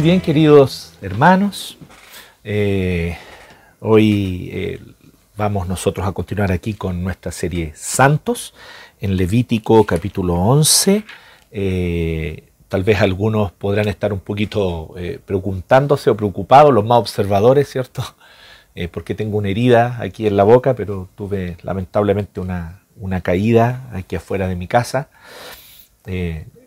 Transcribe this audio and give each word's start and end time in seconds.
Muy 0.00 0.08
bien, 0.08 0.22
queridos 0.22 0.94
hermanos. 1.02 1.76
Eh, 2.42 3.18
hoy 3.80 4.48
eh, 4.50 4.80
vamos 5.36 5.68
nosotros 5.68 6.06
a 6.06 6.12
continuar 6.12 6.50
aquí 6.52 6.72
con 6.72 7.04
nuestra 7.04 7.30
serie 7.30 7.74
Santos 7.76 8.54
en 8.98 9.14
Levítico 9.18 9.84
capítulo 9.84 10.36
11. 10.36 11.04
Eh, 11.50 12.48
tal 12.68 12.82
vez 12.82 13.02
algunos 13.02 13.52
podrán 13.52 13.88
estar 13.88 14.14
un 14.14 14.20
poquito 14.20 14.94
preguntándose 15.26 16.08
o 16.08 16.16
preocupados, 16.16 16.72
los 16.72 16.86
más 16.86 17.00
observadores, 17.00 17.68
¿cierto? 17.68 18.02
porque 18.92 19.14
tengo 19.14 19.36
una 19.36 19.50
herida 19.50 19.98
aquí 20.00 20.26
en 20.26 20.38
la 20.38 20.44
boca, 20.44 20.74
pero 20.74 21.10
tuve 21.14 21.58
lamentablemente 21.62 22.40
una, 22.40 22.84
una 22.96 23.20
caída 23.20 23.90
aquí 23.92 24.16
afuera 24.16 24.48
de 24.48 24.56
mi 24.56 24.66
casa 24.66 25.10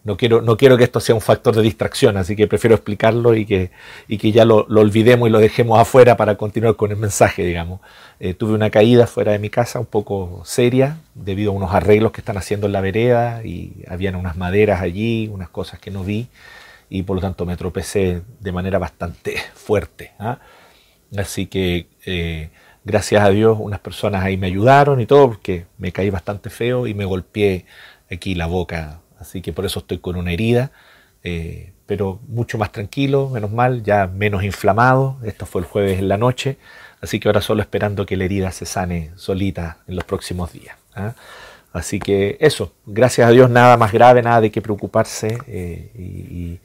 no 0.04 0.18
quiero, 0.18 0.42
no 0.42 0.58
quiero 0.58 0.78
que 0.78 0.84
esto 0.84 1.00
sea 1.00 1.16
un 1.16 1.22
factor 1.22 1.56
de 1.56 1.62
distracción, 1.62 2.18
así 2.18 2.36
que 2.36 2.48
prefiero 2.48 2.76
explicarlo 2.76 3.36
y 3.36 3.46
que, 3.46 3.72
y 4.08 4.18
que 4.18 4.32
ya 4.34 4.44
lo, 4.44 4.66
olvidemos 4.70 5.30
y 5.30 5.32
lo 5.32 5.40
dejemos 5.40 5.80
afuera 5.80 6.18
para 6.18 6.36
continuar 6.36 6.76
con 6.76 6.92
el 6.92 6.98
mensaje, 6.98 7.44
digamos. 7.44 7.80
Eh, 8.20 8.34
tuve 8.34 8.54
una 8.54 8.70
caída 8.70 9.08
fuera 9.08 9.32
de 9.32 9.40
mi 9.40 9.50
casa 9.50 9.80
un 9.80 9.86
poco 9.86 10.42
seria 10.46 10.98
debido 11.16 11.52
a 11.52 11.56
unos 11.56 11.74
arreglos 11.74 12.12
que 12.12 12.22
están 12.22 12.38
haciendo 12.38 12.68
en 12.68 12.74
la 12.74 12.82
vereda 12.82 13.44
y 13.46 13.84
habían 13.88 14.16
unas 14.16 14.36
maderas 14.36 14.82
allí, 14.82 15.30
unas 15.30 15.50
cosas 15.50 15.80
que 15.80 15.90
no 15.90 16.04
vi 16.04 16.28
y 16.90 17.04
por 17.04 17.16
lo 17.16 17.22
tanto 17.22 17.46
me 17.46 17.56
tropecé 17.58 18.22
de 18.40 18.52
manera 18.52 18.80
bastante 18.80 19.38
fuerte. 19.56 20.12
¿ah? 20.20 20.40
Así 21.18 21.48
que 21.48 21.88
eh, 22.06 22.50
gracias 22.84 23.24
a 23.24 23.30
Dios 23.30 23.58
unas 23.60 23.80
personas 23.80 24.24
ahí 24.24 24.38
me 24.38 24.48
ayudaron 24.48 25.00
y 25.00 25.06
todo 25.06 25.30
porque 25.30 25.66
me 25.78 25.92
caí 25.92 26.10
bastante 26.10 26.50
feo 26.50 26.88
y 26.88 26.94
me 26.94 27.06
golpeé 27.06 27.66
aquí 28.12 28.36
la 28.36 28.48
boca 28.48 29.00
así 29.24 29.42
que 29.42 29.54
por 29.54 29.66
eso 29.66 29.80
estoy 29.80 30.00
con 30.00 30.18
una 30.18 30.32
herida, 30.32 30.72
eh, 31.24 31.72
pero 31.86 32.20
mucho 32.28 32.58
más 32.58 32.72
tranquilo, 32.72 33.30
menos 33.30 33.52
mal, 33.52 33.82
ya 33.84 34.08
menos 34.08 34.44
inflamado. 34.44 35.18
Esto 35.24 35.46
fue 35.46 35.62
el 35.62 35.68
jueves 35.68 36.00
en 36.00 36.10
la 36.10 36.18
noche, 36.18 36.58
así 37.02 37.20
que 37.20 37.30
ahora 37.30 37.42
solo 37.42 37.62
esperando 37.62 38.06
que 38.06 38.18
la 38.18 38.26
herida 38.26 38.52
se 38.52 38.66
sane 38.66 39.12
solita 39.16 39.78
en 39.88 39.96
los 39.96 40.04
próximos 40.04 40.52
días. 40.52 40.76
¿ah? 40.96 41.14
Así 41.72 42.00
que 42.00 42.38
eso, 42.40 42.74
gracias 42.86 43.28
a 43.28 43.32
Dios 43.32 43.50
nada 43.50 43.78
más 43.78 43.92
grave, 43.94 44.22
nada 44.22 44.42
de 44.42 44.52
qué 44.52 44.62
preocuparse. 44.62 45.38
Eh, 45.48 45.92
y, 45.98 46.60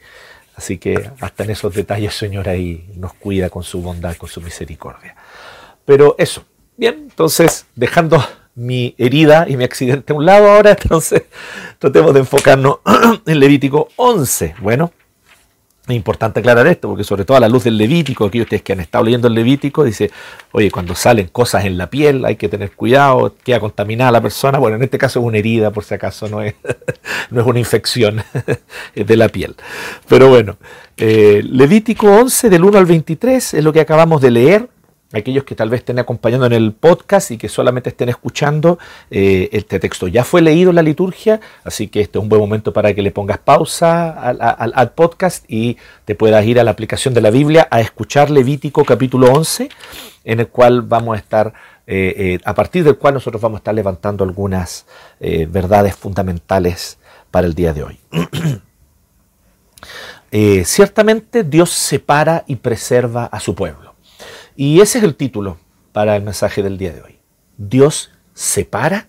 así 0.57 0.79
que 0.79 1.11
hasta 1.21 1.45
en 1.45 1.51
esos 1.51 1.73
detalles, 1.73 2.15
Señor, 2.15 2.49
ahí 2.49 2.91
nos 2.97 3.15
cuida 3.15 3.49
con 3.49 3.63
su 3.63 3.81
bondad, 3.81 4.17
con 4.17 4.29
su 4.29 4.41
misericordia. 4.41 5.15
Pero 5.85 6.17
eso, 6.19 6.45
bien, 6.77 7.07
entonces 7.09 7.67
dejando 7.77 8.23
mi 8.59 8.95
herida 8.99 9.47
y 9.49 9.57
mi 9.57 9.65
accidente 9.65 10.13
a 10.13 10.17
un 10.17 10.27
lado 10.27 10.51
ahora, 10.51 10.77
entonces 10.83 11.23
tratemos 11.79 12.13
de 12.13 12.21
enfocarnos 12.21 12.79
en 13.27 13.41
Levítico 13.41 13.89
11. 13.97 14.57
Bueno, 14.61 14.93
es 15.87 15.97
importante 15.97 16.41
aclarar 16.41 16.67
esto, 16.67 16.89
porque 16.89 17.05
sobre 17.05 17.25
todo 17.25 17.37
a 17.37 17.41
la 17.41 17.49
luz 17.49 17.65
del 17.65 17.79
Levítico, 17.79 18.27
aquí 18.27 18.41
ustedes 18.41 18.63
que 18.63 18.73
han 18.73 18.81
estado 18.81 19.05
leyendo 19.05 19.29
el 19.29 19.35
Levítico, 19.35 19.85
dice, 19.85 20.11
oye, 20.53 20.71
cuando 20.71 20.95
salen 20.95 21.29
cosas 21.29 21.65
en 21.65 21.79
la 21.79 21.89
piel 21.89 22.25
hay 22.25 22.37
que 22.37 22.49
tener 22.49 22.73
cuidado, 22.73 23.35
queda 23.43 23.61
contaminada 23.61 24.11
la 24.11 24.21
persona. 24.21 24.59
Bueno, 24.59 24.77
en 24.77 24.83
este 24.83 24.99
caso 24.99 25.21
es 25.21 25.25
una 25.25 25.39
herida, 25.39 25.71
por 25.71 25.85
si 25.85 25.95
acaso 25.95 26.29
no 26.29 26.43
es, 26.43 26.55
no 27.31 27.41
es 27.41 27.47
una 27.47 27.61
infección 27.61 28.23
de 28.95 29.17
la 29.17 29.29
piel. 29.29 29.55
Pero 30.09 30.29
bueno, 30.29 30.59
eh, 30.97 31.43
Levítico 31.45 32.09
11 32.09 32.51
del 32.51 32.65
1 32.65 32.77
al 32.77 32.87
23 32.87 33.55
es 33.55 33.65
lo 33.65 33.73
que 33.73 33.81
acabamos 33.81 34.21
de 34.21 34.31
leer 34.33 34.69
aquellos 35.13 35.45
que 35.45 35.55
tal 35.55 35.71
vez 35.71 35.81
estén 35.81 35.99
acompañando 35.99 36.47
en 36.47 36.53
el 36.53 36.73
podcast 36.73 37.31
y 37.31 37.39
que 37.39 37.49
solamente 37.49 37.91
estén 37.91 38.09
escuchando, 38.09 38.79
eh, 39.11 39.49
este 39.53 39.81
texto 39.81 40.07
ya 40.07 40.25
fue 40.25 40.43
leído 40.43 40.73
la 40.73 40.83
liturgia, 40.83 41.41
así 41.65 41.89
que 41.89 42.01
este 42.01 42.19
es 42.19 42.23
un 42.23 42.29
buen 42.29 42.41
momento 42.41 42.73
para 42.73 42.93
que 42.95 43.01
le 43.01 43.11
pongas 43.11 43.39
pausa 43.39 44.11
al, 44.11 44.93
podcast 44.93 45.45
y 45.49 45.79
te 46.05 46.15
puedas 46.15 46.45
ir 46.45 46.61
a 46.61 46.65
la 46.65 46.71
aplicación 46.71 47.15
de 47.15 47.21
la 47.23 47.31
Biblia 47.31 47.69
a 47.71 47.81
escuchar 47.81 48.31
Levítico 48.31 48.85
capítulo 48.85 49.33
11, 49.33 49.71
en 50.25 50.41
el 50.41 50.49
cual 50.49 50.83
vamos 50.83 51.17
a 51.17 51.19
estar, 51.19 51.55
eh, 51.87 52.15
eh, 52.17 52.39
a 52.45 52.55
partir 52.55 52.85
del 52.85 52.99
cual 52.99 53.15
nosotros 53.15 53.41
vamos 53.41 53.59
a 53.59 53.61
estar 53.61 53.75
levantando 53.75 54.25
algunas 54.25 54.87
verdades 55.21 55.97
fundamentales 55.97 56.99
para 57.31 57.47
el 57.47 57.55
día 57.55 57.73
de 57.73 57.83
hoy. 57.83 57.99
ciertamente 60.65 61.45
Dios 61.45 61.71
separa 61.71 62.45
y 62.47 62.57
preserva 62.57 63.25
a 63.25 63.41
su 63.41 63.55
pueblo. 63.55 63.88
Y 64.61 64.81
ese 64.81 64.99
es 64.99 65.05
el 65.05 65.15
título 65.15 65.57
para 65.93 66.17
el 66.17 66.25
mensaje 66.25 66.65
del 66.65 66.79
día 66.79 66.93
de 66.93 67.01
hoy. 67.01 67.21
Dios 67.57 68.11
separa 68.35 69.07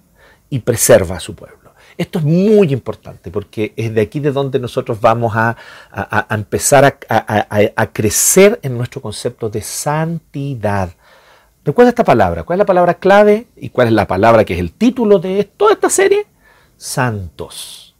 y 0.48 0.60
preserva 0.60 1.16
a 1.16 1.20
su 1.20 1.34
pueblo. 1.34 1.74
Esto 1.98 2.20
es 2.20 2.26
muy 2.26 2.72
importante 2.72 3.32
porque 3.32 3.74
es 3.76 3.92
de 3.92 4.02
aquí 4.02 4.20
de 4.20 4.32
donde 4.32 4.60
nosotros 4.60 5.02
vamos 5.02 5.34
a, 5.36 5.58
empezar 6.30 6.86
a, 7.10 7.88
crecer 7.88 8.60
en 8.62 8.78
nuestro 8.78 9.02
concepto 9.02 9.50
de 9.50 9.64
santidad. 9.64 10.92
Recuerda 11.66 11.90
esta 11.90 12.04
palabra. 12.04 12.44
¿Cuál 12.44 12.58
es 12.58 12.60
la 12.60 12.68
palabra 12.68 12.94
clave 12.94 13.48
y 13.56 13.70
cuál 13.70 13.88
es 13.88 13.94
la 13.94 14.06
palabra 14.06 14.46
que 14.46 14.54
es 14.54 14.60
el 14.60 14.74
título 14.74 15.18
de 15.18 15.46
toda 15.46 15.74
esta 15.74 15.90
serie? 15.90 16.28
Santos. 16.78 17.96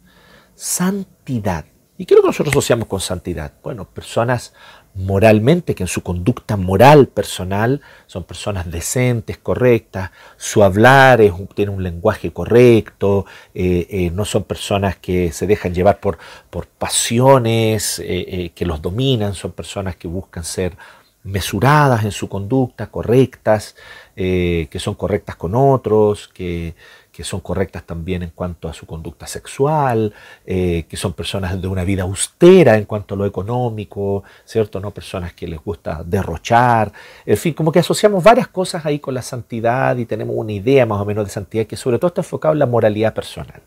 Santidad. 0.54 1.64
¿Y 1.98 2.06
qué 2.06 2.14
es 2.14 2.16
lo 2.16 2.22
que 2.22 2.28
nosotros 2.28 2.52
asociamos 2.52 2.86
con 2.86 3.00
santidad? 3.00 3.54
Bueno, 3.60 3.86
personas 3.86 4.54
moralmente, 4.94 5.74
que 5.74 5.84
en 5.84 5.88
su 5.88 6.02
conducta 6.02 6.56
moral 6.56 7.06
personal 7.06 7.80
son 8.06 8.24
personas 8.24 8.70
decentes, 8.70 9.38
correctas, 9.38 10.10
su 10.36 10.62
hablar 10.64 11.20
tiene 11.54 11.70
un 11.70 11.82
lenguaje 11.82 12.32
correcto, 12.32 13.24
eh, 13.54 13.86
eh, 13.88 14.10
no 14.10 14.24
son 14.24 14.44
personas 14.44 14.96
que 14.96 15.32
se 15.32 15.46
dejan 15.46 15.74
llevar 15.74 16.00
por, 16.00 16.18
por 16.50 16.66
pasiones 16.66 18.00
eh, 18.04 18.50
que 18.54 18.66
los 18.66 18.82
dominan, 18.82 19.34
son 19.34 19.52
personas 19.52 19.96
que 19.96 20.08
buscan 20.08 20.44
ser 20.44 20.76
mesuradas 21.22 22.04
en 22.04 22.12
su 22.12 22.28
conducta, 22.28 22.90
correctas, 22.90 23.76
que 24.14 24.78
son 24.78 24.94
correctas 24.94 25.36
con 25.36 25.54
otros, 25.54 26.28
que 26.28 26.74
que 27.20 27.24
son 27.24 27.40
correctas 27.40 27.82
también 27.82 28.22
en 28.22 28.30
cuanto 28.30 28.66
a 28.66 28.72
su 28.72 28.86
conducta 28.86 29.26
sexual, 29.26 30.14
eh, 30.46 30.86
que 30.88 30.96
son 30.96 31.12
personas 31.12 31.60
de 31.60 31.68
una 31.68 31.84
vida 31.84 32.04
austera 32.04 32.78
en 32.78 32.86
cuanto 32.86 33.14
a 33.14 33.18
lo 33.18 33.26
económico, 33.26 34.24
¿cierto? 34.46 34.80
No 34.80 34.90
personas 34.90 35.34
que 35.34 35.46
les 35.46 35.62
gusta 35.62 36.02
derrochar, 36.02 36.90
en 37.26 37.36
fin, 37.36 37.52
como 37.52 37.72
que 37.72 37.80
asociamos 37.80 38.24
varias 38.24 38.48
cosas 38.48 38.86
ahí 38.86 39.00
con 39.00 39.12
la 39.12 39.20
santidad 39.20 39.98
y 39.98 40.06
tenemos 40.06 40.34
una 40.34 40.52
idea 40.52 40.86
más 40.86 40.98
o 40.98 41.04
menos 41.04 41.26
de 41.26 41.30
santidad 41.30 41.66
que 41.66 41.76
sobre 41.76 41.98
todo 41.98 42.08
está 42.08 42.22
enfocado 42.22 42.54
en 42.54 42.58
la 42.58 42.64
moralidad 42.64 43.12
personal. 43.12 43.60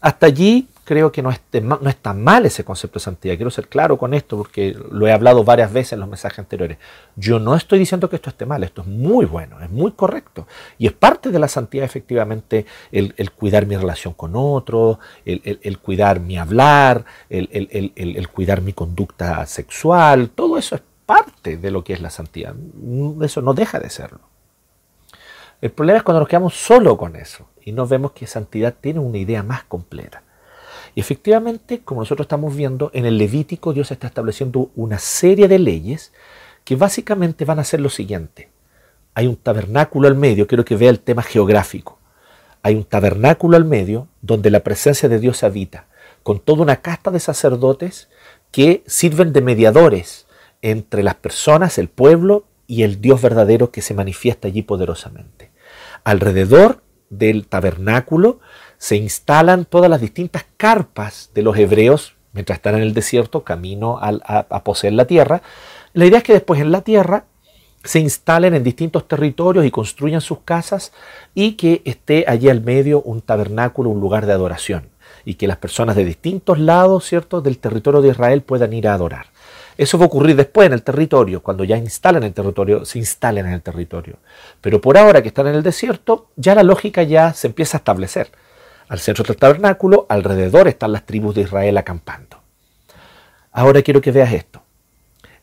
Hasta 0.00 0.24
allí 0.24 0.66
creo 0.90 1.12
que 1.12 1.22
no, 1.22 1.30
no 1.80 1.88
está 1.88 2.12
mal 2.14 2.46
ese 2.46 2.64
concepto 2.64 2.98
de 2.98 3.04
santidad. 3.04 3.36
Quiero 3.36 3.52
ser 3.52 3.68
claro 3.68 3.96
con 3.96 4.12
esto 4.12 4.36
porque 4.36 4.76
lo 4.90 5.06
he 5.06 5.12
hablado 5.12 5.44
varias 5.44 5.72
veces 5.72 5.92
en 5.92 6.00
los 6.00 6.08
mensajes 6.08 6.40
anteriores. 6.40 6.78
Yo 7.14 7.38
no 7.38 7.54
estoy 7.54 7.78
diciendo 7.78 8.10
que 8.10 8.16
esto 8.16 8.28
esté 8.28 8.44
mal, 8.44 8.64
esto 8.64 8.82
es 8.82 8.88
muy 8.88 9.24
bueno, 9.24 9.60
es 9.60 9.70
muy 9.70 9.92
correcto. 9.92 10.48
Y 10.78 10.88
es 10.88 10.92
parte 10.92 11.30
de 11.30 11.38
la 11.38 11.46
santidad 11.46 11.84
efectivamente 11.84 12.66
el, 12.90 13.30
cuidar 13.30 13.66
mi 13.66 13.76
relación 13.76 14.14
con 14.14 14.32
otros, 14.34 14.98
el, 15.24 15.78
cuidar 15.78 16.18
mi 16.18 16.38
hablar, 16.38 17.04
el, 17.28 18.28
cuidar 18.32 18.60
mi 18.60 18.72
conducta 18.72 19.46
sexual. 19.46 20.30
Todo 20.30 20.58
eso 20.58 20.74
es 20.74 20.82
parte 21.06 21.56
de 21.56 21.70
lo 21.70 21.84
que 21.84 21.92
es 21.92 22.00
la 22.00 22.10
santidad. 22.10 22.52
Eso 23.22 23.42
no 23.42 23.54
deja 23.54 23.78
de 23.78 23.90
serlo. 23.90 24.22
El 25.60 25.70
problema 25.70 25.98
es 25.98 26.02
cuando 26.02 26.18
nos 26.18 26.28
quedamos 26.28 26.54
solo 26.54 26.96
con 26.96 27.14
eso 27.14 27.46
y 27.62 27.70
no 27.70 27.86
vemos 27.86 28.10
que 28.10 28.26
santidad 28.26 28.74
tiene 28.80 28.98
una 28.98 29.18
idea 29.18 29.44
más 29.44 29.62
completa. 29.62 30.24
Y 30.94 31.00
efectivamente, 31.00 31.80
como 31.80 32.00
nosotros 32.00 32.24
estamos 32.24 32.54
viendo, 32.54 32.90
en 32.94 33.06
el 33.06 33.18
Levítico 33.18 33.72
Dios 33.72 33.90
está 33.90 34.06
estableciendo 34.06 34.70
una 34.74 34.98
serie 34.98 35.48
de 35.48 35.58
leyes 35.58 36.12
que 36.64 36.76
básicamente 36.76 37.44
van 37.44 37.58
a 37.58 37.64
ser 37.64 37.80
lo 37.80 37.90
siguiente. 37.90 38.50
Hay 39.14 39.26
un 39.26 39.36
tabernáculo 39.36 40.08
al 40.08 40.14
medio, 40.14 40.46
quiero 40.46 40.64
que 40.64 40.76
vea 40.76 40.90
el 40.90 41.00
tema 41.00 41.22
geográfico. 41.22 41.98
Hay 42.62 42.74
un 42.74 42.84
tabernáculo 42.84 43.56
al 43.56 43.64
medio 43.64 44.08
donde 44.20 44.50
la 44.50 44.60
presencia 44.60 45.08
de 45.08 45.18
Dios 45.18 45.42
habita, 45.42 45.86
con 46.22 46.40
toda 46.40 46.62
una 46.62 46.76
casta 46.76 47.10
de 47.10 47.20
sacerdotes 47.20 48.08
que 48.50 48.82
sirven 48.86 49.32
de 49.32 49.40
mediadores 49.40 50.26
entre 50.62 51.02
las 51.02 51.14
personas, 51.14 51.78
el 51.78 51.88
pueblo 51.88 52.44
y 52.66 52.82
el 52.82 53.00
Dios 53.00 53.22
verdadero 53.22 53.70
que 53.70 53.82
se 53.82 53.94
manifiesta 53.94 54.48
allí 54.48 54.62
poderosamente. 54.62 55.50
Alrededor 56.04 56.82
del 57.08 57.46
tabernáculo 57.46 58.40
se 58.80 58.96
instalan 58.96 59.66
todas 59.66 59.90
las 59.90 60.00
distintas 60.00 60.46
carpas 60.56 61.30
de 61.34 61.42
los 61.42 61.54
hebreos 61.58 62.14
mientras 62.32 62.56
están 62.56 62.76
en 62.76 62.80
el 62.80 62.94
desierto, 62.94 63.44
camino 63.44 63.98
a, 64.00 64.64
poseer 64.64 64.94
la 64.94 65.04
tierra. 65.04 65.42
La 65.92 66.06
idea 66.06 66.18
es 66.18 66.24
que 66.24 66.32
después 66.32 66.62
en 66.62 66.72
la 66.72 66.80
tierra 66.80 67.26
se 67.84 68.00
instalen 68.00 68.54
en 68.54 68.64
distintos 68.64 69.06
territorios 69.06 69.66
y 69.66 69.70
construyan 69.70 70.22
sus 70.22 70.38
casas 70.40 70.92
y 71.34 71.52
que 71.52 71.82
esté 71.84 72.24
allí 72.26 72.48
al 72.48 72.62
medio 72.62 73.02
un 73.02 73.20
tabernáculo, 73.20 73.90
un 73.90 74.00
lugar 74.00 74.24
de 74.24 74.32
adoración 74.32 74.88
y 75.26 75.34
que 75.34 75.46
las 75.46 75.58
personas 75.58 75.94
de 75.94 76.06
distintos 76.06 76.58
lados, 76.58 77.04
¿cierto?, 77.04 77.42
del 77.42 77.58
territorio 77.58 78.00
de 78.00 78.08
Israel 78.08 78.40
puedan 78.40 78.72
ir 78.72 78.88
a 78.88 78.94
adorar. 78.94 79.26
Eso 79.76 79.98
va 79.98 80.04
a 80.04 80.08
ocurrir 80.08 80.36
después 80.36 80.66
en 80.66 80.72
el 80.72 80.82
territorio, 80.82 81.42
cuando 81.42 81.64
ya 81.64 81.76
instalen 81.76 82.22
el 82.22 82.32
territorio, 82.32 82.86
se 82.86 82.98
instalen 82.98 83.44
en 83.44 83.52
el 83.52 83.62
territorio. 83.62 84.16
Pero 84.62 84.80
por 84.80 84.96
ahora 84.96 85.20
que 85.20 85.28
están 85.28 85.48
en 85.48 85.54
el 85.54 85.62
desierto, 85.62 86.28
ya 86.36 86.54
la 86.54 86.62
lógica 86.62 87.02
ya 87.02 87.34
se 87.34 87.48
empieza 87.48 87.76
a 87.76 87.80
establecer. 87.80 88.30
Al 88.90 88.98
centro 88.98 89.22
del 89.22 89.36
tabernáculo, 89.36 90.04
alrededor 90.08 90.66
están 90.66 90.90
las 90.90 91.06
tribus 91.06 91.36
de 91.36 91.42
Israel 91.42 91.78
acampando. 91.78 92.38
Ahora 93.52 93.82
quiero 93.82 94.00
que 94.00 94.10
veas 94.10 94.32
esto. 94.32 94.62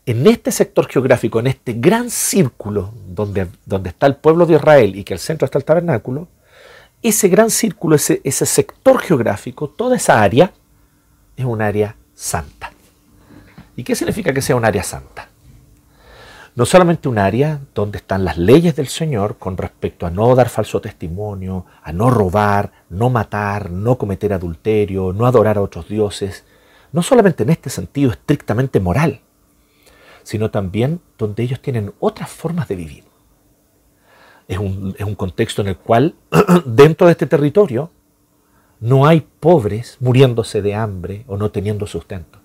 en 0.05 0.27
este 0.27 0.51
sector 0.51 0.87
geográfico, 0.87 1.39
en 1.39 1.47
este 1.47 1.73
gran 1.73 2.09
círculo 2.09 2.93
donde, 3.07 3.47
donde 3.65 3.89
está 3.89 4.05
el 4.05 4.15
pueblo 4.15 4.45
de 4.45 4.55
Israel 4.55 4.95
y 4.95 5.03
que 5.05 5.13
al 5.13 5.19
centro 5.19 5.45
está 5.45 5.57
el 5.57 5.65
tabernáculo, 5.65 6.27
ese 7.01 7.29
gran 7.29 7.49
círculo, 7.49 7.95
ese, 7.95 8.21
ese 8.25 8.45
sector 8.45 8.99
geográfico, 8.99 9.69
toda 9.69 9.95
esa 9.95 10.21
área, 10.21 10.51
es 11.37 11.45
un 11.45 11.61
área 11.61 11.95
santa. 12.15 12.71
¿Y 13.77 13.83
qué 13.83 13.95
significa 13.95 14.33
que 14.33 14.41
sea 14.41 14.57
un 14.57 14.65
área 14.65 14.83
santa? 14.83 15.26
No 16.57 16.65
solamente 16.65 17.07
un 17.07 17.19
área 17.19 17.61
donde 17.75 17.99
están 17.99 18.25
las 18.25 18.39
leyes 18.39 18.75
del 18.75 18.87
Señor 18.87 19.37
con 19.37 19.57
respecto 19.57 20.07
a 20.07 20.09
no 20.09 20.33
dar 20.33 20.49
falso 20.49 20.81
testimonio, 20.81 21.67
a 21.83 21.93
no 21.93 22.09
robar, 22.09 22.71
no 22.89 23.11
matar, 23.11 23.69
no 23.69 23.99
cometer 23.99 24.33
adulterio, 24.33 25.13
no 25.13 25.27
adorar 25.27 25.59
a 25.59 25.61
otros 25.61 25.87
dioses, 25.87 26.45
no 26.91 27.03
solamente 27.03 27.43
en 27.43 27.51
este 27.51 27.69
sentido 27.69 28.09
estrictamente 28.09 28.79
moral, 28.79 29.21
sino 30.23 30.49
también 30.49 30.99
donde 31.19 31.43
ellos 31.43 31.61
tienen 31.61 31.93
otras 31.99 32.31
formas 32.31 32.67
de 32.67 32.75
vivir. 32.75 33.03
Es 34.47 34.57
un, 34.57 34.95
es 34.97 35.05
un 35.05 35.13
contexto 35.13 35.61
en 35.61 35.67
el 35.67 35.77
cual 35.77 36.15
dentro 36.65 37.05
de 37.05 37.11
este 37.11 37.27
territorio 37.27 37.91
no 38.79 39.05
hay 39.05 39.21
pobres 39.21 39.97
muriéndose 39.99 40.63
de 40.63 40.73
hambre 40.73 41.23
o 41.27 41.37
no 41.37 41.51
teniendo 41.51 41.85
sustento. 41.85 42.39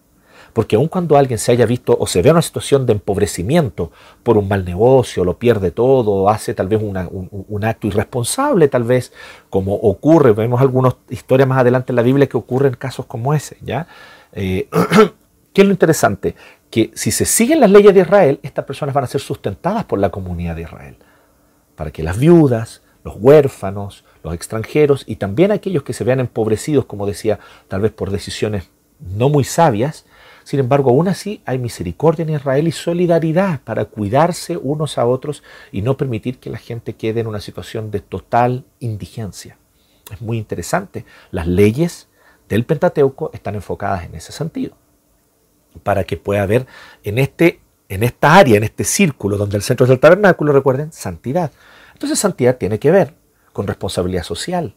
Porque 0.52 0.76
aun 0.76 0.88
cuando 0.88 1.16
alguien 1.16 1.38
se 1.38 1.52
haya 1.52 1.64
visto 1.64 1.96
o 1.99 2.06
se 2.06 2.20
ve 2.20 2.28
en 2.28 2.37
una 2.37 2.43
situación 2.43 2.84
de 2.84 2.93
empobrecimiento 2.93 3.90
por 4.22 4.37
un 4.37 4.49
mal 4.49 4.64
negocio, 4.64 5.25
lo 5.25 5.38
pierde 5.38 5.70
todo, 5.70 6.28
hace 6.28 6.52
tal 6.54 6.69
vez 6.69 6.82
un, 6.82 7.64
acto 7.64 7.87
irresponsable, 7.87 8.69
tal 8.69 8.84
vez 8.84 9.12
como 9.49 9.75
ocurre, 9.75 10.32
vemos 10.32 10.60
algunas 10.60 10.96
historias 11.08 11.49
más 11.49 11.58
adelante 11.58 11.93
en 11.93 11.96
la 11.96 12.02
Biblia 12.02 12.28
que 12.28 12.37
ocurren 12.37 12.75
casos 12.75 13.06
como 13.06 13.32
ese, 13.32 13.56
¿ya? 13.62 13.87
Eh, 14.32 14.69
¿Qué 15.52 15.62
es 15.62 15.66
lo 15.66 15.72
interesante? 15.72 16.34
Que 16.70 16.90
si 16.94 17.10
se 17.10 17.25
siguen 17.25 17.60
las 17.60 17.70
leyes 17.70 17.94
de 17.94 18.00
Israel, 18.00 18.40
estas 18.43 18.64
personas 18.64 18.94
van 18.94 19.05
a 19.05 19.06
ser 19.06 19.20
sustentadas 19.20 19.84
por 19.84 19.98
la 19.98 20.10
comunidad 20.10 20.56
de 20.56 20.62
Israel. 20.62 20.96
Para 21.76 21.90
que 21.90 22.02
las 22.02 22.19
viudas, 22.19 22.82
los 23.05 23.16
huérfanos, 23.19 24.05
los 24.22 24.34
extranjeros 24.34 25.05
y 25.06 25.16
también 25.16 25.52
aquellos 25.52 25.82
que 25.82 25.93
se 25.93 26.05
vean 26.05 26.20
empobrecidos, 26.20 26.87
como 26.87 27.06
decía, 27.06 27.38
tal 27.69 27.82
vez 27.82 27.93
por 27.93 28.10
decisiones 28.10 28.70
no 29.00 29.28
muy 29.28 29.44
sabias, 29.44 30.06
sin 30.44 30.60
embargo, 30.60 30.90
aún 30.90 31.08
así 31.08 31.42
hay 31.44 31.58
misericordia 31.58 32.24
en 32.24 32.30
Israel 32.30 32.68
y 32.68 32.72
solidaridad 32.72 33.60
para 33.62 33.84
cuidarse 33.84 34.56
unos 34.56 34.98
a 34.98 35.06
otros 35.06 35.42
y 35.70 35.82
no 35.82 35.96
permitir 35.96 36.38
que 36.38 36.50
la 36.50 36.58
gente 36.58 36.94
quede 36.94 37.20
en 37.20 37.26
una 37.26 37.40
situación 37.40 37.90
de 37.90 38.00
total 38.00 38.64
indigencia. 38.80 39.56
Es 40.10 40.20
muy 40.20 40.38
interesante. 40.38 41.04
Las 41.30 41.46
leyes 41.46 42.08
del 42.48 42.64
Pentateuco 42.64 43.30
están 43.32 43.54
enfocadas 43.54 44.04
en 44.04 44.14
ese 44.14 44.32
sentido, 44.32 44.76
para 45.82 46.04
que 46.04 46.16
pueda 46.16 46.42
haber 46.42 46.66
en, 47.02 47.18
este, 47.18 47.60
en 47.88 48.02
esta 48.02 48.36
área, 48.36 48.56
en 48.56 48.64
este 48.64 48.84
círculo 48.84 49.38
donde 49.38 49.56
el 49.56 49.62
centro 49.62 49.86
es 49.86 49.92
el 49.92 50.00
tabernáculo, 50.00 50.52
recuerden, 50.52 50.92
santidad. 50.92 51.50
Entonces 51.92 52.18
santidad 52.18 52.56
tiene 52.56 52.78
que 52.78 52.90
ver 52.90 53.14
con 53.52 53.66
responsabilidad 53.66 54.24
social 54.24 54.74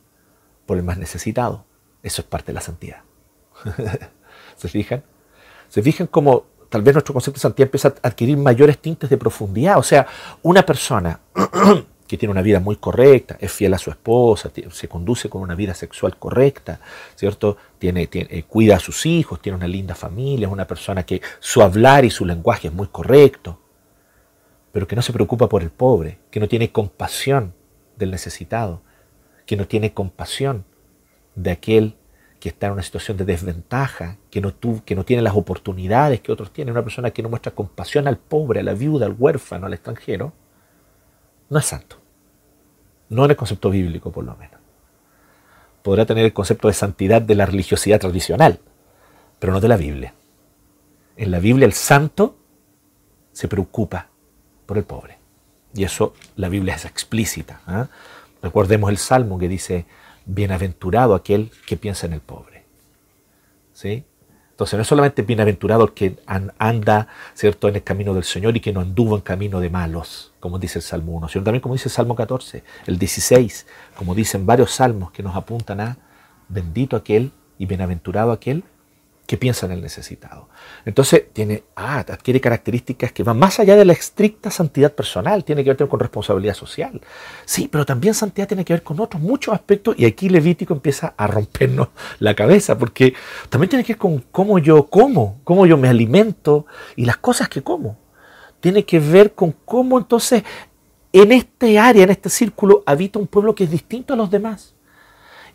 por 0.66 0.78
el 0.78 0.84
más 0.84 0.98
necesitado. 0.98 1.66
Eso 2.04 2.22
es 2.22 2.28
parte 2.28 2.48
de 2.48 2.54
la 2.54 2.62
santidad. 2.62 3.02
¿Se 4.58 4.68
fijan? 4.70 5.04
Se 5.76 5.84
fijan 5.84 6.08
cómo 6.08 6.46
tal 6.70 6.84
vez 6.84 6.96
nuestro 6.96 7.14
concepto 7.14 7.38
de 7.38 7.42
santidad 7.42 7.68
empieza 7.68 7.90
a 7.90 8.08
adquirir 8.08 8.38
mayores 8.38 8.78
tintes 8.78 9.10
de 9.10 9.18
profundidad. 9.18 9.78
O 9.78 9.84
sea, 9.84 10.08
una 10.42 10.66
persona 10.66 11.20
que 12.08 12.18
tiene 12.18 12.32
una 12.32 12.42
vida 12.42 12.62
muy 12.62 12.78
correcta, 12.78 13.36
es 13.42 13.52
fiel 13.52 13.74
a 13.74 13.78
su 13.78 13.90
esposa, 13.90 14.50
se 14.72 14.88
conduce 14.88 15.28
con 15.28 15.42
una 15.42 15.54
vida 15.54 15.74
sexual 15.74 16.16
correcta, 16.16 16.80
¿cierto? 17.16 17.58
Tiene, 17.78 18.08
eh, 18.10 18.44
cuida 18.44 18.78
a 18.78 18.80
sus 18.80 19.06
hijos, 19.06 19.42
tiene 19.42 19.58
una 19.58 19.68
linda 19.68 19.96
familia, 19.96 20.48
es 20.48 20.54
una 20.54 20.66
persona 20.66 21.06
que 21.06 21.22
su 21.42 21.62
hablar 21.62 22.06
y 22.06 22.10
su 22.10 22.24
lenguaje 22.24 22.70
es 22.70 22.74
muy 22.74 22.88
correcto, 22.88 23.60
pero 24.72 24.88
que 24.88 24.96
no 24.96 25.02
se 25.02 25.12
preocupa 25.12 25.50
por 25.50 25.62
el 25.62 25.72
pobre, 25.72 26.20
que 26.32 26.40
no 26.40 26.48
tiene 26.48 26.72
compasión 26.72 27.54
del 27.98 28.12
necesitado, 28.12 28.82
que 29.46 29.58
no 29.58 29.68
tiene 29.68 29.94
compasión 29.94 30.64
de 31.36 31.52
aquel 31.52 31.98
que 32.46 32.50
está 32.50 32.68
en 32.68 32.74
una 32.74 32.84
situación 32.84 33.18
de 33.18 33.26
desventaja, 33.26 34.18
que 34.30 34.40
no, 34.40 34.54
tiene 34.54 35.24
las 35.24 35.36
oportunidades 35.36 36.22
que 36.22 36.32
otros 36.32 36.54
tienen, 36.54 36.74
una 36.74 36.84
persona 36.84 37.10
que 37.10 37.24
no 37.24 37.30
muestra 37.30 37.56
compasión 37.56 38.08
al 38.08 38.20
pobre, 38.20 38.60
a 38.60 38.64
la 38.64 38.76
viuda, 38.76 39.08
al 39.08 39.16
huérfano, 39.18 39.66
al 39.66 39.74
extranjero, 39.74 40.32
no 41.50 41.58
es 41.58 41.66
santo. 41.66 42.00
No 43.10 43.26
en 43.26 43.32
el 43.32 43.36
concepto 43.36 43.72
bíblico, 43.72 44.12
por 44.12 44.24
lo 44.24 44.36
menos. 44.36 44.60
Podrá 45.82 46.06
tener 46.06 46.24
el 46.24 46.34
concepto 46.34 46.68
de 46.68 46.76
santidad 46.76 47.20
de 47.20 47.34
la 47.34 47.48
religiosidad 47.48 48.00
tradicional, 48.00 48.60
pero 49.40 49.52
no 49.52 49.60
de 49.60 49.68
la 49.68 49.78
Biblia. 49.78 50.14
En 51.18 51.32
la 51.32 51.40
Biblia 51.40 51.66
el 51.66 51.74
santo 51.74 52.38
se 53.32 53.48
preocupa 53.48 54.10
por 54.68 54.78
el 54.78 54.84
pobre. 54.84 55.18
Y 55.74 55.84
eso 55.84 56.14
la 56.36 56.50
Biblia 56.50 56.76
es 56.76 56.86
explícita. 56.86 57.62
¿ah? 57.66 57.88
Recordemos 58.44 58.92
el 58.92 59.00
Salmo 59.00 59.40
que 59.40 59.48
dice, 59.48 59.88
bienaventurado 60.26 61.16
aquel 61.16 61.52
que 61.66 61.78
piensa 61.78 62.08
en 62.08 62.14
el 62.14 62.22
pobre. 62.22 62.64
¿Sí? 63.74 64.06
Entonces 64.52 64.78
no 64.78 64.84
es 64.84 64.88
solamente 64.88 65.22
bienaventurado 65.22 65.84
el 65.84 65.94
que 65.94 66.18
anda 66.26 67.10
¿cierto? 67.34 67.68
en 67.68 67.76
el 67.76 67.84
camino 67.84 68.14
del 68.14 68.24
Señor 68.24 68.56
y 68.56 68.62
que 68.62 68.72
no 68.72 68.80
anduvo 68.80 69.16
en 69.16 69.22
camino 69.22 69.60
de 69.60 69.70
malos, 69.70 70.32
como 70.40 70.60
dice 70.60 70.80
el 70.80 70.84
Salmo 70.84 71.12
1, 71.12 71.28
sino 71.28 71.44
también 71.44 71.62
como 71.62 71.76
dice 71.76 71.90
el 71.90 71.94
Salmo 71.94 72.16
14, 72.16 72.64
el 72.88 72.98
16, 72.98 73.68
como 73.98 74.16
dicen 74.16 74.46
varios 74.46 74.72
salmos 74.72 75.12
que 75.12 75.24
nos 75.24 75.36
apuntan 75.36 75.82
a 75.82 75.98
bendito 76.48 76.96
aquel 76.96 77.34
y 77.58 77.66
bienaventurado 77.66 78.32
aquel 78.32 78.64
que 79.26 79.38
piensa 79.38 79.66
en 79.66 79.72
el 79.72 79.82
necesitado. 79.82 80.50
Entonces 80.86 81.26
tiene, 81.34 81.64
ah, 81.76 82.00
adquiere 82.00 82.40
características 82.40 83.12
que 83.12 83.24
van 83.24 83.40
más 83.40 83.60
allá 83.60 83.76
de 83.76 83.86
la 83.86 83.94
estricta 83.94 84.52
santidad 84.52 84.94
personal, 84.94 85.44
tiene 85.44 85.64
que 85.64 85.74
ver 85.74 85.88
con 85.88 86.00
responsabilidad 86.00 86.54
social. 86.54 87.02
Sí, 87.46 87.68
pero 87.72 87.86
también 87.86 88.14
santidad 88.14 88.48
tiene 88.48 88.64
que 88.64 88.74
ver 88.74 88.84
con 88.84 89.00
otros 89.00 89.22
muchos 89.22 89.54
aspectos 89.54 89.96
y 89.98 90.06
aquí 90.06 90.30
Levítico 90.30 90.74
empieza 90.74 91.14
a 91.18 91.28
rompernos 91.28 91.90
la 92.20 92.36
cabeza 92.36 92.78
porque 92.78 93.14
también 93.50 93.70
tiene 93.70 93.84
que 93.84 93.94
ver 93.94 94.00
con 94.00 94.20
cómo 94.32 94.60
yo 94.60 94.88
como, 94.88 95.40
cómo 95.44 95.66
yo 95.66 95.78
me 95.78 95.88
alimento 95.88 96.66
y 96.96 97.06
las 97.06 97.18
cosas 97.18 97.50
que 97.50 97.64
como. 97.64 97.98
Tiene 98.60 98.86
que 98.86 99.00
ver 99.00 99.34
con 99.34 99.54
cómo 99.66 99.98
entonces 99.98 100.44
en 101.12 101.32
este 101.32 101.80
área, 101.80 102.04
en 102.04 102.10
este 102.10 102.30
círculo, 102.30 102.84
habita 102.86 103.20
un 103.20 103.28
pueblo 103.28 103.56
que 103.56 103.64
es 103.64 103.72
distinto 103.72 104.14
a 104.14 104.18
los 104.18 104.30
demás 104.30 104.75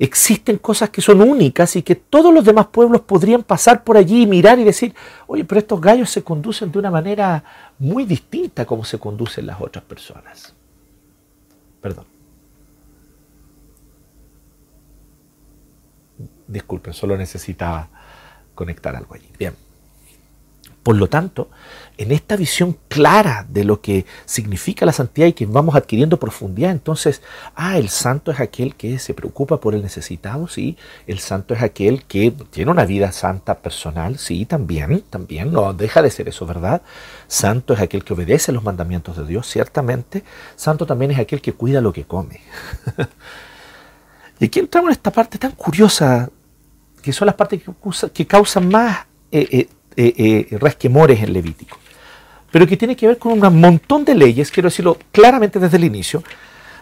existen 0.01 0.57
cosas 0.57 0.89
que 0.89 1.03
son 1.03 1.21
únicas 1.21 1.77
y 1.77 1.83
que 1.83 1.95
todos 1.95 2.33
los 2.33 2.43
demás 2.43 2.69
pueblos 2.69 3.03
podrían 3.03 3.43
pasar 3.43 3.85
por 3.85 3.99
allí 3.99 4.23
y 4.23 4.27
mirar 4.27 4.59
y 4.59 4.65
decir, 4.65 4.95
oye, 5.27 5.45
pero 5.45 5.59
estos 5.59 5.79
gallos 5.79 6.09
se 6.09 6.25
conducen 6.25 6.73
de 6.73 6.79
una 6.79 6.91
manera 6.91 7.45
muy 7.79 8.07
distinta 8.07 8.65
como 8.65 8.83
se 8.83 8.99
conducen 8.99 9.47
las 9.47 9.61
otras 9.61 9.85
personas. 9.85 10.55
Perdón. 11.83 12.07
Disculpen, 16.49 16.95
solo 16.95 17.17
necesitaba 17.19 17.89
conectar 18.55 18.97
algo 18.97 19.15
allí. 19.15 19.29
Bien. 19.39 19.55
Por 20.83 20.97
lo 20.97 21.09
tanto, 21.09 21.51
en 21.99 22.11
esta 22.11 22.37
visión 22.37 22.79
clara 22.89 23.45
de 23.47 23.65
lo 23.65 23.83
que 23.83 24.07
significa 24.25 24.87
la 24.87 24.93
santidad 24.93 25.27
y 25.27 25.35
que 25.35 25.45
vamos 25.45 25.75
adquiriendo 25.75 26.19
profundidad, 26.19 26.71
entonces, 26.71 27.21
ah, 27.55 27.77
el 27.77 27.91
santo 27.91 28.33
es 28.33 28.41
aquel 28.41 28.75
que 28.75 28.99
se 28.99 29.13
preocupa 29.13 29.61
por 29.61 29.75
el 29.75 29.83
necesitado, 29.83 30.49
sí, 30.49 30.79
el 31.07 31.19
santo 31.19 31.53
es 31.53 31.61
aquel 31.61 32.05
que 32.05 32.31
tiene 32.51 32.71
una 32.71 32.87
vida 32.87 33.13
santa 33.13 33.59
personal, 33.59 34.17
sí, 34.19 34.47
también, 34.47 35.03
también, 35.11 35.53
no 35.53 35.75
deja 35.75 36.01
de 36.01 36.11
ser 36.11 36.29
eso, 36.31 36.47
¿verdad? 36.47 36.81
Santo 37.27 37.75
es 37.75 37.81
aquel 37.81 38.03
que 38.03 38.15
obedece 38.15 38.51
los 38.51 38.65
mandamientos 38.65 39.19
de 39.19 39.27
Dios, 39.27 39.47
ciertamente, 39.47 40.25
santo 40.57 40.87
también 40.87 41.11
es 41.11 41.19
aquel 41.19 41.43
que 41.43 41.53
cuida 41.53 41.83
lo 41.83 41.93
que 41.93 42.05
come. 42.05 42.41
y 44.41 44.47
aquí 44.47 44.61
entramos 44.61 44.89
en 44.89 44.93
esta 44.93 45.13
parte 45.13 45.37
tan 45.37 45.53
curiosa, 45.53 46.31
que 47.03 47.13
son 47.13 47.27
las 47.27 47.35
partes 47.35 47.63
que, 48.15 48.27
causan 48.27 48.71
más... 48.71 49.07
Eh, 49.33 49.47
eh, 49.53 49.69
eh, 50.03 50.47
eh, 50.51 50.59
resquemores 50.59 51.23
en 51.23 51.35
Levítico, 51.35 51.77
pero 52.51 52.67
que 52.67 52.79
tiene 52.79 52.97
que 52.97 53.07
ver 53.07 53.19
con 53.19 53.33
un 53.33 53.61
montón 53.61 54.03
de 54.03 54.15
leyes, 54.15 54.51
quiero 54.51 54.71
decirlo 54.71 54.97
claramente 55.13 55.59
desde 55.59 55.77
el 55.77 55.85
inicio. 55.85 56.23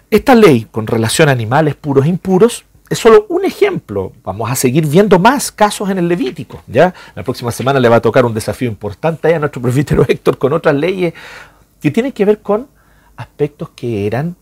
Esta 0.09 0.37
ley 0.37 0.69
con 0.71 0.87
relación 0.87 1.29
a 1.29 1.33
animales 1.33 1.75
puros 1.75 2.07
e 2.07 2.11
impuros 2.11 2.65
es 2.89 2.97
solo 2.97 3.27
un 3.29 3.45
ejemplo. 3.45 4.13
Vamos 4.23 4.49
a 4.49 4.55
seguir 4.55 4.87
viendo 4.87 5.19
más 5.19 5.51
casos 5.51 5.91
en 5.91 5.99
el 5.99 6.07
Levítico. 6.07 6.63
¿ya? 6.69 6.95
La 7.17 7.25
próxima 7.25 7.51
semana 7.51 7.81
le 7.81 7.89
va 7.89 7.97
a 7.97 8.01
tocar 8.01 8.25
un 8.25 8.35
desafío 8.35 8.69
importante 8.69 9.35
a 9.35 9.39
nuestro 9.41 9.61
profetero 9.61 10.05
Héctor 10.09 10.39
con 10.39 10.53
otras 10.53 10.77
leyes 10.77 11.13
que 11.81 11.91
tienen 11.91 12.13
que 12.13 12.25
ver 12.25 12.41
con 12.41 12.69
aspectos 13.17 13.71
que 13.71 14.07
eran 14.07 14.37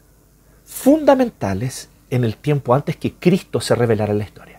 fundamentales 0.66 1.88
en 2.11 2.25
el 2.25 2.37
tiempo 2.37 2.75
antes 2.75 2.97
que 2.99 3.14
Cristo 3.14 3.59
se 3.59 3.75
revelara 3.75 4.12
en 4.12 4.18
la 4.18 4.25
historia 4.25 4.55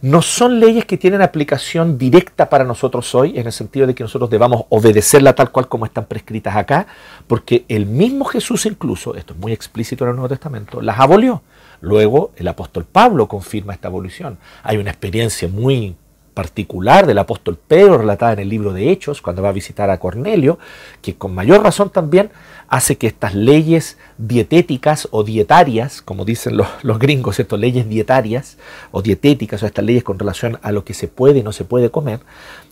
no 0.00 0.22
son 0.22 0.60
leyes 0.60 0.84
que 0.84 0.96
tienen 0.96 1.22
aplicación 1.22 1.98
directa 1.98 2.48
para 2.48 2.64
nosotros 2.64 3.14
hoy, 3.14 3.38
en 3.38 3.46
el 3.46 3.52
sentido 3.52 3.86
de 3.86 3.94
que 3.94 4.04
nosotros 4.04 4.30
debamos 4.30 4.64
obedecerla 4.68 5.34
tal 5.34 5.50
cual 5.50 5.68
como 5.68 5.86
están 5.86 6.06
prescritas 6.06 6.56
acá, 6.56 6.86
porque 7.26 7.64
el 7.68 7.86
mismo 7.86 8.24
Jesús 8.24 8.66
incluso, 8.66 9.14
esto 9.14 9.34
es 9.34 9.38
muy 9.38 9.52
explícito 9.52 10.04
en 10.04 10.10
el 10.10 10.16
Nuevo 10.16 10.28
Testamento, 10.28 10.80
las 10.80 10.98
abolió. 10.98 11.42
Luego 11.80 12.32
el 12.36 12.48
apóstol 12.48 12.84
Pablo 12.84 13.28
confirma 13.28 13.72
esta 13.72 13.88
abolición. 13.88 14.38
Hay 14.62 14.78
una 14.78 14.90
experiencia 14.90 15.48
muy 15.48 15.96
particular 16.38 17.08
del 17.08 17.18
apóstol 17.18 17.58
Pedro 17.58 17.98
relatada 17.98 18.34
en 18.34 18.38
el 18.38 18.48
libro 18.48 18.72
de 18.72 18.92
Hechos, 18.92 19.20
cuando 19.20 19.42
va 19.42 19.48
a 19.48 19.52
visitar 19.60 19.90
a 19.90 19.98
Cornelio, 19.98 20.60
que 21.02 21.16
con 21.16 21.34
mayor 21.34 21.64
razón 21.64 21.90
también 21.90 22.30
hace 22.68 22.96
que 22.96 23.08
estas 23.08 23.34
leyes 23.34 23.98
dietéticas 24.18 25.08
o 25.10 25.24
dietarias, 25.24 26.00
como 26.00 26.24
dicen 26.24 26.56
los, 26.56 26.98
gringos, 27.00 27.40
estas 27.40 27.58
leyes 27.58 27.88
dietarias 27.88 28.56
o 28.92 29.02
dietéticas 29.02 29.64
o 29.64 29.66
estas 29.66 29.84
leyes 29.84 30.04
con 30.04 30.16
relación 30.16 30.60
a 30.62 30.70
lo 30.70 30.84
que 30.84 30.94
se 30.94 31.08
puede 31.08 31.40
y 31.40 31.42
no 31.42 31.50
se 31.50 31.64
puede 31.64 31.90
comer, 31.90 32.20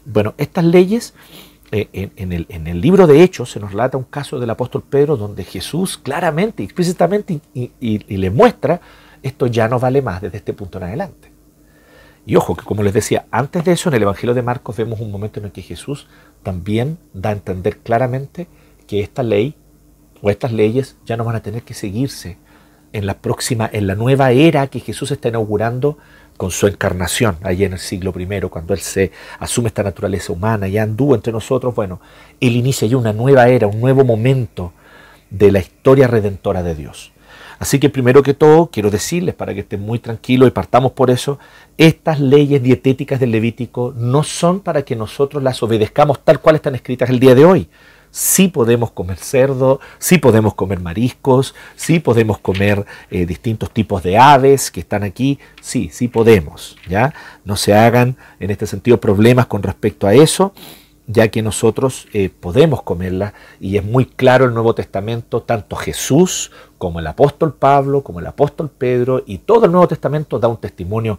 bueno, 0.04 0.34
estas 0.38 0.64
leyes 0.64 1.14
eh, 1.72 1.88
en, 1.92 2.32
el, 2.32 2.46
en, 2.48 2.68
el, 2.68 2.80
libro 2.80 3.08
de 3.08 3.20
Hechos 3.24 3.50
se 3.50 3.58
nos 3.58 3.72
relata 3.72 3.98
un 3.98 4.04
caso 4.04 4.38
del 4.38 4.50
apóstol 4.50 4.84
Pedro 4.88 5.16
donde 5.16 5.42
Jesús 5.42 5.98
claramente, 5.98 6.62
explícitamente 6.62 7.40
y 7.52 8.16
le 8.16 8.30
muestra, 8.30 8.80
esto 9.24 9.48
ya 9.48 9.66
no 9.66 9.80
vale 9.80 10.02
más 10.02 10.22
desde 10.22 10.36
este 10.36 10.52
punto 10.52 10.78
en 10.78 10.84
adelante. 10.84 11.35
Y 12.26 12.34
ojo, 12.34 12.56
que 12.56 12.64
como 12.64 12.82
les 12.82 12.92
decía, 12.92 13.26
antes 13.30 13.64
de 13.64 13.72
eso 13.72 13.88
en 13.88 13.94
el 13.94 14.02
Evangelio 14.02 14.34
de 14.34 14.42
Marcos 14.42 14.76
vemos 14.76 15.00
un 15.00 15.12
momento 15.12 15.38
en 15.38 15.46
el 15.46 15.52
que 15.52 15.62
Jesús 15.62 16.08
también 16.42 16.98
da 17.14 17.30
a 17.30 17.32
entender 17.32 17.78
claramente 17.78 18.48
que 18.88 19.00
esta 19.00 19.22
ley 19.22 19.54
o 20.22 20.30
estas 20.30 20.52
leyes 20.52 20.96
ya 21.06 21.16
no 21.16 21.24
van 21.24 21.36
a 21.36 21.42
tener 21.42 21.62
que 21.62 21.72
seguirse 21.72 22.36
en 22.92 23.06
la 23.06 23.18
próxima, 23.18 23.68
en 23.72 23.86
la 23.86 23.94
nueva 23.94 24.32
era 24.32 24.66
que 24.66 24.80
Jesús 24.80 25.10
está 25.10 25.28
inaugurando 25.28 25.98
con 26.36 26.50
su 26.50 26.66
encarnación 26.66 27.36
allí 27.42 27.64
en 27.64 27.74
el 27.74 27.78
siglo 27.78 28.12
I, 28.16 28.40
cuando 28.48 28.74
Él 28.74 28.80
se 28.80 29.12
asume 29.38 29.68
esta 29.68 29.82
naturaleza 29.82 30.32
humana 30.32 30.66
y 30.66 30.78
anduvo 30.78 31.14
entre 31.14 31.32
nosotros, 31.32 31.74
bueno, 31.74 32.00
Él 32.40 32.56
inicia 32.56 32.88
ya 32.88 32.96
una 32.96 33.12
nueva 33.12 33.48
era, 33.48 33.66
un 33.66 33.80
nuevo 33.80 34.04
momento 34.04 34.72
de 35.30 35.52
la 35.52 35.60
historia 35.60 36.08
redentora 36.08 36.62
de 36.62 36.74
Dios. 36.74 37.12
Así 37.58 37.78
que 37.78 37.88
primero 37.88 38.22
que 38.22 38.34
todo, 38.34 38.70
quiero 38.70 38.90
decirles, 38.90 39.34
para 39.34 39.54
que 39.54 39.60
estén 39.60 39.80
muy 39.80 39.98
tranquilos 39.98 40.48
y 40.48 40.50
partamos 40.50 40.92
por 40.92 41.10
eso, 41.10 41.38
estas 41.78 42.20
leyes 42.20 42.62
dietéticas 42.62 43.20
del 43.20 43.30
Levítico 43.32 43.94
no 43.96 44.22
son 44.22 44.60
para 44.60 44.82
que 44.82 44.96
nosotros 44.96 45.42
las 45.42 45.62
obedezcamos 45.62 46.24
tal 46.24 46.40
cual 46.40 46.56
están 46.56 46.74
escritas 46.74 47.10
el 47.10 47.20
día 47.20 47.34
de 47.34 47.44
hoy. 47.44 47.68
Sí 48.10 48.48
podemos 48.48 48.92
comer 48.92 49.18
cerdo, 49.18 49.80
sí 49.98 50.18
podemos 50.18 50.54
comer 50.54 50.80
mariscos, 50.80 51.54
sí 51.74 51.98
podemos 51.98 52.38
comer 52.38 52.86
eh, 53.10 53.26
distintos 53.26 53.70
tipos 53.70 54.02
de 54.02 54.16
aves 54.16 54.70
que 54.70 54.80
están 54.80 55.02
aquí, 55.02 55.38
sí, 55.60 55.90
sí 55.92 56.08
podemos, 56.08 56.76
¿ya? 56.88 57.12
No 57.44 57.56
se 57.56 57.74
hagan 57.74 58.16
en 58.40 58.50
este 58.50 58.66
sentido 58.66 59.00
problemas 59.00 59.46
con 59.46 59.62
respecto 59.62 60.06
a 60.06 60.14
eso 60.14 60.54
ya 61.06 61.28
que 61.28 61.42
nosotros 61.42 62.08
eh, 62.12 62.28
podemos 62.28 62.82
comerla 62.82 63.34
y 63.60 63.76
es 63.76 63.84
muy 63.84 64.06
claro 64.06 64.46
el 64.46 64.54
Nuevo 64.54 64.74
Testamento, 64.74 65.42
tanto 65.42 65.76
Jesús 65.76 66.50
como 66.78 67.00
el 67.00 67.06
apóstol 67.06 67.54
Pablo, 67.54 68.02
como 68.02 68.20
el 68.20 68.26
apóstol 68.26 68.70
Pedro 68.70 69.22
y 69.26 69.38
todo 69.38 69.66
el 69.66 69.72
Nuevo 69.72 69.88
Testamento 69.88 70.38
da 70.38 70.48
un 70.48 70.58
testimonio 70.58 71.18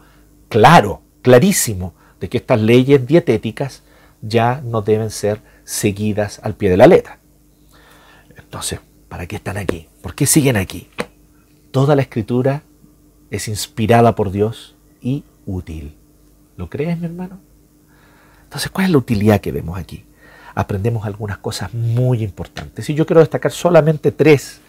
claro, 0.50 1.02
clarísimo, 1.22 1.94
de 2.20 2.30
que 2.30 2.38
estas 2.38 2.62
leyes 2.62 3.06
dietéticas 3.06 3.84
ya 4.22 4.62
no 4.64 4.82
deben 4.82 5.10
ser 5.10 5.42
seguidas 5.64 6.40
al 6.44 6.56
pie 6.56 6.70
de 6.70 6.78
la 6.78 6.88
letra. 6.88 7.20
Entonces, 8.36 8.80
¿para 9.10 9.28
qué 9.28 9.36
están 9.36 9.58
aquí? 9.58 9.88
¿Por 10.02 10.16
qué 10.16 10.26
siguen 10.26 10.58
aquí? 10.58 10.90
Toda 11.72 11.96
la 11.96 12.02
escritura 12.02 12.64
es 13.30 13.48
inspirada 13.48 14.16
por 14.16 14.32
Dios 14.32 14.76
y 15.02 15.24
útil. 15.46 15.96
¿Lo 16.56 16.70
crees, 16.70 16.98
mi 16.98 17.06
hermano? 17.06 17.40
Entonces, 18.44 18.72
¿cuál 18.72 18.86
es 18.86 18.92
la 18.92 18.98
utilidad 18.98 19.42
que 19.42 19.52
vemos 19.52 19.78
aquí? 19.78 20.06
Aprendemos 20.56 21.06
algunas 21.06 21.38
cosas 21.38 21.74
muy 21.74 22.24
importantes 22.24 22.90
y 22.90 22.96
yo 22.96 23.06
quiero 23.06 23.20
destacar 23.20 23.52
solamente 23.52 24.12
tres 24.12 24.62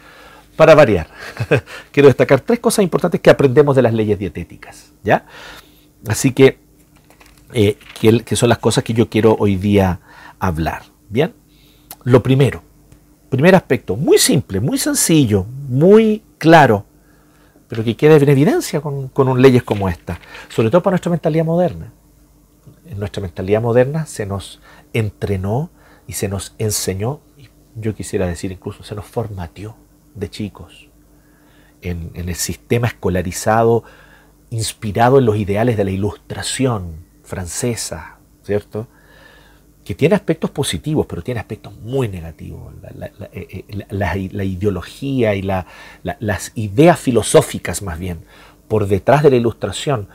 para 0.59 0.75
variar. 0.75 1.07
quiero 1.93 2.09
destacar 2.09 2.41
tres 2.41 2.59
cosas 2.59 2.83
importantes 2.83 3.21
que 3.21 3.31
aprendemos 3.31 3.77
de 3.77 3.83
las 3.83 3.95
leyes 3.95 4.19
dietéticas, 4.19 4.93
¿ya? 5.05 5.25
Así 6.07 6.33
que, 6.33 6.59
eh, 7.55 7.79
que, 8.01 8.37
son 8.37 8.49
las 8.49 8.59
cosas 8.59 8.83
que 8.83 8.93
yo 8.93 9.09
quiero 9.09 9.37
hoy 9.39 9.55
día 9.55 10.01
hablar, 10.41 10.83
¿bien? 11.09 11.33
Lo 12.03 12.23
primero, 12.23 12.63
primer 13.31 13.55
aspecto, 13.55 13.97
muy 13.97 14.19
simple, 14.19 14.59
muy 14.59 14.79
sencillo, 14.79 15.47
muy 15.69 16.25
claro, 16.39 16.85
pero 17.69 17.85
que 17.85 17.97
queda 17.97 18.17
en 18.17 18.29
evidencia 18.29 18.81
con, 18.81 19.09
con 19.09 19.41
leyes 19.41 19.63
como 19.63 19.89
esta, 19.89 20.19
sobre 20.49 20.71
todo 20.71 20.83
para 20.83 20.95
nuestra 20.95 21.11
mentalidad 21.11 21.45
moderna 21.45 21.93
en 22.91 22.99
nuestra 22.99 23.23
mentalidad 23.23 23.61
moderna 23.63 24.07
se 24.07 24.27
nos 24.27 24.61
entrenó 24.93 25.71
y 26.07 26.15
se 26.15 26.29
nos 26.29 26.55
enseñó, 26.59 27.21
yo 27.77 27.95
quisiera 27.95 28.27
decir 28.27 28.51
incluso 28.51 28.83
se 28.83 28.95
nos 28.95 29.05
formateó 29.05 29.77
de 30.15 30.31
chicos 30.31 30.89
en, 31.83 32.11
el 32.15 32.35
sistema 32.35 32.89
escolarizado 32.89 33.85
inspirado 34.51 35.19
en 35.19 35.27
los 35.27 35.37
ideales 35.37 35.77
de 35.77 35.85
la 35.85 35.91
ilustración 35.91 37.05
francesa, 37.23 38.19
¿cierto? 38.43 38.89
Que 39.85 39.95
tiene 39.95 40.15
aspectos 40.15 40.51
positivos, 40.51 41.07
pero 41.07 41.23
tiene 41.23 41.41
aspectos 41.41 41.75
muy 41.81 42.09
negativos. 42.09 42.73
La, 42.95 43.07
eh, 43.33 43.65
eh, 43.69 44.45
ideología 44.45 45.35
y 45.35 45.43
las 45.43 46.53
ideas 46.55 46.99
filosóficas 46.99 47.83
más 47.83 47.99
bien 47.99 48.21
por 48.69 48.87
detrás 48.87 49.23
de 49.23 49.31
la 49.31 49.37
ilustración 49.37 50.09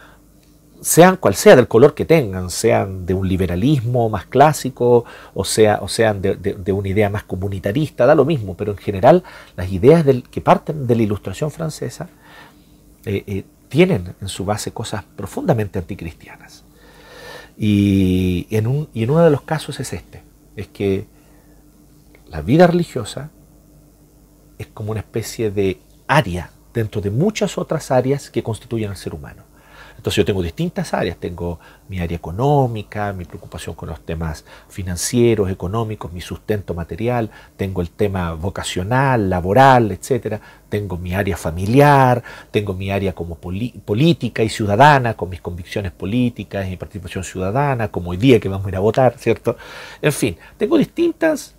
sean 0.83 1.15
cual 1.15 1.33
sea 1.33 1.55
del 1.55 1.69
color 1.69 1.95
que 1.95 2.03
tengan, 2.03 2.49
sean 2.49 3.05
de 3.05 3.13
un 3.13 3.25
liberalismo 3.25 4.09
más 4.09 4.25
clásico 4.25 5.05
o, 5.33 5.45
sea, 5.45 5.79
o 5.81 5.87
sean 5.87 6.21
de, 6.21 6.71
una 6.73 6.89
idea 6.89 7.09
más 7.09 7.23
comunitarista, 7.23 8.05
da 8.05 8.15
lo 8.15 8.25
mismo, 8.25 8.57
pero 8.57 8.73
en 8.73 8.77
general 8.77 9.23
las 9.55 9.71
ideas 9.71 10.05
que 10.29 10.41
parten 10.41 10.85
de 10.85 10.95
la 10.95 11.03
ilustración 11.03 11.51
francesa 11.51 12.09
eh, 13.05 13.23
eh, 13.25 13.43
tienen 13.69 14.13
en 14.19 14.27
su 14.27 14.43
base 14.43 14.71
cosas 14.71 15.05
profundamente 15.15 15.79
anticristianas. 15.79 16.65
Y 17.57 18.47
en, 18.49 18.67
un, 18.67 18.89
y 18.93 19.03
en 19.03 19.11
uno 19.11 19.23
de 19.23 19.31
los 19.31 19.41
casos 19.41 19.79
es 19.79 19.93
este, 19.93 20.21
es 20.57 20.67
que 20.67 21.05
la 22.29 22.41
vida 22.41 22.67
religiosa 22.67 23.29
es 24.57 24.67
como 24.67 24.91
una 24.91 24.99
especie 24.99 25.49
de 25.49 25.79
área 26.07 26.49
dentro 26.73 26.99
de 26.99 27.09
muchas 27.09 27.57
otras 27.57 27.89
áreas 27.89 28.29
que 28.29 28.43
constituyen 28.43 28.89
al 28.89 28.97
ser 28.97 29.13
humano. 29.13 29.42
Entonces 30.03 30.17
yo 30.17 30.25
tengo 30.25 30.43
distintas 30.43 30.93
áreas, 30.93 31.15
tengo 31.15 31.61
mi 31.87 31.97
área 32.01 32.17
económica, 32.17 33.13
mi 33.13 33.23
preocupación 33.23 33.73
con 33.73 33.87
los 33.87 34.01
temas 34.01 34.43
financieros, 34.67 35.49
económicos, 35.49 36.11
mi 36.11 36.19
sustento 36.19 36.73
material, 36.73 37.29
tengo 37.55 37.81
el 37.81 37.89
tema 37.89 38.33
vocacional, 38.33 39.29
laboral, 39.29 39.93
etcétera, 39.93 40.41
tengo 40.67 40.97
mi 40.97 41.15
área 41.15 41.37
familiar, 41.37 42.21
tengo 42.51 42.73
mi 42.73 42.91
área 42.91 43.15
como 43.15 43.35
política 43.37 44.43
y 44.43 44.49
ciudadana, 44.49 45.13
con 45.13 45.29
mis 45.29 45.39
convicciones 45.39 45.93
políticas 45.93 46.67
y 46.67 46.75
participación 46.75 47.23
ciudadana, 47.23 47.87
como 47.87 48.11
hoy 48.11 48.17
día 48.17 48.41
que 48.41 48.49
vamos 48.49 48.65
a 48.65 48.69
ir 48.71 48.75
a 48.75 48.81
votar, 48.81 49.17
¿cierto? 49.17 49.55
En 50.01 50.11
fin, 50.11 50.35
tengo 50.57 50.77
distintas 50.77 51.55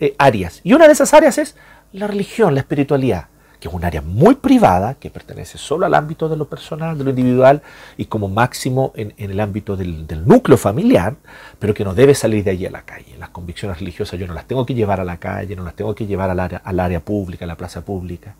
eh, 0.00 0.14
áreas. 0.16 0.62
Y 0.64 0.72
una 0.72 0.86
de 0.86 0.94
esas 0.94 1.12
áreas 1.12 1.36
es 1.36 1.56
la 1.92 2.06
religión, 2.06 2.54
la 2.54 2.60
espiritualidad 2.60 3.28
que 3.62 3.68
es 3.68 3.74
un 3.74 3.84
área 3.84 4.02
muy 4.02 4.34
privada, 4.34 4.94
que 4.94 5.08
pertenece 5.08 5.56
solo 5.56 5.86
al 5.86 5.94
ámbito 5.94 6.28
de 6.28 6.36
lo 6.36 6.48
personal, 6.48 6.98
de 6.98 7.04
lo 7.04 7.10
individual 7.10 7.62
y 7.96 8.06
como 8.06 8.28
máximo 8.28 8.92
en, 8.96 9.14
el 9.16 9.38
ámbito 9.38 9.76
del, 9.76 10.26
núcleo 10.26 10.58
familiar, 10.58 11.14
pero 11.60 11.72
que 11.72 11.84
no 11.84 11.94
debe 11.94 12.16
salir 12.16 12.42
de 12.42 12.50
allí 12.50 12.66
a 12.66 12.72
la 12.72 12.82
calle. 12.82 13.16
Las 13.20 13.28
convicciones 13.28 13.78
religiosas 13.78 14.18
yo 14.18 14.26
no 14.26 14.34
las 14.34 14.48
tengo 14.48 14.66
que 14.66 14.74
llevar 14.74 15.00
a 15.00 15.04
la 15.04 15.18
calle, 15.18 15.54
no 15.54 15.62
las 15.62 15.76
tengo 15.76 15.94
que 15.94 16.06
llevar 16.06 16.28
al 16.28 16.40
área, 16.40 16.58
al 16.58 16.80
área 16.80 17.04
pública, 17.04 17.44
a 17.44 17.48
la 17.48 17.56
plaza 17.56 17.84
pública. 17.84 18.34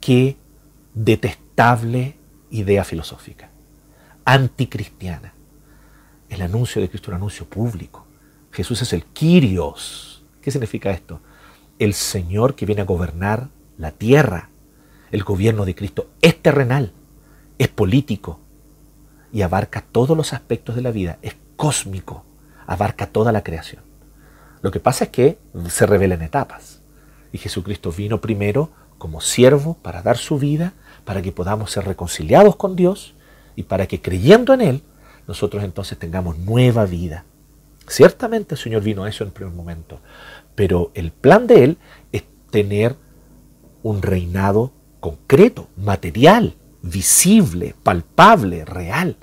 Qué 0.00 0.36
detestable 0.94 2.14
idea 2.50 2.84
filosófica, 2.84 3.50
anticristiana. 4.24 5.34
El 6.28 6.42
anuncio 6.42 6.80
de 6.80 6.88
Cristo 6.88 7.06
es 7.06 7.08
un 7.08 7.14
anuncio 7.16 7.46
público. 7.46 8.06
Jesús 8.52 8.80
es 8.80 8.92
el 8.92 9.06
Kyrios. 9.06 10.22
¿Qué 10.40 10.52
significa 10.52 10.92
esto? 10.92 11.20
El 11.80 11.94
Señor 11.94 12.54
que 12.54 12.64
viene 12.64 12.82
a 12.82 12.84
gobernar 12.84 13.57
la 13.78 13.92
tierra, 13.92 14.50
el 15.10 15.22
gobierno 15.24 15.64
de 15.64 15.74
Cristo 15.74 16.10
es 16.20 16.40
terrenal, 16.42 16.92
es 17.58 17.68
político 17.68 18.40
y 19.32 19.42
abarca 19.42 19.84
todos 19.90 20.16
los 20.16 20.32
aspectos 20.32 20.76
de 20.76 20.82
la 20.82 20.90
vida, 20.90 21.18
es 21.22 21.36
cósmico, 21.56 22.24
abarca 22.66 23.06
toda 23.06 23.32
la 23.32 23.42
creación. 23.42 23.82
Lo 24.60 24.70
que 24.70 24.80
pasa 24.80 25.04
es 25.04 25.10
que 25.10 25.38
se 25.68 25.86
revela 25.86 26.14
en 26.14 26.22
etapas 26.22 26.82
y 27.32 27.38
Jesucristo 27.38 27.92
vino 27.92 28.20
primero 28.20 28.70
como 28.98 29.20
siervo 29.20 29.74
para 29.80 30.02
dar 30.02 30.18
su 30.18 30.38
vida, 30.38 30.72
para 31.04 31.22
que 31.22 31.32
podamos 31.32 31.70
ser 31.70 31.84
reconciliados 31.84 32.56
con 32.56 32.74
Dios 32.74 33.14
y 33.54 33.62
para 33.62 33.86
que 33.86 34.00
creyendo 34.00 34.52
en 34.52 34.60
Él 34.60 34.82
nosotros 35.28 35.62
entonces 35.62 35.98
tengamos 35.98 36.38
nueva 36.38 36.84
vida. 36.84 37.24
Ciertamente 37.86 38.54
el 38.54 38.60
Señor 38.60 38.82
vino 38.82 39.04
a 39.04 39.08
eso 39.08 39.24
en 39.24 39.30
primer 39.30 39.54
momento, 39.54 40.00
pero 40.54 40.90
el 40.94 41.12
plan 41.12 41.46
de 41.46 41.64
Él 41.64 41.78
es 42.12 42.24
tener 42.50 42.96
un 43.82 44.02
reinado 44.02 44.72
concreto, 45.00 45.68
material, 45.76 46.56
visible, 46.82 47.74
palpable, 47.82 48.64
real. 48.64 49.16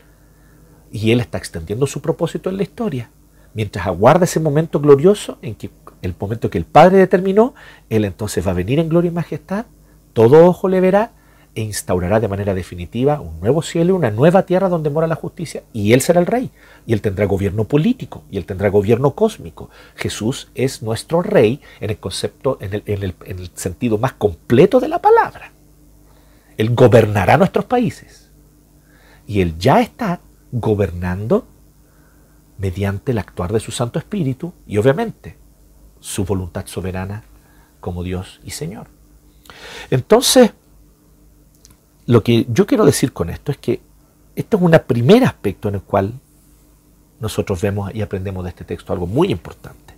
Y 0.92 1.12
Él 1.12 1.20
está 1.20 1.38
extendiendo 1.38 1.88
su 1.88 2.02
propósito 2.02 2.50
en 2.50 2.58
la 2.58 2.64
historia. 2.64 3.10
Mientras 3.54 3.88
aguarda 3.88 4.26
ese 4.26 4.40
momento 4.40 4.80
glorioso, 4.80 5.38
en 5.42 5.56
que 5.56 5.70
el 6.02 6.16
momento 6.20 6.50
que 6.50 6.58
el 6.58 6.66
Padre 6.66 6.98
determinó, 6.98 7.56
Él 7.90 8.06
entonces 8.06 8.46
va 8.46 8.52
a 8.52 8.56
venir 8.56 8.80
en 8.80 8.90
gloria 8.90 9.10
y 9.10 9.14
majestad, 9.14 9.66
todo 10.14 10.46
ojo 10.46 10.70
le 10.70 10.82
verá, 10.82 11.12
e 11.56 11.62
instaurará 11.62 12.20
de 12.20 12.28
manera 12.28 12.54
definitiva 12.54 13.22
un 13.22 13.40
nuevo 13.40 13.62
cielo 13.62 13.96
una 13.96 14.12
nueva 14.12 14.46
tierra 14.46 14.70
donde 14.70 14.90
mora 14.90 15.08
la 15.08 15.16
justicia, 15.16 15.64
y 15.74 15.94
Él 15.94 16.02
será 16.02 16.20
el 16.20 16.26
rey, 16.26 16.52
y 16.86 16.94
Él 16.94 17.02
tendrá 17.02 17.26
gobierno 17.26 17.64
político, 17.64 18.24
y 18.30 18.38
Él 18.38 18.46
tendrá 18.46 18.70
gobierno 18.70 19.16
cósmico. 19.16 19.70
Jesús 19.96 20.50
es 20.54 20.82
nuestro 20.82 21.22
rey 21.22 21.62
en 21.80 21.90
el 21.90 21.98
concepto, 21.98 22.58
en 22.60 22.74
el, 22.74 22.84
en 22.86 23.40
el 23.40 23.50
sentido 23.56 23.98
más 23.98 24.14
completo 24.14 24.80
de 24.80 24.90
la 24.90 25.02
palabra. 25.02 25.54
Él 26.58 26.76
gobernará 26.76 27.38
nuestros 27.38 27.66
países, 27.66 28.30
y 29.26 29.42
Él 29.42 29.58
ya 29.58 29.82
está 29.82 30.20
gobernando 30.52 31.48
mediante 32.58 33.12
el 33.12 33.18
actuar 33.18 33.52
de 33.52 33.60
su 33.60 33.72
Santo 33.72 34.00
Espíritu 34.00 34.54
y 34.68 34.78
obviamente 34.78 35.38
su 36.00 36.24
voluntad 36.24 36.66
soberana 36.68 37.24
como 37.80 38.04
Dios 38.04 38.40
y 38.44 38.52
Señor. 38.52 38.88
Entonces, 39.90 40.52
lo 42.06 42.24
que 42.24 42.46
yo 42.50 42.66
quiero 42.66 42.86
decir 42.86 43.14
con 43.14 43.30
esto 43.30 43.52
es 43.52 43.58
que 43.58 43.82
este 44.36 44.58
es 44.58 44.62
un 44.62 44.78
primer 44.86 45.24
aspecto 45.24 45.70
en 45.70 45.76
el 45.76 45.82
cual 45.82 46.14
nosotros 47.20 47.62
vemos 47.62 47.94
y 47.94 48.02
aprendemos 48.02 48.44
de 48.44 48.50
este 48.50 48.66
texto 48.66 48.94
algo 48.94 49.08
muy 49.08 49.32
importante, 49.32 49.96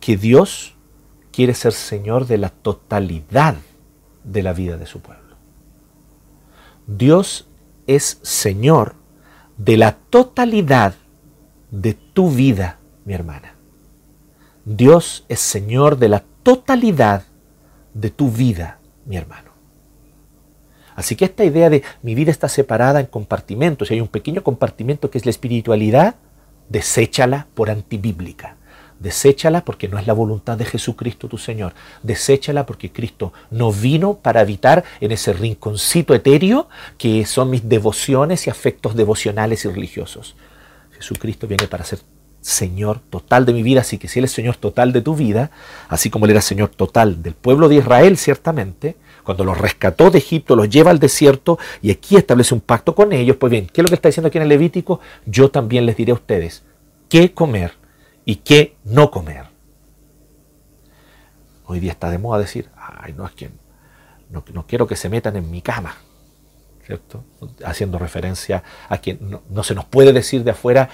que 0.00 0.16
Dios 0.16 0.74
quiere 1.32 1.54
ser 1.54 1.72
Señor 1.72 2.26
de 2.26 2.38
la 2.38 2.50
totalidad 2.50 3.56
de 4.24 4.42
la 4.42 4.52
vida 4.52 4.76
de 4.76 4.86
su 4.86 5.00
pueblo. 5.00 5.36
Dios 6.86 7.46
es 7.86 8.18
Señor 8.22 8.94
de 9.56 9.76
la 9.76 9.92
totalidad 9.92 10.94
de 11.70 11.94
tu 11.94 12.30
vida, 12.30 12.78
mi 13.04 13.14
hermana. 13.14 13.54
Dios 14.64 15.24
es 15.28 15.40
Señor 15.40 15.98
de 15.98 16.08
la 16.08 16.24
totalidad 16.42 17.24
de 17.94 18.10
tu 18.10 18.30
vida, 18.30 18.78
mi 19.04 19.16
hermano. 19.16 19.45
Así 20.96 21.14
que 21.14 21.26
esta 21.26 21.44
idea 21.44 21.70
de 21.70 21.82
mi 22.02 22.14
vida 22.14 22.30
está 22.30 22.48
separada 22.48 22.98
en 23.00 23.06
compartimentos 23.06 23.90
y 23.90 23.94
hay 23.94 24.00
un 24.00 24.08
pequeño 24.08 24.42
compartimento 24.42 25.10
que 25.10 25.18
es 25.18 25.26
la 25.26 25.30
espiritualidad, 25.30 26.16
deséchala 26.68 27.46
por 27.54 27.70
antibíblica. 27.70 28.56
Deséchala 28.98 29.62
porque 29.62 29.88
no 29.88 29.98
es 29.98 30.06
la 30.06 30.14
voluntad 30.14 30.56
de 30.56 30.64
Jesucristo 30.64 31.28
tu 31.28 31.36
Señor. 31.36 31.74
Deséchala 32.02 32.64
porque 32.64 32.90
Cristo 32.90 33.34
no 33.50 33.70
vino 33.70 34.14
para 34.14 34.40
habitar 34.40 34.84
en 35.00 35.12
ese 35.12 35.34
rinconcito 35.34 36.14
etéreo 36.14 36.68
que 36.96 37.26
son 37.26 37.50
mis 37.50 37.68
devociones 37.68 38.46
y 38.46 38.50
afectos 38.50 38.96
devocionales 38.96 39.66
y 39.66 39.68
religiosos. 39.68 40.34
Jesucristo 40.92 41.46
viene 41.46 41.68
para 41.68 41.84
ser 41.84 41.98
Señor 42.40 43.00
total 43.10 43.44
de 43.44 43.52
mi 43.52 43.62
vida, 43.62 43.80
así 43.82 43.98
que 43.98 44.08
si 44.08 44.20
Él 44.20 44.24
es 44.24 44.32
Señor 44.32 44.56
total 44.56 44.92
de 44.92 45.02
tu 45.02 45.14
vida, 45.14 45.50
así 45.88 46.08
como 46.08 46.24
Él 46.24 46.30
era 46.30 46.40
Señor 46.40 46.68
total 46.70 47.22
del 47.22 47.34
pueblo 47.34 47.68
de 47.68 47.74
Israel, 47.74 48.16
ciertamente, 48.16 48.96
cuando 49.26 49.44
los 49.44 49.58
rescató 49.58 50.10
de 50.10 50.18
Egipto, 50.18 50.56
los 50.56 50.70
lleva 50.70 50.90
al 50.90 50.98
desierto 50.98 51.58
y 51.82 51.90
aquí 51.90 52.16
establece 52.16 52.54
un 52.54 52.62
pacto 52.62 52.94
con 52.94 53.12
ellos, 53.12 53.36
pues 53.36 53.50
bien, 53.50 53.66
¿qué 53.66 53.82
es 53.82 53.82
lo 53.82 53.88
que 53.88 53.96
está 53.96 54.08
diciendo 54.08 54.28
aquí 54.28 54.38
en 54.38 54.42
el 54.42 54.48
Levítico? 54.48 55.00
Yo 55.26 55.50
también 55.50 55.84
les 55.84 55.96
diré 55.96 56.12
a 56.12 56.14
ustedes 56.14 56.64
qué 57.10 57.34
comer 57.34 57.72
y 58.24 58.36
qué 58.36 58.76
no 58.84 59.10
comer. 59.10 59.46
Hoy 61.66 61.80
día 61.80 61.92
está 61.92 62.10
de 62.10 62.18
moda 62.18 62.38
decir, 62.38 62.70
ay, 62.76 63.12
no 63.12 63.26
es 63.26 63.32
que 63.32 63.50
no, 64.30 64.42
no 64.54 64.66
quiero 64.66 64.86
que 64.86 64.96
se 64.96 65.08
metan 65.08 65.36
en 65.36 65.50
mi 65.50 65.60
cama. 65.60 65.96
¿cierto? 66.86 67.24
Haciendo 67.64 67.98
referencia 67.98 68.62
a 68.88 68.98
que 68.98 69.18
no, 69.20 69.62
se 69.64 69.74
nos 69.74 69.84
puede 69.86 70.12
decir 70.12 70.44
de 70.44 70.52
afuera 70.52 70.88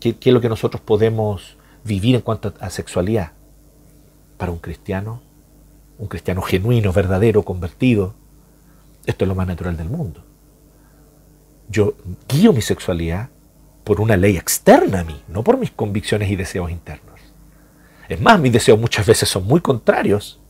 qué, 0.00 0.16
es 0.18 0.32
lo 0.32 0.40
que 0.40 0.48
nosotros 0.48 0.80
podemos 0.80 1.58
vivir 1.84 2.14
en 2.14 2.22
cuanto 2.22 2.54
a, 2.58 2.70
sexualidad. 2.70 3.32
Para 4.38 4.50
un 4.50 4.58
cristiano, 4.58 5.20
un 5.98 6.08
cristiano 6.08 6.42
genuino, 6.42 6.92
verdadero, 6.92 7.42
convertido, 7.42 8.14
esto 9.06 9.24
es 9.24 9.28
lo 9.28 9.34
más 9.34 9.46
natural 9.46 9.76
del 9.76 9.88
mundo. 9.88 10.22
Yo 11.68 11.94
guío 12.28 12.52
mi 12.52 12.62
sexualidad 12.62 13.30
por 13.84 14.00
una 14.00 14.16
ley 14.16 14.36
externa 14.36 15.00
a 15.00 15.04
mí, 15.04 15.22
no 15.28 15.42
por 15.42 15.56
mis 15.58 15.70
convicciones 15.70 16.30
y 16.30 16.36
deseos 16.36 16.70
internos. 16.70 17.20
Es 18.08 18.20
más, 18.20 18.38
mis 18.38 18.52
deseos 18.52 18.78
muchas 18.78 19.06
veces 19.06 19.28
son 19.28 19.46
muy 19.46 19.60
contrarios 19.60 20.40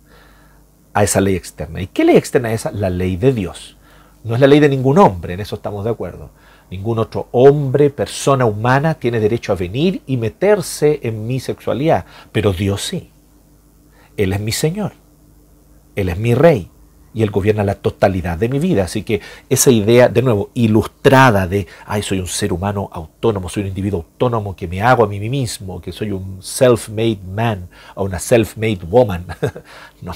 a 0.92 1.04
esa 1.04 1.20
ley 1.20 1.36
externa. 1.36 1.80
¿Y 1.80 1.86
qué 1.86 2.04
ley 2.04 2.16
externa 2.16 2.52
es 2.52 2.62
esa? 2.62 2.72
La 2.72 2.90
ley 2.90 3.16
de 3.16 3.32
Dios. 3.32 3.76
No 4.24 4.34
es 4.34 4.40
la 4.40 4.46
ley 4.46 4.60
de 4.60 4.68
ningún 4.68 4.98
hombre, 4.98 5.34
en 5.34 5.40
eso 5.40 5.56
estamos 5.56 5.84
de 5.84 5.90
acuerdo. 5.90 6.30
Ningún 6.70 6.98
otro 6.98 7.28
hombre, 7.30 7.90
persona 7.90 8.44
humana, 8.44 8.94
tiene 8.94 9.20
derecho 9.20 9.52
a 9.52 9.56
venir 9.56 10.02
y 10.06 10.16
meterse 10.16 11.00
en 11.02 11.26
mi 11.26 11.38
sexualidad, 11.38 12.06
pero 12.32 12.52
Dios 12.52 12.82
sí. 12.82 13.10
Él 14.16 14.32
es 14.32 14.40
mi 14.40 14.52
Señor, 14.52 14.94
Él 15.96 16.08
es 16.08 16.18
mi 16.18 16.34
Rey 16.34 16.70
y 17.12 17.22
Él 17.22 17.30
gobierna 17.30 17.64
la 17.64 17.74
totalidad 17.74 18.38
de 18.38 18.48
mi 18.48 18.60
vida. 18.60 18.84
Así 18.84 19.02
que 19.02 19.20
esa 19.48 19.70
idea, 19.70 20.08
de 20.08 20.22
nuevo, 20.22 20.50
ilustrada 20.54 21.48
de, 21.48 21.66
ay, 21.86 22.02
soy 22.02 22.20
un 22.20 22.28
ser 22.28 22.52
humano 22.52 22.88
autónomo, 22.92 23.48
soy 23.48 23.64
un 23.64 23.70
individuo 23.70 24.00
autónomo 24.00 24.54
que 24.54 24.68
me 24.68 24.82
hago 24.82 25.02
a 25.02 25.08
mí 25.08 25.18
mismo, 25.28 25.80
que 25.80 25.90
soy 25.90 26.12
un 26.12 26.40
self-made 26.40 27.20
man 27.26 27.68
o 27.96 28.04
una 28.04 28.18
self-made 28.18 28.84
woman. 28.88 29.26
no. 30.02 30.12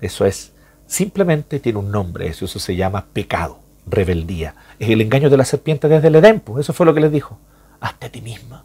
Eso 0.00 0.24
es 0.24 0.52
Simplemente 0.88 1.60
tiene 1.60 1.78
un 1.78 1.92
nombre, 1.92 2.28
eso, 2.28 2.46
se 2.46 2.74
llama 2.74 3.04
pecado, 3.12 3.58
rebeldía. 3.86 4.54
Es 4.78 4.88
el 4.88 5.02
engaño 5.02 5.28
de 5.28 5.36
la 5.36 5.44
serpiente 5.44 5.86
desde 5.86 6.08
el 6.08 6.14
Edén, 6.14 6.40
pues, 6.40 6.64
eso 6.64 6.72
fue 6.72 6.86
lo 6.86 6.94
que 6.94 7.00
les 7.00 7.12
dijo. 7.12 7.38
Hazte 7.78 8.06
a 8.06 8.10
ti 8.10 8.22
misma. 8.22 8.64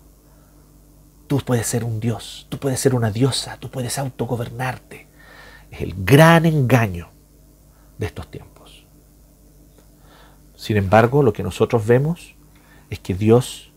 Tú 1.28 1.40
puedes 1.40 1.68
ser 1.68 1.84
un 1.84 2.00
dios, 2.00 2.48
tú 2.48 2.60
puedes 2.60 2.80
ser 2.80 2.96
una 2.96 3.12
diosa, 3.12 3.58
tú 3.60 3.70
puedes 3.70 4.00
autogobernarte. 4.00 5.08
Es 5.74 5.82
el 5.82 5.96
gran 5.98 6.46
engaño 6.46 7.10
de 7.98 8.06
estos 8.06 8.30
tiempos. 8.30 8.86
Sin 10.56 10.78
embargo, 10.78 11.24
lo 11.24 11.34
que 11.34 11.42
nosotros 11.42 11.86
vemos 11.86 12.36
es 12.90 13.00
que 13.00 13.16
Dios 13.16 13.72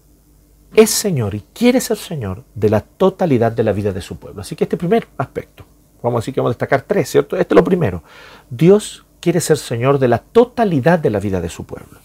es 0.74 0.90
Señor 0.90 1.34
y 1.34 1.42
quiere 1.54 1.80
ser 1.80 1.96
Señor 1.96 2.44
de 2.54 2.68
la 2.68 2.82
totalidad 2.82 3.52
de 3.52 3.62
la 3.62 3.72
vida 3.72 3.92
de 3.92 4.02
su 4.02 4.18
pueblo. 4.18 4.42
Así 4.42 4.54
que 4.54 4.64
este 4.64 4.76
primer 4.76 5.08
aspecto, 5.16 5.64
Vamos 6.02 6.18
a 6.18 6.20
decir 6.20 6.34
que 6.34 6.40
vamos 6.40 6.50
a 6.50 6.54
destacar 6.54 6.82
tres, 6.82 7.10
¿cierto? 7.10 7.36
Este 7.36 7.54
es 7.54 7.56
lo 7.56 7.64
primero. 7.64 8.04
Dios 8.50 9.04
quiere 9.18 9.40
ser 9.40 9.56
Señor 9.56 9.98
de 9.98 10.06
la 10.06 10.18
totalidad 10.18 10.98
de 10.98 11.10
la 11.10 11.18
vida 11.18 11.40
de 11.40 11.48
su 11.48 11.64
pueblo. 11.64 11.98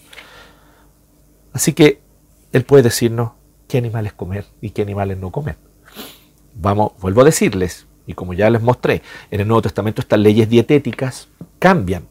Así 1.52 1.72
que 1.72 2.00
Él 2.52 2.64
puede 2.64 2.82
decirnos 2.82 3.32
qué 3.68 3.78
animales 3.78 4.12
comer 4.12 4.46
y 4.60 4.70
qué 4.70 4.82
animales 4.82 5.18
no 5.18 5.30
comer. 5.30 5.56
Vamos, 6.54 6.92
vuelvo 7.00 7.20
a 7.20 7.24
decirles, 7.24 7.86
y 8.06 8.14
como 8.14 8.34
ya 8.34 8.50
les 8.50 8.62
mostré, 8.62 9.02
en 9.30 9.40
el 9.40 9.48
Nuevo 9.48 9.62
Testamento 9.62 10.00
estas 10.00 10.18
leyes 10.18 10.48
dietéticas 10.48 11.28
cambian. 11.58 12.04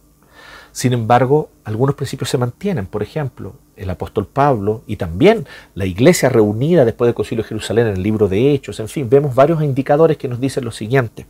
Sin 0.72 0.94
embargo, 0.94 1.50
algunos 1.64 1.96
principios 1.96 2.30
se 2.30 2.38
mantienen. 2.38 2.86
Por 2.86 3.04
ejemplo, 3.04 3.56
el 3.76 3.90
apóstol 3.90 4.28
Pablo 4.28 4.84
y 4.88 4.96
también 4.96 5.46
la 5.76 5.86
iglesia 5.86 6.30
reunida 6.30 6.86
después 6.86 7.08
del 7.08 7.16
Concilio 7.16 7.44
de 7.44 7.50
Jerusalén 7.50 7.88
en 7.88 7.96
el 7.98 8.04
libro 8.04 8.30
de 8.30 8.52
Hechos, 8.54 8.80
en 8.80 8.88
fin, 8.88 9.10
vemos 9.10 9.36
varios 9.36 9.62
indicadores 9.62 10.18
que 10.18 10.28
nos 10.28 10.40
dicen 10.40 10.64
lo 10.64 10.72
siguiente. 10.72 11.26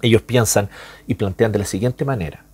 Ellos 0.00 0.22
piensan 0.22 0.68
y 1.06 1.14
plantean 1.14 1.52
de 1.52 1.60
la 1.60 1.64
siguiente 1.64 2.04
manera. 2.04 2.44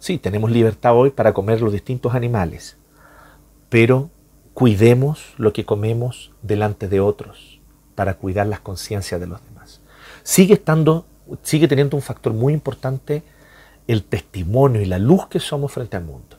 Sí, 0.00 0.18
tenemos 0.18 0.50
libertad 0.50 0.96
hoy 0.96 1.10
para 1.10 1.32
comer 1.32 1.62
los 1.62 1.72
distintos 1.72 2.14
animales, 2.14 2.76
pero 3.68 4.10
cuidemos 4.52 5.34
lo 5.36 5.52
que 5.52 5.64
comemos 5.64 6.32
delante 6.42 6.88
de 6.88 7.00
otros 7.00 7.60
para 7.94 8.14
cuidar 8.14 8.48
las 8.48 8.60
conciencias 8.60 9.20
de 9.20 9.28
los 9.28 9.42
demás. 9.44 9.53
Sigue 10.24 10.54
estando, 10.54 11.06
sigue 11.42 11.68
teniendo 11.68 11.96
un 11.96 12.02
factor 12.02 12.32
muy 12.32 12.52
importante 12.52 13.22
el 13.86 14.02
testimonio 14.02 14.82
y 14.82 14.86
la 14.86 14.98
luz 14.98 15.28
que 15.28 15.38
somos 15.38 15.70
frente 15.70 15.96
al 15.96 16.04
mundo, 16.04 16.36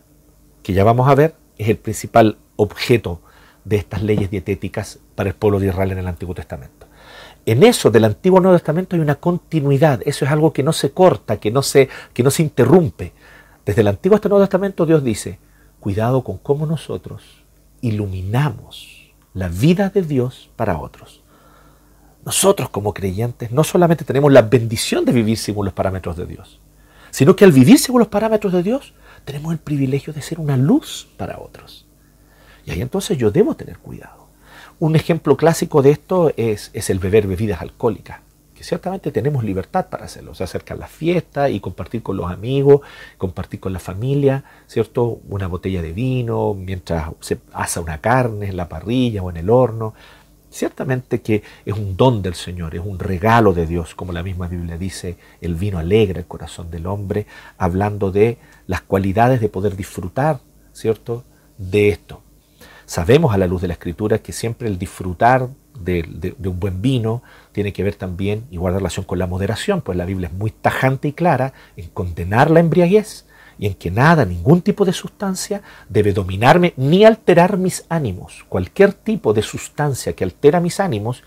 que 0.62 0.74
ya 0.74 0.84
vamos 0.84 1.08
a 1.08 1.16
ver 1.16 1.36
es 1.58 1.70
el 1.70 1.78
principal 1.78 2.38
objeto 2.58 3.22
de 3.64 3.78
estas 3.78 4.04
leyes 4.04 4.30
dietéticas 4.30 5.00
para 5.16 5.30
el 5.30 5.36
pueblo 5.36 5.60
de 5.60 5.68
Israel 5.68 5.94
en 5.94 6.00
el 6.00 6.08
Antiguo 6.08 6.36
Testamento 6.36 6.86
en 7.46 7.64
eso 7.64 7.92
del 7.92 8.06
Antiguo 8.06 8.40
Nuevo 8.40 8.58
Testamento 8.58 8.96
hay 8.96 9.02
una 9.02 9.16
continuidad. 9.16 10.02
Eso 10.06 10.26
es 10.26 10.32
algo 10.32 10.52
que 10.52 10.64
no 10.64 10.74
se 10.74 10.92
corta, 10.92 11.38
que 11.38 11.52
no 11.52 11.62
se, 11.62 11.90
que 12.14 12.24
no 12.24 12.32
se 12.32 12.42
interrumpe. 12.44 13.14
Desde 13.66 13.82
el 13.82 13.88
Antiguo 13.88 14.16
hasta 14.16 14.28
el 14.28 14.32
Nuevo 14.32 14.46
Testamento 14.46 14.86
Dios 14.86 15.04
dice, 15.04 15.40
cuidado 15.80 16.24
con 16.24 16.38
cómo 16.38 16.66
nosotros 16.66 17.44
iluminamos 17.82 19.14
la 19.34 19.48
vida 19.48 19.90
de 19.90 20.02
Dios 20.02 20.50
para 20.56 20.80
otros. 20.80 21.22
Nosotros 22.26 22.70
como 22.70 22.94
creyentes 22.94 23.52
no 23.52 23.64
solamente 23.64 24.04
tenemos 24.04 24.32
la 24.32 24.42
bendición 24.42 25.06
de 25.06 25.12
vivir 25.12 25.38
según 25.38 25.66
los 25.66 25.76
parámetros 25.76 26.18
de 26.18 26.26
Dios, 26.26 26.60
sino 27.12 27.36
que 27.36 27.46
al 27.46 27.52
vivir 27.52 27.78
según 27.78 28.00
los 28.00 28.08
parámetros 28.08 28.52
de 28.52 28.64
Dios 28.64 28.94
tenemos 29.26 29.54
el 29.54 29.60
privilegio 29.60 30.12
de 30.12 30.24
ser 30.24 30.40
una 30.40 30.58
luz 30.58 31.08
para 31.18 31.40
otros. 31.40 31.86
Y 32.66 32.72
ahí 32.72 32.82
entonces 32.82 33.18
yo 33.18 33.30
debo 33.30 33.56
tener 33.56 33.78
cuidado. 33.78 34.26
Un 34.80 34.96
ejemplo 34.96 35.38
clásico 35.38 35.84
de 35.84 35.92
esto 35.92 36.34
es, 36.36 36.72
el 36.74 37.00
beber 37.00 37.28
bebidas 37.28 37.62
alcohólicas, 37.62 38.22
que 38.56 38.64
ciertamente 38.64 39.12
tenemos 39.12 39.44
libertad 39.44 39.86
para 39.88 40.06
hacerlo, 40.06 40.34
se 40.34 40.44
acercar 40.44 40.78
a 40.78 40.82
la 40.82 40.88
fiesta 40.88 41.50
y 41.50 41.60
compartir 41.60 42.02
con 42.02 42.18
los 42.18 42.32
amigos, 42.32 42.82
compartir 43.18 43.60
con 43.60 43.72
la 43.72 43.80
familia, 43.80 44.44
¿cierto? 44.68 45.20
Una 45.30 45.48
botella 45.48 45.82
de 45.82 45.94
vino 45.94 46.56
mientras 46.56 47.12
se 47.20 47.38
asa 47.54 47.82
una 47.82 48.02
carne 48.02 48.48
en 48.48 48.58
la 48.58 48.68
parrilla 48.68 49.22
o 49.22 49.30
en 49.30 49.38
el 49.38 49.50
horno. 49.50 49.94
Ciertamente 50.56 51.20
que 51.20 51.44
es 51.66 51.74
un 51.74 51.98
don 51.98 52.22
del 52.22 52.34
Señor, 52.34 52.76
es 52.76 52.82
un 52.82 52.98
regalo 52.98 53.52
de 53.52 53.68
Dios, 53.68 53.94
como 53.94 54.14
la 54.14 54.24
misma 54.24 54.48
Biblia 54.48 54.78
dice, 54.78 55.18
el 55.42 55.56
vino 55.56 55.80
alegra 55.80 56.20
el 56.20 56.28
corazón 56.28 56.72
del 56.72 56.88
hombre, 56.88 57.28
hablando 57.58 58.10
de 58.10 58.38
las 58.66 58.80
cualidades 58.80 59.42
de 59.42 59.50
poder 59.50 59.76
disfrutar, 59.76 60.40
¿cierto?, 60.72 61.26
de 61.58 61.90
esto. 61.90 62.22
Sabemos 62.86 63.34
a 63.34 63.38
la 63.38 63.48
luz 63.48 63.64
de 63.64 63.68
la 63.68 63.74
Escritura 63.74 64.20
que 64.20 64.32
siempre 64.32 64.70
el 64.70 64.80
disfrutar 64.80 65.50
de, 65.78 66.34
un 66.42 66.58
buen 66.58 66.82
vino 66.82 67.22
tiene 67.52 67.74
que 67.74 67.84
ver 67.84 67.96
también 67.96 68.46
y 68.50 68.56
guarda 68.56 68.78
relación 68.78 69.04
con 69.04 69.20
la 69.20 69.28
moderación, 69.28 69.82
pues 69.82 69.98
la 69.98 70.06
Biblia 70.06 70.30
es 70.30 70.34
muy 70.34 70.52
tajante 70.52 71.10
y 71.10 71.12
clara 71.12 71.52
en 71.76 71.90
condenar 71.90 72.50
la 72.50 72.62
embriaguez 72.62 73.26
y 73.58 73.68
en 73.68 73.76
que 73.76 73.92
nada, 73.92 74.26
ningún 74.26 74.62
tipo 74.62 74.86
de 74.86 74.94
sustancia 74.94 75.62
debe 75.90 76.14
dominarme 76.14 76.74
ni 76.78 77.06
alterar 77.06 77.58
mis 77.58 77.86
ánimos. 77.90 78.46
Cualquier 78.50 78.94
tipo 78.94 79.34
de 79.34 79.42
sustancia 79.42 80.14
que 80.14 80.24
altera 80.24 80.60
mis 80.60 80.80
ánimos, 80.80 81.24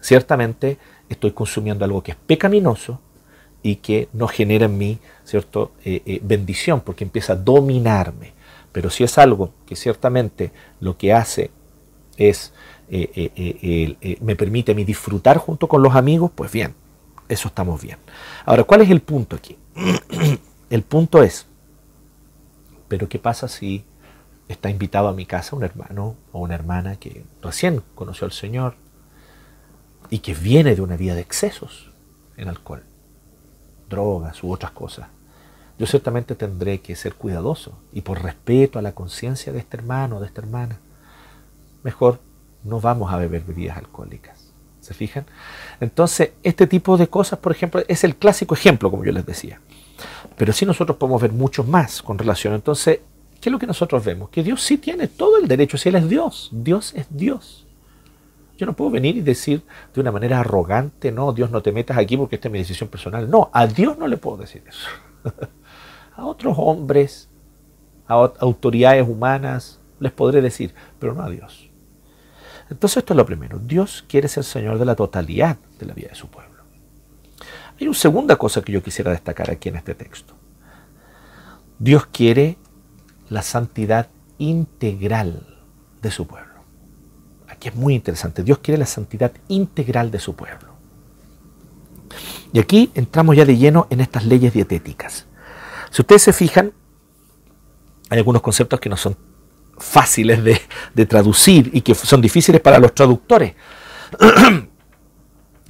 ciertamente 0.00 0.78
estoy 1.08 1.32
consumiendo 1.32 1.84
algo 1.84 2.02
que 2.02 2.12
es 2.12 2.16
pecaminoso 2.16 3.00
y 3.62 3.76
que 3.76 4.08
no 4.12 4.26
genera 4.26 4.66
en 4.66 4.78
mí 4.78 4.98
cierto 5.24 5.72
eh, 5.84 6.02
eh, 6.06 6.20
bendición 6.22 6.80
porque 6.80 7.04
empieza 7.04 7.34
a 7.34 7.36
dominarme. 7.36 8.32
Pero 8.72 8.90
si 8.90 9.04
es 9.04 9.18
algo 9.18 9.52
que 9.66 9.76
ciertamente 9.76 10.52
lo 10.80 10.96
que 10.96 11.12
hace 11.12 11.50
es 12.16 12.52
eh, 12.88 14.18
me 14.20 14.34
permite 14.34 14.72
a 14.72 14.74
disfrutar 14.74 15.38
junto 15.38 15.68
con 15.68 15.82
los 15.82 15.94
amigos, 15.94 16.30
pues 16.34 16.50
bien, 16.50 16.74
eso 17.28 17.48
estamos 17.48 17.80
bien. 17.80 17.98
Ahora, 18.44 18.64
¿cuál 18.64 18.82
es 18.82 18.90
el 18.90 19.00
punto 19.00 19.36
aquí? 19.36 19.56
el 20.70 20.82
punto 20.82 21.22
es 21.22 21.46
pero 22.90 23.08
¿qué 23.08 23.20
pasa 23.20 23.46
si 23.46 23.84
está 24.48 24.68
invitado 24.68 25.06
a 25.06 25.12
mi 25.12 25.24
casa 25.24 25.54
un 25.54 25.62
hermano 25.62 26.16
o 26.32 26.40
una 26.40 26.56
hermana 26.56 26.96
que 26.96 27.24
recién 27.40 27.82
conoció 27.94 28.24
al 28.24 28.32
Señor 28.32 28.74
y 30.10 30.18
que 30.18 30.34
viene 30.34 30.74
de 30.74 30.82
una 30.82 30.96
vida 30.96 31.14
de 31.14 31.20
excesos 31.20 31.92
en 32.36 32.48
alcohol, 32.48 32.82
drogas 33.88 34.42
u 34.42 34.52
otras 34.52 34.72
cosas? 34.72 35.06
Yo 35.78 35.86
ciertamente 35.86 36.34
tendré 36.34 36.80
que 36.80 36.96
ser 36.96 37.14
cuidadoso 37.14 37.78
y 37.92 38.00
por 38.00 38.24
respeto 38.24 38.80
a 38.80 38.82
la 38.82 38.92
conciencia 38.92 39.52
de 39.52 39.60
este 39.60 39.76
hermano 39.76 40.16
o 40.16 40.20
de 40.20 40.26
esta 40.26 40.40
hermana, 40.40 40.80
mejor 41.84 42.18
no 42.64 42.80
vamos 42.80 43.12
a 43.12 43.18
beber 43.18 43.44
bebidas 43.44 43.78
alcohólicas. 43.78 44.50
¿Se 44.80 44.94
fijan? 44.94 45.26
Entonces, 45.78 46.32
este 46.42 46.66
tipo 46.66 46.96
de 46.96 47.06
cosas, 47.06 47.38
por 47.38 47.52
ejemplo, 47.52 47.84
es 47.86 48.02
el 48.02 48.16
clásico 48.16 48.54
ejemplo, 48.54 48.90
como 48.90 49.04
yo 49.04 49.12
les 49.12 49.24
decía. 49.24 49.60
Pero 50.40 50.54
sí 50.54 50.64
nosotros 50.64 50.96
podemos 50.96 51.20
ver 51.20 51.32
mucho 51.32 51.64
más 51.64 52.00
con 52.00 52.16
relación. 52.16 52.54
Entonces, 52.54 53.00
¿qué 53.42 53.50
es 53.50 53.52
lo 53.52 53.58
que 53.58 53.66
nosotros 53.66 54.02
vemos? 54.02 54.30
Que 54.30 54.42
Dios 54.42 54.62
sí 54.62 54.78
tiene 54.78 55.06
todo 55.06 55.36
el 55.36 55.46
derecho, 55.46 55.76
si 55.76 55.90
Él 55.90 55.96
es 55.96 56.08
Dios, 56.08 56.48
Dios 56.50 56.94
es 56.94 57.08
Dios. 57.10 57.66
Yo 58.56 58.64
no 58.64 58.72
puedo 58.72 58.90
venir 58.90 59.18
y 59.18 59.20
decir 59.20 59.62
de 59.92 60.00
una 60.00 60.10
manera 60.10 60.40
arrogante, 60.40 61.12
no, 61.12 61.34
Dios 61.34 61.50
no 61.50 61.60
te 61.60 61.72
metas 61.72 61.98
aquí 61.98 62.16
porque 62.16 62.36
esta 62.36 62.48
es 62.48 62.52
mi 62.52 62.58
decisión 62.58 62.88
personal. 62.88 63.28
No, 63.28 63.50
a 63.52 63.66
Dios 63.66 63.98
no 63.98 64.08
le 64.08 64.16
puedo 64.16 64.38
decir 64.38 64.64
eso. 64.66 64.88
a 66.16 66.24
otros 66.24 66.54
hombres, 66.56 67.28
a 68.08 68.14
autoridades 68.14 69.06
humanas, 69.06 69.78
les 69.98 70.10
podré 70.10 70.40
decir, 70.40 70.72
pero 70.98 71.12
no 71.12 71.22
a 71.22 71.28
Dios. 71.28 71.68
Entonces 72.70 72.96
esto 72.96 73.12
es 73.12 73.18
lo 73.18 73.26
primero. 73.26 73.58
Dios 73.58 74.06
quiere 74.08 74.26
ser 74.26 74.44
Señor 74.44 74.78
de 74.78 74.86
la 74.86 74.96
totalidad 74.96 75.58
de 75.78 75.84
la 75.84 75.92
vida 75.92 76.08
de 76.08 76.14
su 76.14 76.28
pueblo. 76.28 76.49
Hay 77.80 77.86
una 77.86 77.96
segunda 77.96 78.36
cosa 78.36 78.60
que 78.60 78.72
yo 78.72 78.82
quisiera 78.82 79.10
destacar 79.10 79.50
aquí 79.50 79.70
en 79.70 79.76
este 79.76 79.94
texto. 79.94 80.34
Dios 81.78 82.04
quiere 82.06 82.58
la 83.30 83.40
santidad 83.40 84.08
integral 84.36 85.46
de 86.02 86.10
su 86.10 86.26
pueblo. 86.26 86.60
Aquí 87.48 87.68
es 87.68 87.74
muy 87.74 87.94
interesante. 87.94 88.42
Dios 88.42 88.58
quiere 88.58 88.76
la 88.76 88.86
santidad 88.86 89.32
integral 89.48 90.10
de 90.10 90.18
su 90.18 90.36
pueblo. 90.36 90.74
Y 92.52 92.58
aquí 92.58 92.90
entramos 92.94 93.34
ya 93.34 93.46
de 93.46 93.56
lleno 93.56 93.86
en 93.88 94.00
estas 94.00 94.26
leyes 94.26 94.52
dietéticas. 94.52 95.26
Si 95.90 96.02
ustedes 96.02 96.20
se 96.22 96.32
fijan, 96.34 96.72
hay 98.10 98.18
algunos 98.18 98.42
conceptos 98.42 98.78
que 98.78 98.90
no 98.90 98.98
son 98.98 99.16
fáciles 99.78 100.44
de, 100.44 100.60
de 100.92 101.06
traducir 101.06 101.70
y 101.72 101.80
que 101.80 101.94
son 101.94 102.20
difíciles 102.20 102.60
para 102.60 102.78
los 102.78 102.94
traductores. 102.94 103.54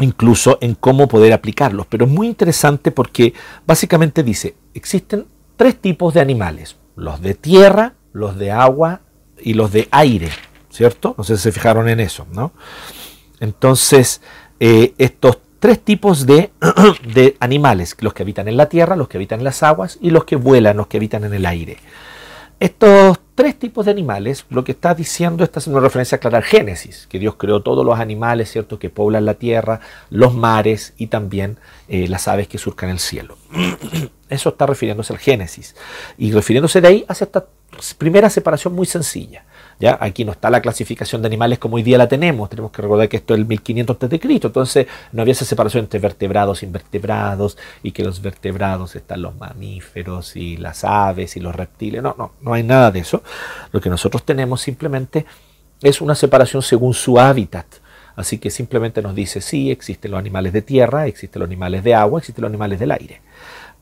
incluso 0.00 0.58
en 0.60 0.74
cómo 0.74 1.08
poder 1.08 1.32
aplicarlos. 1.32 1.86
Pero 1.86 2.06
es 2.06 2.10
muy 2.10 2.26
interesante 2.26 2.90
porque 2.90 3.34
básicamente 3.66 4.22
dice, 4.22 4.54
existen 4.74 5.26
tres 5.56 5.80
tipos 5.80 6.14
de 6.14 6.20
animales, 6.20 6.76
los 6.96 7.20
de 7.20 7.34
tierra, 7.34 7.94
los 8.12 8.38
de 8.38 8.50
agua 8.50 9.00
y 9.40 9.54
los 9.54 9.72
de 9.72 9.88
aire, 9.90 10.30
¿cierto? 10.70 11.14
No 11.16 11.24
sé 11.24 11.36
si 11.36 11.44
se 11.44 11.52
fijaron 11.52 11.88
en 11.88 12.00
eso, 12.00 12.26
¿no? 12.32 12.52
Entonces, 13.40 14.20
eh, 14.58 14.94
estos 14.98 15.38
tres 15.58 15.80
tipos 15.80 16.26
de, 16.26 16.50
de, 17.14 17.36
animales, 17.40 17.96
los 18.00 18.14
que 18.14 18.22
habitan 18.22 18.48
en 18.48 18.56
la 18.56 18.68
tierra, 18.68 18.96
los 18.96 19.08
que 19.08 19.18
habitan 19.18 19.40
en 19.40 19.44
las 19.44 19.62
aguas 19.62 19.98
y 20.00 20.10
los 20.10 20.24
que 20.24 20.36
vuelan, 20.36 20.76
los 20.76 20.86
que 20.88 20.96
habitan 20.96 21.24
en 21.24 21.34
el 21.34 21.46
aire. 21.46 21.76
Estos 22.60 23.18
tres 23.34 23.58
tipos 23.58 23.86
de 23.86 23.90
animales, 23.90 24.44
lo 24.50 24.64
que 24.64 24.72
está 24.72 24.94
diciendo, 24.94 25.44
está 25.44 25.60
haciendo 25.60 25.80
referencia 25.80 26.18
clara 26.18 26.36
al 26.36 26.44
Génesis, 26.44 27.06
que 27.08 27.18
Dios 27.18 27.36
creó 27.38 27.62
todos 27.62 27.86
los 27.86 27.98
animales, 27.98 28.52
¿cierto?, 28.52 28.78
que 28.78 28.90
poblan 28.90 29.24
la 29.24 29.32
tierra, 29.32 29.80
los 30.10 30.34
mares 30.34 30.92
y 30.98 31.06
también 31.06 31.56
eh, 31.88 32.06
las 32.06 32.28
aves 32.28 32.48
que 32.48 32.58
surcan 32.58 32.90
el 32.90 32.98
cielo. 32.98 33.38
Eso 34.28 34.50
está 34.50 34.66
refiriéndose 34.66 35.14
al 35.14 35.18
Génesis. 35.18 35.74
Y 36.18 36.32
refiriéndose 36.32 36.82
de 36.82 36.88
ahí 36.88 37.04
hace 37.08 37.24
esta 37.24 37.46
primera 37.96 38.28
separación 38.28 38.74
muy 38.74 38.84
sencilla. 38.84 39.44
¿Ya? 39.80 39.98
Aquí 40.00 40.24
no 40.24 40.32
está 40.32 40.50
la 40.50 40.60
clasificación 40.60 41.22
de 41.22 41.26
animales 41.26 41.58
como 41.58 41.76
hoy 41.76 41.82
día 41.82 41.98
la 41.98 42.08
tenemos. 42.08 42.48
Tenemos 42.50 42.70
que 42.70 42.82
recordar 42.82 43.08
que 43.08 43.16
esto 43.16 43.34
es 43.34 43.40
el 43.40 43.46
1500 43.46 43.96
a.C. 44.00 44.20
Entonces 44.22 44.86
no 45.12 45.22
había 45.22 45.32
esa 45.32 45.44
separación 45.44 45.84
entre 45.84 45.98
vertebrados 45.98 46.62
invertebrados 46.62 47.56
y 47.82 47.92
que 47.92 48.04
los 48.04 48.20
vertebrados 48.20 48.94
están 48.94 49.22
los 49.22 49.34
mamíferos 49.36 50.36
y 50.36 50.58
las 50.58 50.84
aves 50.84 51.36
y 51.36 51.40
los 51.40 51.56
reptiles. 51.56 52.02
No, 52.02 52.14
no, 52.16 52.32
no 52.40 52.52
hay 52.52 52.62
nada 52.62 52.90
de 52.90 53.00
eso. 53.00 53.22
Lo 53.72 53.80
que 53.80 53.90
nosotros 53.90 54.22
tenemos 54.24 54.60
simplemente 54.60 55.24
es 55.82 56.00
una 56.00 56.14
separación 56.14 56.62
según 56.62 56.94
su 56.94 57.18
hábitat. 57.18 57.66
Así 58.16 58.38
que 58.38 58.50
simplemente 58.50 59.00
nos 59.00 59.14
dice, 59.14 59.40
sí, 59.40 59.70
existen 59.70 60.10
los 60.10 60.18
animales 60.18 60.52
de 60.52 60.60
tierra, 60.60 61.06
existen 61.06 61.40
los 61.40 61.48
animales 61.48 61.82
de 61.82 61.94
agua, 61.94 62.18
existen 62.18 62.42
los 62.42 62.50
animales 62.50 62.78
del 62.78 62.90
aire. 62.90 63.22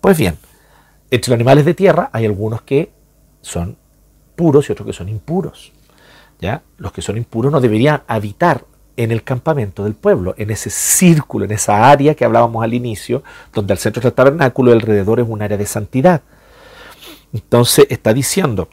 Pues 0.00 0.16
bien, 0.16 0.38
entre 1.10 1.30
los 1.30 1.36
animales 1.36 1.64
de 1.64 1.74
tierra 1.74 2.10
hay 2.12 2.24
algunos 2.24 2.62
que 2.62 2.92
son 3.40 3.76
puros 4.36 4.68
y 4.68 4.72
otros 4.72 4.86
que 4.86 4.92
son 4.92 5.08
impuros. 5.08 5.72
¿Ya? 6.40 6.62
Los 6.76 6.92
que 6.92 7.02
son 7.02 7.16
impuros 7.16 7.52
no 7.52 7.60
deberían 7.60 8.02
habitar 8.06 8.64
en 8.98 9.12
el 9.12 9.22
campamento 9.22 9.84
del 9.84 9.94
pueblo, 9.94 10.34
en 10.38 10.50
ese 10.50 10.70
círculo, 10.70 11.44
en 11.44 11.52
esa 11.52 11.88
área 11.88 12.14
que 12.14 12.24
hablábamos 12.24 12.64
al 12.64 12.74
inicio, 12.74 13.22
donde 13.52 13.72
al 13.72 13.78
centro 13.78 14.02
del 14.02 14.12
tabernáculo 14.12 14.72
alrededor 14.72 15.20
es 15.20 15.26
un 15.28 15.40
área 15.40 15.56
de 15.56 15.66
santidad. 15.66 16.22
Entonces 17.32 17.86
está 17.90 18.12
diciendo, 18.12 18.68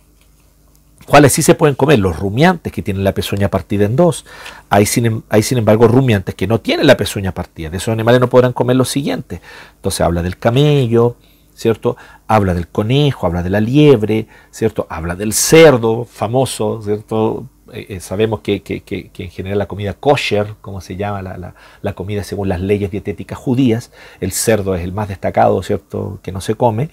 ¿cuáles 1.05 1.33
sí 1.33 1.43
se 1.43 1.53
pueden 1.53 1.75
comer? 1.75 1.99
Los 1.99 2.17
rumiantes 2.17 2.73
que 2.73 2.81
tienen 2.81 3.03
la 3.03 3.13
pezuña 3.13 3.49
partida 3.49 3.85
en 3.85 3.95
dos. 3.95 4.25
Hay 4.69 4.87
sin, 4.87 5.05
em, 5.05 5.21
hay 5.29 5.43
sin 5.43 5.59
embargo 5.59 5.87
rumiantes 5.87 6.33
que 6.33 6.47
no 6.47 6.59
tienen 6.59 6.87
la 6.87 6.97
pezuña 6.97 7.31
partida. 7.31 7.69
De 7.69 7.77
esos 7.77 7.91
animales 7.91 8.19
no 8.19 8.27
podrán 8.27 8.53
comer 8.53 8.77
los 8.77 8.89
siguientes. 8.89 9.41
Entonces 9.75 10.01
habla 10.01 10.23
del 10.23 10.39
camello, 10.39 11.17
¿cierto? 11.53 11.97
Habla 12.27 12.55
del 12.55 12.67
conejo, 12.67 13.27
habla 13.27 13.43
de 13.43 13.51
la 13.51 13.59
liebre, 13.59 14.27
¿cierto? 14.49 14.87
Habla 14.89 15.15
del 15.15 15.33
cerdo 15.33 16.05
famoso, 16.05 16.81
¿cierto? 16.81 17.47
Eh, 17.75 17.85
eh, 17.89 17.99
sabemos 17.99 18.39
que, 18.39 18.63
en 18.65 19.29
general 19.31 19.57
la 19.59 19.67
comida 19.67 19.93
kosher, 19.93 20.55
como 20.61 20.79
se 20.79 20.95
llama 20.95 21.21
la, 21.21 21.93
comida 21.93 22.23
según 22.23 22.47
las 22.47 22.61
leyes 22.61 22.89
dietéticas 22.89 23.37
judías, 23.37 23.91
el 24.21 24.31
cerdo 24.31 24.75
es 24.75 24.83
el 24.83 24.93
más 24.93 25.09
destacado, 25.09 25.61
¿cierto?, 25.61 26.19
que 26.23 26.31
no 26.31 26.41
se 26.41 26.55
come. 26.55 26.89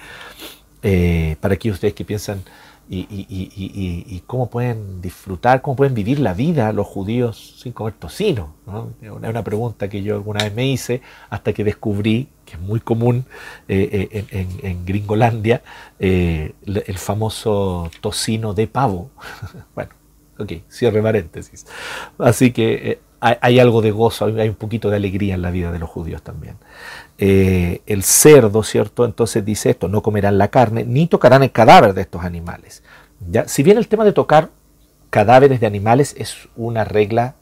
Eh, 0.83 1.37
para 1.41 1.55
aquellos 1.55 1.77
ustedes 1.77 1.95
que 1.95 2.05
piensan 2.05 2.43
y, 2.89 4.21
cómo 4.27 4.51
pueden 4.51 5.01
disfrutar, 5.01 5.63
cómo 5.63 5.77
pueden 5.77 5.95
vivir 5.95 6.19
la 6.19 6.35
vida 6.35 6.73
los 6.73 6.87
judíos 6.89 7.55
sin 7.63 7.73
comer 7.73 7.95
tocino. 7.95 8.55
Es 9.01 9.11
una 9.11 9.45
pregunta 9.45 9.89
que 9.89 10.03
yo 10.03 10.17
alguna 10.17 10.43
vez 10.43 10.53
me 10.53 10.67
hice 10.67 11.01
hasta 11.31 11.53
que 11.53 11.63
descubrí, 11.63 12.29
que 12.45 12.55
es 12.55 12.61
muy 12.61 12.81
común 12.81 13.25
en, 13.69 14.85
Gringolandia, 14.85 15.63
el 16.01 16.99
famoso 16.99 17.89
tocino 18.01 18.53
de 18.53 18.67
pavo. 18.67 19.11
bueno, 19.75 20.02
Ok, 20.43 20.53
cierre 20.69 21.01
paréntesis. 21.01 21.67
Así 22.19 22.53
que 22.53 22.75
eh, 22.75 23.01
hay, 23.21 23.61
algo 23.61 23.83
de 23.83 23.93
gozo, 23.93 24.27
hay 24.27 24.49
un 24.49 24.57
poquito 24.57 24.91
de 24.91 24.97
alegría 24.97 25.35
en 25.35 25.43
la 25.43 25.53
vida 25.53 25.71
de 25.71 25.79
los 25.79 25.89
judíos 25.89 26.23
también. 26.23 26.57
Eh, 27.19 27.83
el 27.87 28.03
cerdo, 28.03 28.65
¿cierto? 28.65 29.05
Entonces 29.05 29.45
dice 29.45 29.71
esto, 29.71 29.87
no 29.89 30.03
comerán 30.03 30.39
la 30.39 30.49
carne, 30.49 30.85
ni 30.85 31.07
tocarán 31.07 31.45
el 31.45 31.53
cadáver 31.53 31.95
de 31.95 32.03
estos 32.03 32.25
animales. 32.25 32.83
¿Ya? 33.31 33.47
Si 33.47 33.63
bien 33.63 33.79
el 33.79 33.87
tema 33.87 34.05
de 34.05 34.13
tocar 34.13 34.51
cadáveres 35.11 35.61
de 35.61 35.67
animales 35.67 36.17
es 36.19 36.49
una 36.57 36.83
regla 36.83 37.37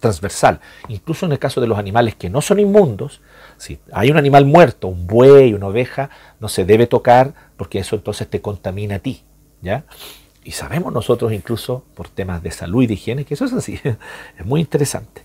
transversal, 0.00 0.58
incluso 0.88 1.26
en 1.26 1.32
el 1.32 1.38
caso 1.38 1.60
de 1.60 1.68
los 1.68 1.78
animales 1.78 2.16
que 2.16 2.28
no 2.28 2.40
son 2.40 2.58
inmundos, 2.58 3.20
si 3.56 3.78
hay 3.92 4.10
un 4.10 4.16
animal 4.16 4.44
muerto, 4.44 4.88
un 4.88 5.06
buey, 5.06 5.54
una 5.54 5.68
oveja, 5.68 6.10
no 6.40 6.48
se 6.48 6.64
debe 6.64 6.88
tocar 6.88 7.34
porque 7.56 7.78
eso 7.78 7.94
entonces 7.94 8.28
te 8.28 8.40
contamina 8.40 8.96
a 8.96 8.98
ti. 8.98 9.22
¿ya? 9.62 9.84
Y 10.44 10.50
sabemos 10.52 10.92
nosotros 10.92 11.32
incluso 11.32 11.84
por 11.94 12.08
temas 12.08 12.42
de 12.42 12.50
salud 12.50 12.82
y 12.82 12.86
de 12.86 12.94
higiene 12.94 13.24
que 13.24 13.34
eso 13.34 13.46
es 13.46 13.52
así. 13.54 13.80
Es 14.38 14.44
muy 14.44 14.60
interesante. 14.60 15.22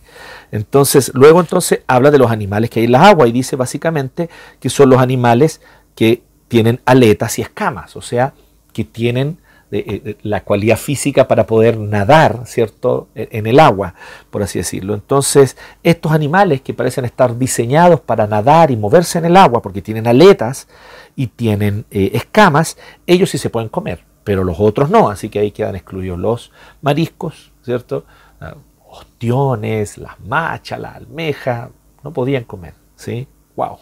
Entonces, 0.51 1.11
luego 1.13 1.39
entonces 1.39 1.81
habla 1.87 2.09
de 2.09 2.17
los 2.17 2.31
animales 2.31 2.69
que 2.69 2.79
hay 2.79 2.85
en 2.85 2.93
las 2.93 3.03
aguas 3.03 3.29
y 3.29 3.33
dice 3.33 3.55
básicamente 3.55 4.29
que 4.59 4.69
son 4.69 4.89
los 4.89 4.99
animales 4.99 5.61
que 5.95 6.23
tienen 6.47 6.79
aletas 6.85 7.37
y 7.37 7.41
escamas, 7.41 7.95
o 7.95 8.01
sea, 8.01 8.33
que 8.73 8.83
tienen 8.83 9.37
eh, 9.71 10.01
eh, 10.03 10.17
la 10.23 10.43
cualidad 10.43 10.77
física 10.77 11.27
para 11.27 11.45
poder 11.45 11.77
nadar, 11.77 12.41
¿cierto?, 12.45 13.07
e, 13.13 13.29
en 13.33 13.45
el 13.45 13.59
agua, 13.59 13.93
por 14.31 14.41
así 14.41 14.57
decirlo. 14.57 14.95
Entonces, 14.95 15.57
estos 15.83 16.11
animales 16.11 16.61
que 16.61 16.73
parecen 16.73 17.05
estar 17.05 17.37
diseñados 17.37 17.99
para 17.99 18.25
nadar 18.25 18.71
y 18.71 18.77
moverse 18.77 19.19
en 19.19 19.25
el 19.25 19.37
agua 19.37 19.61
porque 19.61 19.83
tienen 19.83 20.07
aletas 20.07 20.67
y 21.15 21.27
tienen 21.27 21.85
eh, 21.91 22.09
escamas, 22.15 22.77
ellos 23.05 23.29
sí 23.29 23.37
se 23.37 23.51
pueden 23.51 23.69
comer, 23.69 24.03
pero 24.29 24.43
los 24.43 24.59
otros 24.59 24.91
no, 24.91 25.09
así 25.09 25.27
que 25.27 25.39
ahí 25.39 25.49
quedan 25.49 25.75
excluidos 25.75 26.19
los 26.19 26.51
mariscos, 26.83 27.51
¿cierto? 27.63 28.05
Ah, 28.39 28.53
ostiones, 28.87 29.97
las 29.97 30.19
machas, 30.19 30.79
la 30.79 30.91
almeja, 30.91 31.71
no 32.03 32.13
podían 32.13 32.43
comer, 32.43 32.75
¿sí? 32.95 33.27
¡Wow! 33.55 33.79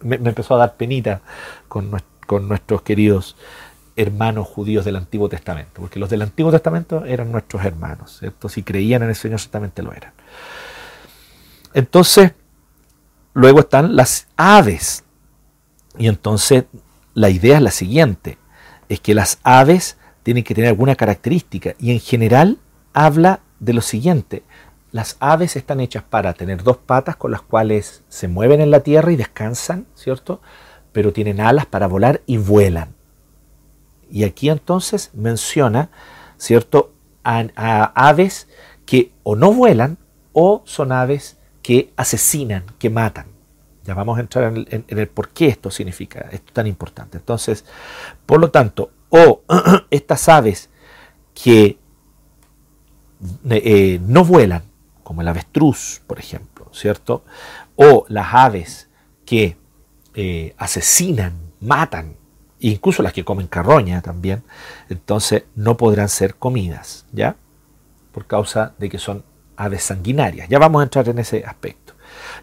me, 0.00 0.16
empezó 0.16 0.56
a 0.56 0.58
dar 0.58 0.74
penita 0.74 1.20
con, 1.68 1.92
con 2.26 2.48
nuestros 2.48 2.82
queridos 2.82 3.36
hermanos 3.94 4.48
judíos 4.48 4.84
del 4.84 4.96
Antiguo 4.96 5.28
Testamento, 5.28 5.80
porque 5.82 6.00
los 6.00 6.10
del 6.10 6.22
Antiguo 6.22 6.50
Testamento 6.50 7.04
eran 7.04 7.30
nuestros 7.30 7.64
hermanos, 7.64 8.18
¿cierto? 8.18 8.48
Si 8.48 8.64
creían 8.64 9.04
en 9.04 9.10
el 9.10 9.14
Señor, 9.14 9.38
ciertamente 9.38 9.84
lo 9.84 9.92
eran. 9.92 10.12
Entonces, 11.72 12.32
luego 13.32 13.60
están 13.60 13.94
las 13.94 14.26
aves. 14.36 15.04
Y 15.96 16.08
entonces 16.08 16.64
la 17.14 17.30
idea 17.30 17.58
es 17.58 17.62
la 17.62 17.70
siguiente, 17.70 18.38
es 18.88 19.00
que 19.00 19.14
las 19.14 19.38
aves 19.42 19.96
tienen 20.22 20.44
que 20.44 20.54
tener 20.54 20.70
alguna 20.70 20.96
característica 20.96 21.74
y 21.78 21.92
en 21.92 22.00
general 22.00 22.58
habla 22.92 23.40
de 23.60 23.72
lo 23.72 23.80
siguiente, 23.80 24.42
las 24.92 25.16
aves 25.20 25.56
están 25.56 25.80
hechas 25.80 26.02
para 26.02 26.32
tener 26.32 26.62
dos 26.62 26.78
patas 26.78 27.16
con 27.16 27.30
las 27.30 27.42
cuales 27.42 28.02
se 28.08 28.28
mueven 28.28 28.60
en 28.60 28.70
la 28.70 28.80
tierra 28.80 29.12
y 29.12 29.16
descansan, 29.16 29.86
¿cierto? 29.94 30.40
Pero 30.92 31.12
tienen 31.12 31.40
alas 31.40 31.66
para 31.66 31.86
volar 31.86 32.22
y 32.26 32.38
vuelan. 32.38 32.94
Y 34.10 34.24
aquí 34.24 34.48
entonces 34.48 35.10
menciona, 35.12 35.90
¿cierto?, 36.38 36.92
a, 37.24 37.42
aves 37.94 38.48
que 38.86 39.12
o 39.22 39.36
no 39.36 39.52
vuelan 39.52 39.98
o 40.32 40.62
son 40.64 40.92
aves 40.92 41.36
que 41.62 41.92
asesinan, 41.96 42.64
que 42.78 42.88
matan. 42.88 43.26
Ya 43.86 43.94
vamos 43.94 44.18
a 44.18 44.20
entrar 44.20 44.52
en 44.54 44.84
el, 44.88 45.08
por 45.08 45.28
qué 45.30 45.46
esto 45.46 45.70
significa, 45.70 46.28
esto 46.32 46.52
tan 46.52 46.66
importante. 46.66 47.18
Entonces, 47.18 47.64
por 48.24 48.40
lo 48.40 48.50
tanto, 48.50 48.90
o 49.08 49.42
estas 49.90 50.28
aves 50.28 50.68
que 51.34 51.78
eh, 53.48 54.00
no 54.02 54.24
vuelan, 54.24 54.62
como 55.02 55.20
el 55.20 55.28
avestruz, 55.28 56.02
por 56.06 56.18
ejemplo, 56.18 56.66
¿cierto? 56.72 57.24
O 57.76 58.04
las 58.08 58.34
aves 58.34 58.88
que 59.24 59.56
eh, 60.14 60.54
asesinan, 60.58 61.34
matan, 61.60 62.16
incluso 62.58 63.02
las 63.02 63.12
que 63.12 63.24
comen 63.24 63.46
carroña 63.46 64.02
también, 64.02 64.42
entonces 64.88 65.44
no 65.54 65.76
podrán 65.76 66.08
ser 66.08 66.34
comidas, 66.34 67.06
¿ya? 67.12 67.36
Por 68.12 68.26
causa 68.26 68.74
de 68.78 68.88
que 68.88 68.98
son 68.98 69.24
aves 69.56 69.84
sanguinarias. 69.84 70.48
Ya 70.48 70.58
vamos 70.58 70.80
a 70.80 70.84
entrar 70.84 71.08
en 71.08 71.18
ese 71.18 71.44
aspecto. 71.44 71.94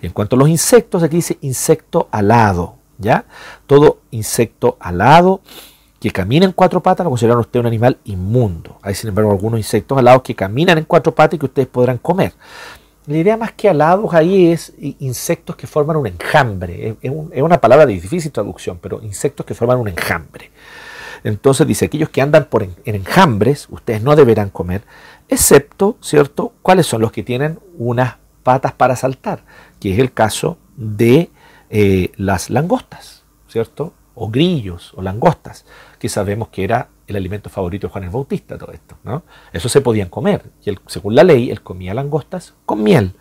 En 0.02 0.12
cuanto 0.12 0.36
a 0.36 0.40
los 0.40 0.50
insectos, 0.50 1.04
aquí 1.04 1.18
dice 1.18 1.38
insecto 1.42 2.08
alado, 2.12 2.76
¿ya? 2.98 3.26
Todo 3.68 4.00
insecto 4.12 4.78
alado 4.80 5.42
que 6.00 6.12
camina 6.12 6.46
en 6.46 6.52
cuatro 6.52 6.84
patas 6.84 7.06
lo 7.06 7.12
consideran 7.12 7.40
usted 7.40 7.62
un 7.62 7.66
animal 7.66 7.98
inmundo. 8.04 8.78
Hay 8.82 8.94
sin 8.94 9.08
embargo 9.08 9.32
algunos 9.32 9.58
insectos 9.58 9.98
alados 9.98 10.22
que 10.22 10.36
caminan 10.36 10.78
en 10.78 10.84
cuatro 10.84 11.16
patas 11.16 11.36
y 11.36 11.40
que 11.40 11.46
ustedes 11.46 11.68
podrán 11.70 11.98
comer. 11.98 12.34
La 13.06 13.18
idea 13.18 13.38
más 13.38 13.52
que 13.54 13.70
alados 13.70 14.14
ahí 14.14 14.52
es 14.52 14.74
insectos 14.78 15.56
que 15.56 15.68
forman 15.68 15.98
un 15.98 16.08
enjambre. 16.08 16.98
Es, 17.02 17.12
una 17.42 17.60
palabra 17.60 17.86
de 17.86 17.94
difícil 17.94 18.32
traducción, 18.32 18.80
pero 18.82 19.02
insectos 19.02 19.46
que 19.46 19.54
forman 19.54 19.78
un 19.78 19.90
enjambre. 19.90 20.52
Entonces 21.24 21.66
dice, 21.68 21.86
aquellos 21.86 22.10
que 22.10 22.22
andan 22.22 22.46
por 22.46 22.64
en, 22.64 22.76
enjambres, 22.86 23.68
ustedes 23.70 24.02
no 24.02 24.16
deberán 24.16 24.50
comer, 24.50 24.84
excepto, 25.30 25.98
¿cierto?, 26.02 26.54
cuáles 26.62 26.86
son 26.86 27.02
los 27.02 27.12
que 27.12 27.24
tienen 27.24 27.60
unas 27.78 28.16
patas 28.44 28.74
para 28.74 28.96
saltar, 28.96 29.44
que 29.80 29.94
es 29.94 30.00
el 30.00 30.14
caso 30.14 30.58
de 30.76 31.30
eh, 31.70 32.12
las 32.18 32.50
langostas, 32.50 33.24
¿cierto? 33.48 33.94
O 34.16 34.30
grillos 34.30 34.94
o 34.96 35.02
langostas, 35.02 35.66
que 35.98 36.10
sabemos 36.10 36.50
que 36.50 36.64
era 36.64 36.90
el 37.08 37.16
alimento 37.16 37.50
favorito 37.50 37.88
de 37.88 37.92
Juan 37.92 38.04
el 38.06 38.10
Bautista, 38.10 38.58
todo 38.58 38.72
esto. 38.72 38.98
¿no? 39.04 39.24
Eso 39.52 39.70
se 39.70 39.82
podían 39.82 40.10
comer. 40.10 40.44
Y 40.66 40.72
según 40.88 41.16
la 41.16 41.24
ley, 41.24 41.50
él 41.50 41.62
comía 41.62 41.94
langostas 41.94 42.54
con 42.66 42.84
miel. 42.84 43.14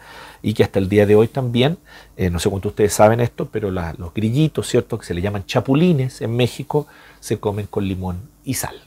Y 0.43 0.55
que 0.55 0.65
hasta 0.65 0.79
el 0.79 0.89
día 0.89 1.07
de 1.07 1.15
hoy 1.15 1.29
también, 1.29 1.79
eh, 2.17 2.31
no 2.31 2.39
sé 2.39 2.51
cuánto 2.51 2.69
ustedes 2.69 2.93
saben 2.93 3.21
esto, 3.21 3.49
pero 3.51 3.71
los 3.71 4.15
grillitos, 4.15 4.69
¿cierto? 4.69 4.99
Que 4.99 5.07
se 5.07 5.15
le 5.15 5.21
llaman 5.21 5.47
chapulines 5.47 6.21
en 6.21 6.37
México, 6.37 6.87
se 7.21 7.39
comen 7.39 7.67
con 7.67 7.87
limón 7.87 8.29
y 8.45 8.55
sal. 8.55 8.83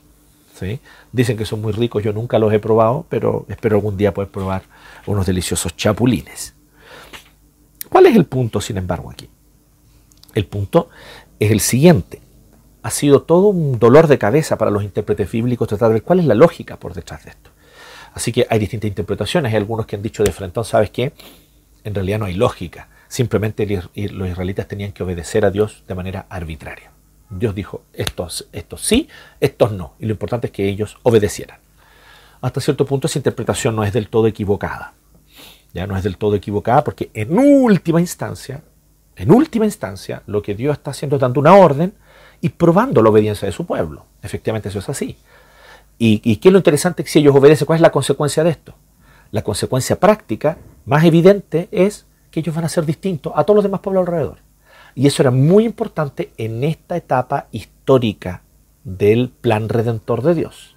¿sí? 0.54 0.80
Dicen 1.12 1.38
que 1.38 1.46
son 1.46 1.62
muy 1.62 1.74
ricos, 1.74 2.04
yo 2.04 2.14
nunca 2.14 2.40
los 2.40 2.54
he 2.54 2.60
probado, 2.60 3.06
pero 3.10 3.46
espero 3.50 3.78
algún 3.78 3.98
día 3.98 4.14
poder 4.14 4.30
probar 4.30 4.64
unos 5.06 5.26
deliciosos 5.26 5.76
chapulines. 5.76 6.54
¿Cuál 7.90 8.08
es 8.08 8.16
el 8.16 8.26
punto, 8.26 8.60
sin 8.60 8.78
embargo, 8.78 9.12
aquí? 9.12 9.30
El 10.34 10.46
punto 10.46 10.90
es 11.40 11.52
el 11.52 11.60
siguiente 11.60 12.22
ha 12.86 12.92
sido 12.92 13.24
todo 13.24 13.48
un 13.48 13.80
dolor 13.80 14.06
de 14.06 14.20
cabeza 14.20 14.60
para 14.60 14.70
los 14.70 14.84
intérpretes 14.84 15.32
bíblicos 15.32 15.68
tratar 15.68 15.88
de 15.88 15.94
ver 15.94 16.04
cuál 16.04 16.20
es 16.20 16.26
la 16.26 16.36
lógica 16.36 16.78
por 16.78 16.94
detrás 16.94 17.24
de 17.24 17.32
esto. 17.32 17.50
Así 18.14 18.32
que 18.32 18.46
hay 18.48 18.60
distintas 18.60 18.90
interpretaciones. 18.90 19.52
Hay 19.52 19.58
algunos 19.58 19.88
que 19.88 19.96
han 19.96 20.04
dicho 20.04 20.24
de 20.24 20.32
frente, 20.32 20.64
¿sabes 20.64 20.92
qué? 20.92 21.12
En 21.84 21.96
realidad 21.96 22.20
no 22.20 22.26
hay 22.26 22.36
lógica. 22.36 22.90
Simplemente 23.08 23.66
los 23.66 24.30
israelitas 24.30 24.68
tenían 24.68 24.92
que 24.92 25.02
obedecer 25.02 25.46
a 25.46 25.50
Dios 25.50 25.84
de 25.88 25.96
manera 25.96 26.28
arbitraria. 26.30 26.92
Dios 27.32 27.56
dijo, 27.56 27.82
estos, 27.92 28.50
estos 28.52 28.82
sí, 28.82 29.10
estos 29.40 29.72
no. 29.72 29.96
Y 29.98 30.06
lo 30.06 30.12
importante 30.12 30.46
es 30.46 30.54
que 30.54 30.70
ellos 30.70 31.00
obedecieran. 31.02 31.58
Hasta 32.46 32.62
cierto 32.62 32.86
punto 32.86 33.08
esa 33.08 33.18
interpretación 33.18 33.76
no 33.76 33.84
es 33.84 33.92
del 33.92 34.08
todo 34.08 34.28
equivocada. 34.28 34.94
Ya 35.74 35.88
no 35.88 35.98
es 35.98 36.04
del 36.04 36.16
todo 36.16 36.36
equivocada 36.36 36.84
porque 36.84 37.10
en 37.16 37.40
última 37.40 38.00
instancia, 38.00 38.62
en 39.16 39.32
última 39.32 39.66
instancia, 39.66 40.22
lo 40.28 40.44
que 40.44 40.54
Dios 40.54 40.74
está 40.74 40.92
haciendo 40.92 41.16
es 41.16 41.22
dando 41.24 41.40
una 41.40 41.56
orden 41.56 41.96
y 42.42 42.50
probando 42.50 43.02
la 43.02 43.10
obediencia 43.10 43.48
de 43.48 43.52
su 43.52 43.66
pueblo. 43.66 44.06
Efectivamente 44.22 44.70
eso 44.70 44.78
es 44.78 44.88
así. 44.88 45.18
¿Y, 45.98 46.36
qué 46.36 46.50
es 46.50 46.52
lo 46.52 46.60
interesante? 46.60 47.04
Que 47.04 47.10
si 47.10 47.18
ellos 47.18 47.36
obedecen, 47.36 47.66
¿cuál 47.66 47.78
es 47.78 47.82
la 47.82 47.92
consecuencia 47.92 48.44
de 48.44 48.52
esto? 48.52 48.76
La 49.32 49.44
consecuencia 49.44 50.00
práctica 50.00 50.60
más 50.86 51.04
evidente 51.04 51.68
es 51.72 52.06
que 52.30 52.42
ellos 52.42 52.54
van 52.54 52.66
a 52.66 52.70
ser 52.70 52.86
distintos 52.86 53.34
a 53.36 53.44
todos 53.44 53.56
los 53.56 53.64
demás 53.64 53.80
pueblos 53.80 54.02
alrededor. 54.02 54.38
Y 54.94 55.08
eso 55.08 55.24
era 55.24 55.32
muy 55.32 55.66
importante 55.66 56.32
en 56.38 56.64
esta 56.64 56.96
etapa 56.96 57.48
histórica 57.52 58.44
del 58.84 59.30
plan 59.30 59.68
redentor 59.68 60.22
de 60.22 60.36
Dios. 60.36 60.75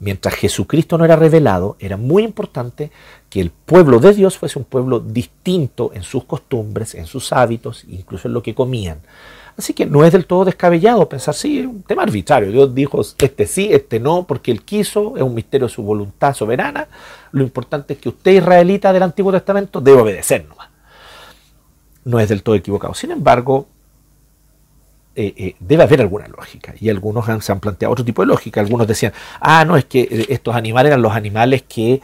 Mientras 0.00 0.34
Jesucristo 0.34 0.96
no 0.96 1.04
era 1.04 1.14
revelado, 1.14 1.76
era 1.78 1.98
muy 1.98 2.24
importante 2.24 2.90
que 3.28 3.40
el 3.40 3.50
pueblo 3.50 4.00
de 4.00 4.14
Dios 4.14 4.38
fuese 4.38 4.58
un 4.58 4.64
pueblo 4.64 4.98
distinto 4.98 5.92
en 5.94 6.02
sus 6.02 6.24
costumbres, 6.24 6.94
en 6.94 7.06
sus 7.06 7.34
hábitos, 7.34 7.84
incluso 7.86 8.26
en 8.26 8.34
lo 8.34 8.42
que 8.42 8.54
comían. 8.54 9.00
Así 9.58 9.74
que 9.74 9.84
no 9.84 10.02
es 10.02 10.12
del 10.12 10.24
todo 10.24 10.46
descabellado 10.46 11.06
pensar, 11.06 11.34
sí, 11.34 11.58
es 11.58 11.66
un 11.66 11.82
tema 11.82 12.04
arbitrario. 12.04 12.50
Dios 12.50 12.74
dijo, 12.74 13.02
este 13.18 13.46
sí, 13.46 13.68
este 13.70 14.00
no, 14.00 14.26
porque 14.26 14.50
Él 14.50 14.62
quiso, 14.62 15.18
es 15.18 15.22
un 15.22 15.34
misterio 15.34 15.66
de 15.66 15.74
su 15.74 15.82
voluntad 15.82 16.32
soberana. 16.32 16.88
Lo 17.32 17.42
importante 17.42 17.92
es 17.92 18.00
que 18.00 18.08
usted, 18.08 18.32
israelita 18.32 18.94
del 18.94 19.02
Antiguo 19.02 19.30
Testamento, 19.32 19.82
debe 19.82 20.00
obedecernos. 20.00 20.56
No 22.04 22.18
es 22.18 22.30
del 22.30 22.42
todo 22.42 22.54
equivocado. 22.54 22.94
Sin 22.94 23.10
embargo, 23.10 23.66
eh, 25.16 25.34
eh, 25.36 25.56
debe 25.58 25.82
haber 25.82 26.00
alguna 26.00 26.28
lógica. 26.28 26.74
Y 26.78 26.88
algunos 26.88 27.26
se 27.44 27.52
han 27.52 27.60
planteado 27.60 27.92
otro 27.92 28.04
tipo 28.04 28.22
de 28.22 28.26
lógica. 28.26 28.60
Algunos 28.60 28.86
decían, 28.86 29.12
ah, 29.40 29.64
no, 29.64 29.76
es 29.76 29.84
que 29.84 30.02
eh, 30.02 30.26
estos 30.28 30.54
animales 30.54 30.90
eran 30.90 31.02
los 31.02 31.12
animales 31.12 31.62
que 31.62 32.00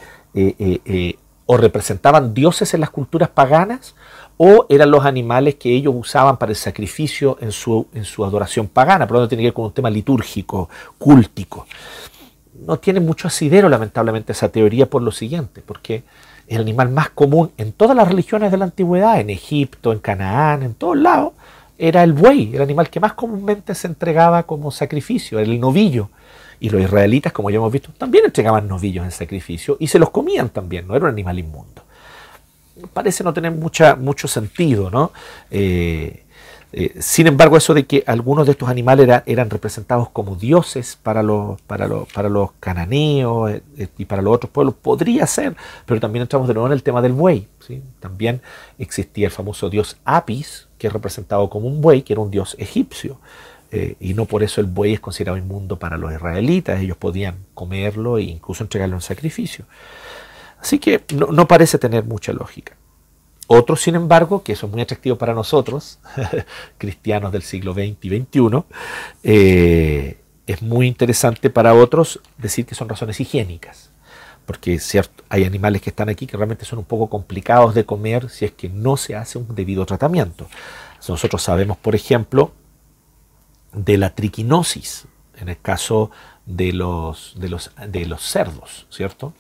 o 1.47 1.57
representaban 1.57 2.35
dioses 2.35 2.75
en 2.75 2.81
las 2.81 2.91
culturas 2.91 3.31
paganas 3.31 3.95
o 4.37 4.67
eran 4.69 4.91
los 4.91 5.07
animales 5.07 5.55
que 5.55 5.75
ellos 5.75 5.95
usaban 5.97 6.37
para 6.37 6.53
el 6.53 6.57
sacrificio 6.57 7.39
en 7.41 7.53
su, 7.53 7.87
en 7.95 8.05
su 8.05 8.25
adoración 8.25 8.69
pagana, 8.69 9.07
pero 9.07 9.21
no 9.21 9.29
tiene 9.29 9.43
que 9.43 9.47
ver 9.47 9.55
con 9.55 9.67
un 9.67 9.73
tema 9.73 9.89
litúrgico, 9.89 10.69
cúltico. 10.99 11.67
No 12.67 12.79
tiene 12.79 13.01
mucho 13.01 13.29
asidero, 13.29 13.69
lamentablemente, 13.69 14.33
esa 14.33 14.51
teoría 14.51 14.91
por 14.91 15.01
lo 15.01 15.11
siguiente, 15.11 15.63
porque 15.65 16.03
el 16.49 16.61
animal 16.61 16.91
más 16.91 17.11
común 17.11 17.53
en 17.57 17.73
todas 17.73 17.97
las 17.97 18.09
religiones 18.09 18.51
de 18.51 18.59
la 18.59 18.67
antigüedad, 18.67 19.21
en 19.21 19.31
Egipto, 19.31 19.93
en 19.93 20.01
Canaán, 20.01 20.63
en 20.63 20.75
todos 20.75 20.97
lados, 20.97 21.33
era 21.79 22.03
el 22.03 22.13
buey, 22.13 22.55
el 22.55 22.63
animal 22.63 22.91
que 22.91 23.01
más 23.01 23.15
comúnmente 23.15 23.75
se 23.75 23.87
entregaba 23.87 24.45
como 24.45 24.71
sacrificio, 24.71 25.39
el 25.39 25.61
novillo. 25.61 26.11
Y 26.59 26.71
los 26.71 26.81
israelitas, 26.81 27.33
como 27.33 27.51
ya 27.51 27.57
hemos 27.57 27.73
visto, 27.73 27.91
también 27.97 28.25
entregaban 28.25 28.67
novillos 28.67 29.05
en 29.05 29.11
sacrificio 29.11 29.77
y 29.79 29.89
se 29.89 29.99
los 29.99 30.11
comían 30.11 30.49
también, 30.49 30.87
no 30.87 30.97
era 30.97 31.05
un 31.05 31.13
animal 31.13 31.39
inmundo 31.39 31.83
parece 32.93 33.25
no 33.25 33.33
tener 33.33 33.53
mucha, 33.53 33.97
mucho 33.97 34.29
sentido, 34.29 34.91
¿no? 34.91 35.11
Eh, 35.51 36.27
Eh, 36.73 37.01
sin 37.01 37.27
embargo, 37.27 37.57
eso 37.57 37.73
de 37.75 37.87
que 37.87 38.03
algunos 38.07 38.45
de 38.45 38.53
estos 38.53 38.69
animales 38.69 39.09
eran 39.27 39.49
representados 39.49 40.11
como 40.11 40.35
dioses 40.35 40.99
para 41.01 41.23
los, 41.23 41.61
para 41.63 41.87
los, 41.87 42.07
para 42.13 42.29
los 42.29 42.53
cananeos 42.61 43.51
eh, 43.53 43.89
y 43.97 44.05
para 44.05 44.21
los 44.21 44.35
otros 44.35 44.51
pueblos 44.51 44.75
podría 44.75 45.27
ser, 45.27 45.57
pero 45.87 46.01
también 46.01 46.23
entramos 46.23 46.49
de 46.49 46.55
nuevo 46.55 46.67
en 46.67 46.73
el 46.73 46.83
tema 46.83 47.01
del 47.01 47.13
buey. 47.13 47.49
¿sí? 47.67 47.83
También 48.01 48.43
existía 48.79 49.27
el 49.27 49.33
famoso 49.33 49.71
dios 49.71 49.97
Apis, 50.05 50.66
que 50.79 50.87
es 50.87 50.93
representado 50.93 51.49
como 51.51 51.69
un 51.69 51.81
buey, 51.81 52.03
que 52.03 52.13
era 52.13 52.23
un 52.23 52.31
dios 52.31 52.57
egipcio. 52.59 53.19
y 54.01 54.15
no 54.15 54.25
por 54.25 54.43
eso 54.43 54.61
el 54.61 54.69
buey 54.69 54.95
es 54.95 55.01
considerado 55.01 55.37
inmundo 55.37 55.79
para 55.79 55.99
los 55.99 56.13
israelitas, 56.13 56.81
ellos 56.81 56.97
podían 56.97 57.37
comerlo 57.53 58.17
e 58.17 58.23
incluso 58.23 58.63
entregarlo 58.65 58.97
en 58.97 59.03
sacrificio. 59.03 59.67
Así 60.61 60.79
que 60.79 61.03
no 61.15 61.47
parece 61.47 61.79
tener 61.79 62.05
mucha 62.05 62.33
lógica. 62.33 62.77
Otros, 63.49 63.81
sin 63.81 63.95
embargo, 63.95 64.43
que 64.43 64.53
eso 64.53 64.67
es 64.67 64.73
muy 64.73 64.83
atractivo 64.83 65.17
para 65.17 65.35
nosotros, 65.35 66.01
cristianos 66.79 67.31
del 67.31 67.43
siglo 67.43 67.75
XX 67.75 67.97
y 68.03 68.09
XXI, 68.09 68.65
eh, 69.23 70.19
es 70.47 70.63
muy 70.63 70.87
interesante 70.87 71.51
para 71.51 71.75
otros 71.75 72.21
decir 72.39 72.67
que 72.67 72.75
son 72.75 72.89
razones 72.89 73.21
higiénicas. 73.21 73.91
Porque 74.47 74.79
cierto, 74.79 75.25
hay 75.29 75.45
animales 75.45 75.83
que 75.83 75.91
están 75.91 76.09
aquí 76.09 76.27
que 76.27 76.37
realmente 76.37 76.65
son 76.65 76.79
un 76.79 76.85
poco 76.85 77.09
complicados 77.09 77.75
de 77.75 77.85
comer 77.85 78.31
si 78.31 78.45
es 78.45 78.53
que 78.53 78.69
no 78.69 78.97
se 78.97 79.17
hace 79.17 79.39
un 79.39 79.55
debido 79.55 79.85
tratamiento. 79.85 80.47
Nosotros 81.09 81.43
sabemos, 81.43 81.77
por 81.77 81.95
ejemplo, 81.95 82.53
de 83.73 83.99
la 83.99 84.15
triquinosis, 84.15 85.07
en 85.37 85.49
el 85.49 85.61
caso 85.61 86.11
de 86.47 86.73
los, 86.73 87.35
de 87.37 87.49
los, 87.49 87.73
de 87.89 88.07
los 88.07 88.23
cerdos, 88.23 88.87
¿cierto? 88.91 89.35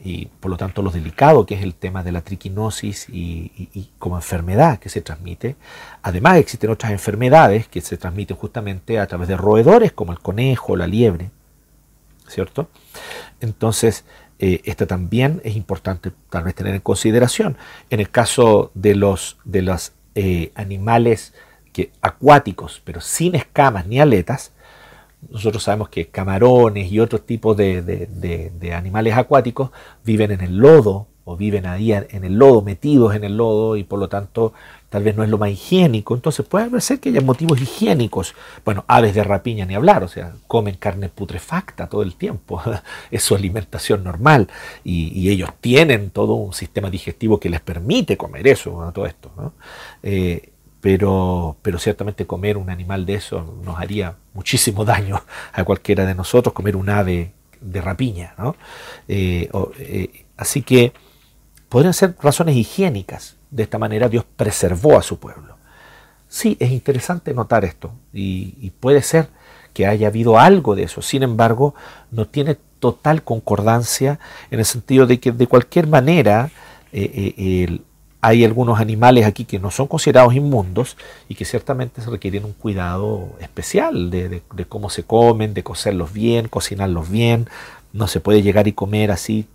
y 0.00 0.26
por 0.26 0.50
lo 0.50 0.56
tanto 0.56 0.82
lo 0.82 0.90
delicado 0.90 1.44
que 1.44 1.54
es 1.54 1.62
el 1.62 1.74
tema 1.74 2.02
de 2.04 2.12
la 2.12 2.22
triquinosis 2.22 3.08
y, 3.08 3.90
como 3.98 4.16
enfermedad 4.16 4.78
que 4.78 4.88
se 4.88 5.00
transmite. 5.00 5.56
Además 6.02 6.36
existen 6.36 6.70
otras 6.70 6.92
enfermedades 6.92 7.68
que 7.68 7.80
se 7.80 7.96
transmiten 7.96 8.36
justamente 8.36 8.98
a 8.98 9.06
través 9.06 9.28
de 9.28 9.36
roedores 9.36 9.92
como 9.92 10.12
el 10.12 10.20
conejo, 10.20 10.76
la 10.76 10.86
liebre, 10.86 11.30
¿cierto? 12.28 12.68
Entonces, 13.40 14.04
eh, 14.38 14.60
esta 14.64 14.86
también 14.86 15.40
es 15.44 15.56
importante 15.56 16.12
tal 16.30 16.44
vez 16.44 16.54
tener 16.54 16.74
en 16.74 16.80
consideración. 16.80 17.56
En 17.90 18.00
el 18.00 18.10
caso 18.10 18.70
de 18.74 18.94
los, 18.94 19.38
de 19.44 19.62
los 19.62 19.92
eh, 20.14 20.52
animales 20.54 21.34
acuáticos, 22.00 22.82
pero 22.84 23.00
sin 23.00 23.34
escamas 23.34 23.86
ni 23.86 24.00
aletas, 24.00 24.52
nosotros 25.30 25.62
sabemos 25.62 25.88
que 25.88 26.08
camarones 26.08 26.90
y 26.90 27.00
otros 27.00 27.26
tipos 27.26 27.56
de, 27.56 28.72
animales 28.74 29.16
acuáticos 29.16 29.70
viven 30.04 30.30
en 30.30 30.40
el 30.40 30.56
lodo 30.56 31.08
o 31.30 31.36
viven 31.36 31.66
ahí 31.66 31.92
en 31.92 32.24
el 32.24 32.38
lodo, 32.38 32.62
metidos 32.62 33.14
en 33.14 33.22
el 33.22 33.36
lodo 33.36 33.76
y 33.76 33.84
por 33.84 33.98
lo 33.98 34.08
tanto 34.08 34.54
tal 34.88 35.02
vez 35.02 35.14
no 35.14 35.22
es 35.22 35.28
lo 35.28 35.36
más 35.36 35.50
higiénico. 35.50 36.14
Entonces 36.14 36.46
puede 36.46 36.80
ser 36.80 37.00
que 37.00 37.10
haya 37.10 37.20
motivos 37.20 37.60
higiénicos. 37.60 38.34
Bueno, 38.64 38.86
aves 38.88 39.14
de 39.14 39.22
rapiña 39.22 39.66
ni 39.66 39.74
hablar, 39.74 40.02
o 40.02 40.08
sea, 40.08 40.32
comen 40.46 40.76
carne 40.76 41.10
putrefacta 41.10 41.86
todo 41.86 42.02
el 42.02 42.14
tiempo. 42.14 42.62
es 43.10 43.22
su 43.22 43.34
alimentación 43.34 44.04
normal 44.04 44.48
y, 44.84 45.28
ellos 45.28 45.50
tienen 45.60 46.08
todo 46.08 46.32
un 46.34 46.54
sistema 46.54 46.88
digestivo 46.88 47.38
que 47.38 47.50
les 47.50 47.60
permite 47.60 48.16
comer 48.16 48.48
eso, 48.48 48.90
todo 48.94 49.04
esto. 49.04 49.30
¿no? 49.36 49.52
Eh, 50.02 50.52
pero, 50.80 51.56
pero 51.60 51.78
ciertamente 51.78 52.26
comer 52.26 52.56
un 52.56 52.70
animal 52.70 53.04
de 53.04 53.14
eso 53.14 53.60
nos 53.62 53.78
haría 53.78 54.16
muchísimo 54.32 54.84
daño 54.86 55.22
a 55.52 55.64
cualquiera 55.64 56.06
de 56.06 56.14
nosotros, 56.14 56.54
comer 56.54 56.76
un 56.76 56.88
ave 56.88 57.32
de 57.60 57.80
rapiña. 57.82 58.34
¿no? 58.38 58.56
Eh, 59.06 59.50
eh, 59.80 60.24
así 60.38 60.62
que 60.62 60.94
podrían 61.68 61.94
ser 61.94 62.16
razones 62.20 62.56
higiénicas. 62.56 63.36
De 63.50 63.62
esta 63.62 63.78
manera 63.78 64.08
Dios 64.08 64.24
preservó 64.36 64.98
a 64.98 65.02
su 65.02 65.18
pueblo. 65.18 65.56
Sí, 66.28 66.56
es 66.60 66.70
interesante 66.70 67.32
notar 67.32 67.64
esto 67.64 67.92
y, 68.12 68.70
puede 68.80 69.02
ser 69.02 69.28
que 69.72 69.86
haya 69.86 70.08
habido 70.08 70.38
algo 70.38 70.74
de 70.74 70.82
eso. 70.82 71.00
Sin 71.00 71.22
embargo, 71.22 71.74
no 72.10 72.26
tiene 72.26 72.56
total 72.78 73.22
concordancia 73.22 74.18
en 74.50 74.58
el 74.58 74.64
sentido 74.64 75.06
de 75.06 75.18
que 75.20 75.32
de 75.32 75.46
cualquier 75.46 75.86
manera 75.86 76.50
eh, 76.92 77.34
el, 77.36 77.82
hay 78.20 78.44
algunos 78.44 78.80
animales 78.80 79.26
aquí 79.26 79.44
que 79.44 79.58
no 79.58 79.70
son 79.70 79.86
considerados 79.86 80.34
inmundos 80.34 80.96
y 81.28 81.34
que 81.34 81.44
ciertamente 81.44 82.02
se 82.02 82.10
requieren 82.10 82.44
un 82.44 82.52
cuidado 82.52 83.30
especial 83.40 84.10
de, 84.10 84.42
cómo 84.68 84.90
se 84.90 85.04
comen, 85.04 85.54
de 85.54 85.62
cocerlos 85.62 86.12
bien, 86.12 86.48
cocinarlos 86.48 87.10
bien. 87.10 87.48
No 87.92 88.08
se 88.08 88.20
puede 88.20 88.42
llegar 88.42 88.66
y 88.66 88.72
comer 88.72 89.12
así 89.12 89.46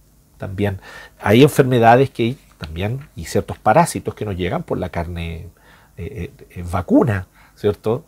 también. 0.44 0.82
Hay 1.22 1.42
enfermedades 1.42 2.10
que 2.10 2.36
también 2.58 3.08
y 3.16 3.24
ciertos 3.24 3.58
parásitos 3.58 4.14
que 4.14 4.26
nos 4.26 4.36
llegan 4.36 4.64
por 4.64 4.78
la 4.78 4.90
carne 4.90 5.48
eh, 5.96 6.32
eh, 6.38 6.46
eh, 6.50 6.66
vacuna, 6.70 7.28
¿cierto? 7.56 8.04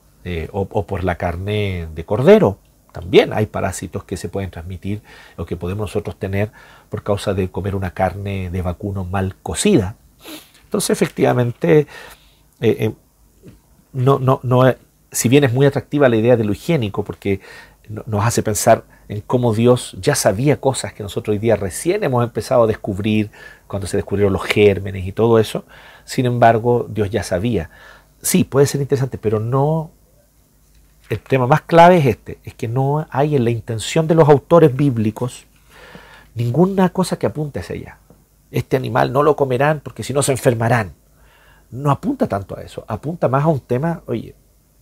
o, 0.51 0.85
por 0.85 1.03
la 1.05 1.15
carne 1.15 1.87
de 1.95 2.03
cordero. 2.03 2.57
También 2.91 3.31
hay 3.31 3.45
parásitos 3.45 4.03
que 4.03 4.17
se 4.17 4.27
pueden 4.27 4.49
transmitir 4.49 5.01
o 5.37 5.45
que 5.45 5.55
podemos 5.55 5.83
nosotros 5.87 6.17
tener 6.17 6.51
por 6.89 7.03
causa 7.03 7.33
de 7.33 7.49
comer 7.49 7.75
una 7.75 7.91
carne 7.91 8.49
de 8.49 8.61
vacuno 8.61 9.05
mal 9.05 9.35
cocida. 9.43 9.95
Entonces, 10.63 10.89
efectivamente, 10.89 11.87
no, 13.93 14.17
no, 14.19 14.39
no, 14.41 14.75
si 15.11 15.29
bien 15.29 15.43
es 15.43 15.53
muy 15.53 15.67
atractiva 15.67 16.09
la 16.09 16.15
idea 16.15 16.35
de 16.35 16.43
lo 16.43 16.53
higiénico, 16.53 17.03
porque 17.03 17.39
nos 17.89 18.25
hace 18.25 18.43
pensar 18.43 18.83
en 19.07 19.21
cómo 19.21 19.53
Dios 19.53 19.95
ya 19.99 20.15
sabía 20.15 20.59
cosas 20.59 20.93
que 20.93 21.03
nosotros 21.03 21.33
hoy 21.33 21.39
día 21.39 21.55
recién 21.55 22.03
hemos 22.03 22.23
empezado 22.23 22.63
a 22.63 22.67
descubrir 22.67 23.31
cuando 23.67 23.87
se 23.87 23.97
descubrieron 23.97 24.33
los 24.33 24.43
gérmenes 24.43 25.05
y 25.05 25.11
todo 25.11 25.39
eso. 25.39 25.65
Sin 26.03 26.25
embargo, 26.25 26.87
Dios 26.89 27.09
ya 27.09 27.23
sabía. 27.23 27.69
Sí, 28.21 28.43
puede 28.43 28.67
ser 28.67 28.81
interesante, 28.81 29.17
pero 29.17 29.39
no... 29.39 29.91
El 31.07 31.19
tema 31.19 31.45
más 31.45 31.61
clave 31.61 31.99
es 31.99 32.05
este, 32.07 32.39
es 32.43 32.55
que 32.55 32.67
no 32.67 33.05
hay 33.11 33.35
en 33.35 33.43
la 33.43 33.51
intención 33.51 34.07
de 34.07 34.15
los 34.15 34.27
autores 34.27 34.75
bíblicos 34.75 35.45
ninguna 36.33 36.89
cosa 36.89 37.19
que 37.19 37.27
apunte 37.27 37.59
hacia 37.59 37.75
allá 37.75 37.99
este 38.55 38.77
animal 38.77 39.11
no 39.11 39.21
lo 39.21 39.35
comerán 39.35 39.81
porque 39.81 40.03
si 40.03 40.13
no 40.13 40.23
se 40.23 40.31
enfermarán. 40.31 40.93
No 41.71 41.91
apunta 41.91 42.27
tanto 42.27 42.57
a 42.57 42.61
eso, 42.61 42.85
apunta 42.87 43.27
más 43.27 43.43
a 43.43 43.47
un 43.47 43.59
tema, 43.59 44.01
oye, 44.05 44.33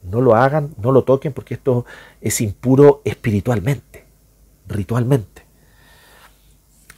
no 0.04 0.22
lo 0.22 0.36
hagan, 0.36 0.74
no 0.78 0.92
lo 0.92 1.04
toquen 1.04 1.34
porque 1.34 1.56
esto 1.56 1.86
es 2.22 2.42
impuro 2.42 3.02
espiritualmente, 3.06 4.06
ritualmente. 4.68 5.44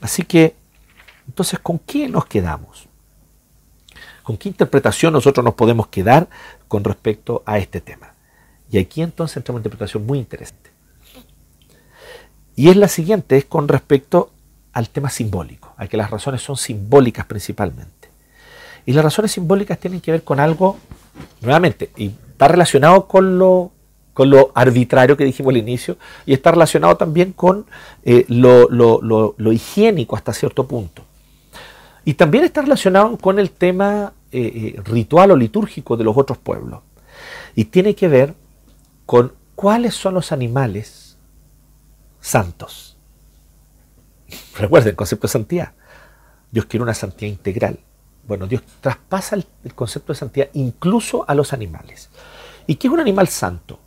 Así 0.00 0.22
que, 0.24 0.54
entonces, 1.26 1.58
¿con 1.58 1.78
qué 1.78 2.08
nos 2.08 2.26
quedamos? 2.26 2.88
¿Con 4.22 4.36
qué 4.36 4.48
interpretación 4.48 5.12
nosotros 5.12 5.44
nos 5.44 5.54
podemos 5.54 5.88
quedar 5.88 6.28
con 6.68 6.84
respecto 6.84 7.42
a 7.46 7.58
este 7.58 7.80
tema? 7.80 8.14
Y 8.70 8.78
aquí 8.78 9.02
entonces 9.02 9.36
entra 9.36 9.52
una 9.52 9.60
interpretación 9.60 10.04
muy 10.04 10.18
interesante. 10.18 10.70
Y 12.56 12.70
es 12.70 12.76
la 12.76 12.88
siguiente, 12.88 13.36
es 13.36 13.44
con 13.44 13.68
respecto 13.68 14.32
al 14.72 14.88
tema 14.88 15.10
simbólico, 15.10 15.74
a 15.76 15.86
que 15.86 15.96
las 15.96 16.10
razones 16.10 16.42
son 16.42 16.56
simbólicas 16.56 17.26
principalmente. 17.26 18.10
Y 18.84 18.92
las 18.92 19.04
razones 19.04 19.32
simbólicas 19.32 19.78
tienen 19.78 20.00
que 20.00 20.12
ver 20.12 20.24
con 20.24 20.40
algo, 20.40 20.78
nuevamente, 21.40 21.90
y 21.96 22.12
está 22.36 22.48
relacionado 22.48 23.08
con 23.08 23.38
lo, 23.38 23.72
con 24.12 24.28
lo 24.28 24.52
arbitrario 24.54 25.16
que 25.16 25.24
dijimos 25.24 25.52
al 25.52 25.56
inicio, 25.56 25.96
y 26.26 26.34
está 26.34 26.50
relacionado 26.50 26.94
también 26.98 27.32
con 27.32 27.64
eh, 28.04 28.26
lo, 28.28 29.52
higiénico 29.52 30.16
hasta 30.16 30.34
cierto 30.34 30.68
punto. 30.68 31.02
Y 32.04 32.12
también 32.12 32.44
está 32.44 32.60
relacionado 32.60 33.16
con 33.16 33.38
el 33.38 33.50
tema 33.50 34.12
eh, 34.30 34.74
eh, 34.76 34.80
ritual 34.84 35.30
o 35.30 35.36
litúrgico 35.36 35.96
de 35.96 36.04
los 36.04 36.14
otros 36.14 36.36
pueblos. 36.36 36.80
Y 37.54 37.64
tiene 37.64 37.94
que 37.94 38.06
ver 38.06 38.34
con 39.06 39.32
cuáles 39.54 39.94
son 39.94 40.12
los 40.12 40.30
animales 40.30 41.16
santos 42.20 42.96
Recuerden 44.58 44.94
concepto 44.94 45.26
de 45.26 45.32
santidad. 45.32 45.72
Dios 46.50 46.66
quiere 46.66 46.82
una 46.82 46.94
santidad 46.94 47.30
integral. 47.30 47.78
Bueno, 48.26 48.46
Dios 48.46 48.62
traspasa 48.80 49.36
el, 49.36 49.74
concepto 49.74 50.12
de 50.12 50.18
santidad 50.18 50.48
incluso 50.54 51.24
a 51.28 51.34
los 51.34 51.52
animales. 51.52 52.10
¿Y 52.66 52.76
qué 52.76 52.88
es 52.88 52.92
un 52.92 53.00
animal 53.00 53.28
santo? 53.28 53.78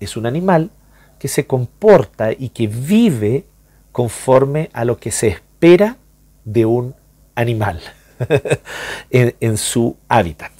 Es 0.00 0.16
un 0.16 0.26
animal 0.26 0.70
que 1.18 1.28
se 1.28 1.46
comporta 1.46 2.32
y 2.32 2.50
que 2.50 2.66
vive 2.66 3.46
conforme 3.90 4.70
a 4.72 4.84
lo 4.84 4.98
que 4.98 5.10
se 5.10 5.28
espera 5.28 5.96
de 6.44 6.66
un 6.66 6.94
animal 7.34 7.80
en, 9.10 9.56
su 9.56 9.96
hábitat. 10.08 10.52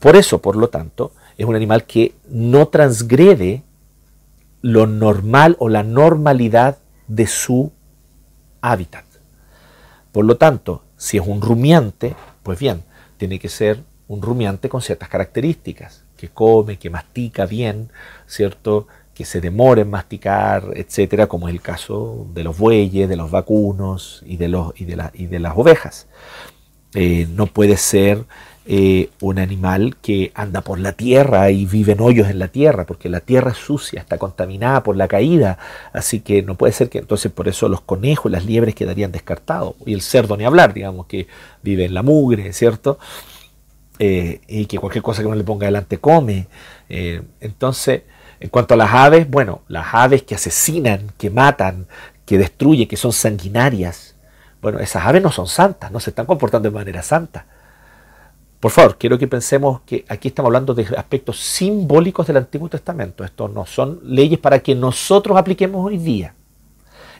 Por 0.00 0.16
eso, 0.16 0.40
por 0.40 0.56
lo 0.56 0.68
tanto, 0.68 1.12
es 1.36 1.46
un 1.46 1.54
animal 1.54 1.84
que 1.84 2.14
no 2.28 2.68
transgrede 2.68 3.62
lo 4.62 4.86
normal 4.86 5.56
o 5.58 5.68
la 5.68 5.82
normalidad 5.82 6.78
de 7.06 7.26
su 7.26 7.72
hábitat. 8.60 9.04
Por 10.10 10.24
lo 10.24 10.36
tanto, 10.36 10.84
si 11.02 11.16
es 11.16 11.26
un 11.26 11.42
rumiante, 11.42 12.14
pues 12.44 12.60
bien, 12.60 12.84
tiene 13.16 13.40
que 13.40 13.48
ser 13.48 13.82
un 14.06 14.22
rumiante 14.22 14.68
con 14.68 14.80
ciertas 14.80 15.08
características, 15.08 16.04
que 16.16 16.28
come, 16.28 16.78
que 16.78 16.90
mastica 16.90 17.44
bien, 17.44 17.90
¿cierto? 18.28 18.86
Que 19.12 19.24
se 19.24 19.40
demore 19.40 19.82
en 19.82 19.90
masticar, 19.90 20.70
etcétera, 20.76 21.26
como 21.26 21.48
es 21.48 21.54
el 21.54 21.60
caso 21.60 22.28
de 22.32 22.44
los 22.44 22.56
bueyes, 22.56 23.08
de 23.08 23.16
los 23.16 23.32
vacunos 23.32 24.22
y 24.24 24.36
de, 24.36 24.46
los, 24.46 24.80
y 24.80 24.84
de, 24.84 25.10
y 25.14 25.26
de 25.26 25.40
las 25.40 25.54
ovejas. 25.56 26.06
Eh, 26.94 27.26
no 27.34 27.46
puede 27.48 27.78
ser 27.78 28.24
eh, 28.64 29.10
un 29.20 29.40
animal 29.40 29.96
que 30.00 30.30
anda 30.34 30.60
por 30.60 30.78
la 30.78 30.92
tierra 30.92 31.50
y 31.50 31.66
vive 31.66 31.92
en 31.92 32.00
hoyos 32.00 32.28
en 32.28 32.38
la 32.38 32.48
tierra, 32.48 32.86
porque 32.86 33.08
la 33.08 33.20
tierra 33.20 33.50
es 33.50 33.56
sucia, 33.56 34.00
está 34.00 34.18
contaminada 34.18 34.84
por 34.84 34.96
la 34.96 35.08
caída, 35.08 35.58
así 35.92 36.20
que 36.20 36.42
no 36.42 36.54
puede 36.54 36.72
ser 36.72 36.88
que 36.88 36.98
entonces 36.98 37.32
por 37.32 37.48
eso 37.48 37.68
los 37.68 37.80
conejos 37.80 38.30
y 38.30 38.32
las 38.32 38.44
liebres 38.44 38.74
quedarían 38.76 39.10
descartados, 39.10 39.74
y 39.84 39.94
el 39.94 40.00
cerdo 40.00 40.36
ni 40.36 40.44
hablar, 40.44 40.74
digamos, 40.74 41.06
que 41.06 41.26
vive 41.62 41.86
en 41.86 41.94
la 41.94 42.02
mugre, 42.02 42.52
¿cierto? 42.52 42.98
Eh, 43.98 44.40
y 44.46 44.66
que 44.66 44.78
cualquier 44.78 45.02
cosa 45.02 45.22
que 45.22 45.26
uno 45.26 45.36
le 45.36 45.44
ponga 45.44 45.66
delante 45.66 45.98
come. 45.98 46.46
Eh, 46.88 47.22
entonces, 47.40 48.02
en 48.40 48.48
cuanto 48.48 48.74
a 48.74 48.76
las 48.76 48.92
aves, 48.92 49.28
bueno, 49.28 49.62
las 49.68 49.92
aves 49.92 50.22
que 50.22 50.34
asesinan, 50.34 51.12
que 51.18 51.30
matan, 51.30 51.86
que 52.24 52.38
destruyen, 52.38 52.88
que 52.88 52.96
son 52.96 53.12
sanguinarias, 53.12 54.14
bueno, 54.60 54.78
esas 54.78 55.04
aves 55.04 55.22
no 55.22 55.32
son 55.32 55.48
santas, 55.48 55.90
no 55.90 55.98
se 55.98 56.10
están 56.10 56.26
comportando 56.26 56.70
de 56.70 56.74
manera 56.74 57.02
santa. 57.02 57.46
Por 58.62 58.70
favor, 58.70 58.96
quiero 58.96 59.18
que 59.18 59.26
pensemos 59.26 59.80
que 59.80 60.04
aquí 60.08 60.28
estamos 60.28 60.46
hablando 60.46 60.72
de 60.72 60.86
aspectos 60.96 61.40
simbólicos 61.40 62.28
del 62.28 62.36
Antiguo 62.36 62.68
Testamento. 62.68 63.24
Estos 63.24 63.52
no 63.52 63.66
son 63.66 63.98
leyes 64.04 64.38
para 64.38 64.60
que 64.60 64.76
nosotros 64.76 65.36
apliquemos 65.36 65.84
hoy 65.84 65.98
día. 65.98 66.36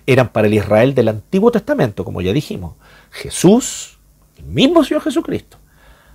Eran 0.07 0.29
para 0.29 0.47
el 0.47 0.55
Israel 0.55 0.95
del 0.95 1.09
Antiguo 1.09 1.51
Testamento, 1.51 2.05
como 2.05 2.21
ya 2.21 2.33
dijimos. 2.33 2.75
Jesús, 3.11 3.99
el 4.39 4.45
mismo 4.45 4.85
Señor 4.85 5.03
Jesucristo. 5.03 5.57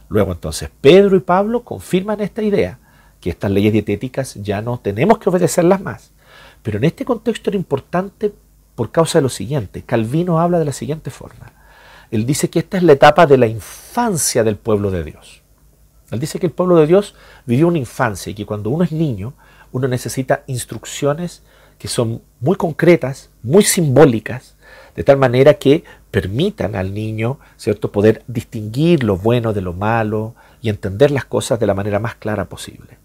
Luego 0.07 0.31
entonces 0.31 0.69
Pedro 0.79 1.17
y 1.17 1.19
Pablo 1.19 1.61
confirman 1.61 2.21
esta 2.21 2.41
idea, 2.41 2.79
que 3.19 3.29
estas 3.29 3.51
leyes 3.51 3.73
dietéticas 3.73 4.35
ya 4.35 4.61
no 4.61 4.79
tenemos 4.79 5.17
que 5.17 5.29
obedecerlas 5.29 5.81
más. 5.81 6.13
Pero 6.63 6.77
en 6.77 6.85
este 6.85 7.03
contexto 7.03 7.49
era 7.49 7.57
importante 7.57 8.31
por 8.75 8.91
causa 8.91 9.17
de 9.17 9.23
lo 9.23 9.29
siguiente. 9.29 9.81
Calvino 9.81 10.39
habla 10.39 10.57
de 10.57 10.63
la 10.63 10.71
siguiente 10.71 11.09
forma. 11.11 11.51
Él 12.11 12.25
dice 12.25 12.49
que 12.49 12.59
esta 12.59 12.77
es 12.77 12.83
la 12.83 12.93
etapa 12.93 13.25
de 13.25 13.37
la 13.37 13.47
infancia 13.47 14.43
del 14.43 14.55
pueblo 14.55 14.91
de 14.91 15.03
Dios. 15.03 15.41
Él 16.11 16.19
dice 16.19 16.39
que 16.39 16.45
el 16.45 16.53
pueblo 16.53 16.77
de 16.77 16.87
Dios 16.87 17.15
vivió 17.45 17.67
una 17.67 17.79
infancia 17.79 18.31
y 18.31 18.35
que 18.35 18.45
cuando 18.45 18.69
uno 18.69 18.83
es 18.83 18.91
niño, 18.91 19.33
uno 19.71 19.87
necesita 19.87 20.43
instrucciones 20.47 21.43
que 21.77 21.87
son 21.87 22.21
muy 22.39 22.55
concretas, 22.55 23.29
muy 23.43 23.63
simbólicas, 23.63 24.55
de 24.95 25.03
tal 25.03 25.17
manera 25.17 25.55
que 25.55 25.83
permitan 26.09 26.75
al 26.75 26.93
niño, 26.93 27.39
¿cierto?, 27.57 27.91
poder 27.91 28.23
distinguir 28.27 29.03
lo 29.03 29.17
bueno 29.17 29.53
de 29.53 29.61
lo 29.61 29.73
malo 29.73 30.33
y 30.61 30.69
entender 30.69 31.11
las 31.11 31.25
cosas 31.25 31.59
de 31.59 31.67
la 31.67 31.73
manera 31.73 31.99
más 31.99 32.15
clara 32.15 32.45
posible. 32.45 32.97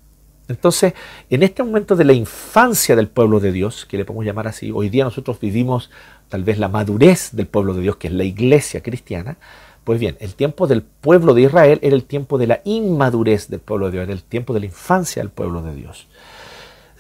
Entonces, 0.49 0.95
en 1.31 1.43
este 1.43 1.63
momento 1.63 1.97
de 1.97 2.05
la 2.05 2.13
infancia 2.13 2.97
del 2.97 3.09
pueblo 3.09 3.41
de 3.41 3.53
Dios, 3.53 3.87
que 3.87 3.97
le 3.97 4.05
podemos 4.05 4.25
llamar 4.25 4.49
así, 4.49 4.71
hoy 4.73 4.89
día 4.89 5.05
nosotros 5.05 5.39
vivimos 5.39 5.91
tal 6.33 6.45
vez 6.45 6.57
la 6.57 6.69
madurez 6.69 7.33
del 7.33 7.47
pueblo 7.47 7.75
de 7.75 7.83
Dios, 7.83 7.97
que 7.97 8.09
es 8.09 8.15
la 8.15 8.25
iglesia 8.25 8.83
cristiana, 8.83 9.37
pues 9.85 10.01
bien, 10.01 10.17
el 10.19 10.35
tiempo 10.35 10.67
del 10.67 10.81
pueblo 10.81 11.35
de 11.35 11.43
Israel 11.43 11.79
era 11.83 11.95
el 11.95 12.05
tiempo 12.05 12.39
de 12.39 12.47
la 12.47 12.63
inmadurez 12.65 13.49
del 13.49 13.61
pueblo 13.61 13.85
de 13.85 13.93
Dios, 13.93 14.05
era 14.05 14.15
el 14.15 14.23
tiempo 14.23 14.55
de 14.55 14.61
la 14.61 14.65
infancia 14.65 15.21
del 15.21 15.29
pueblo 15.31 15.61
de 15.61 15.75
Dios. 15.75 16.09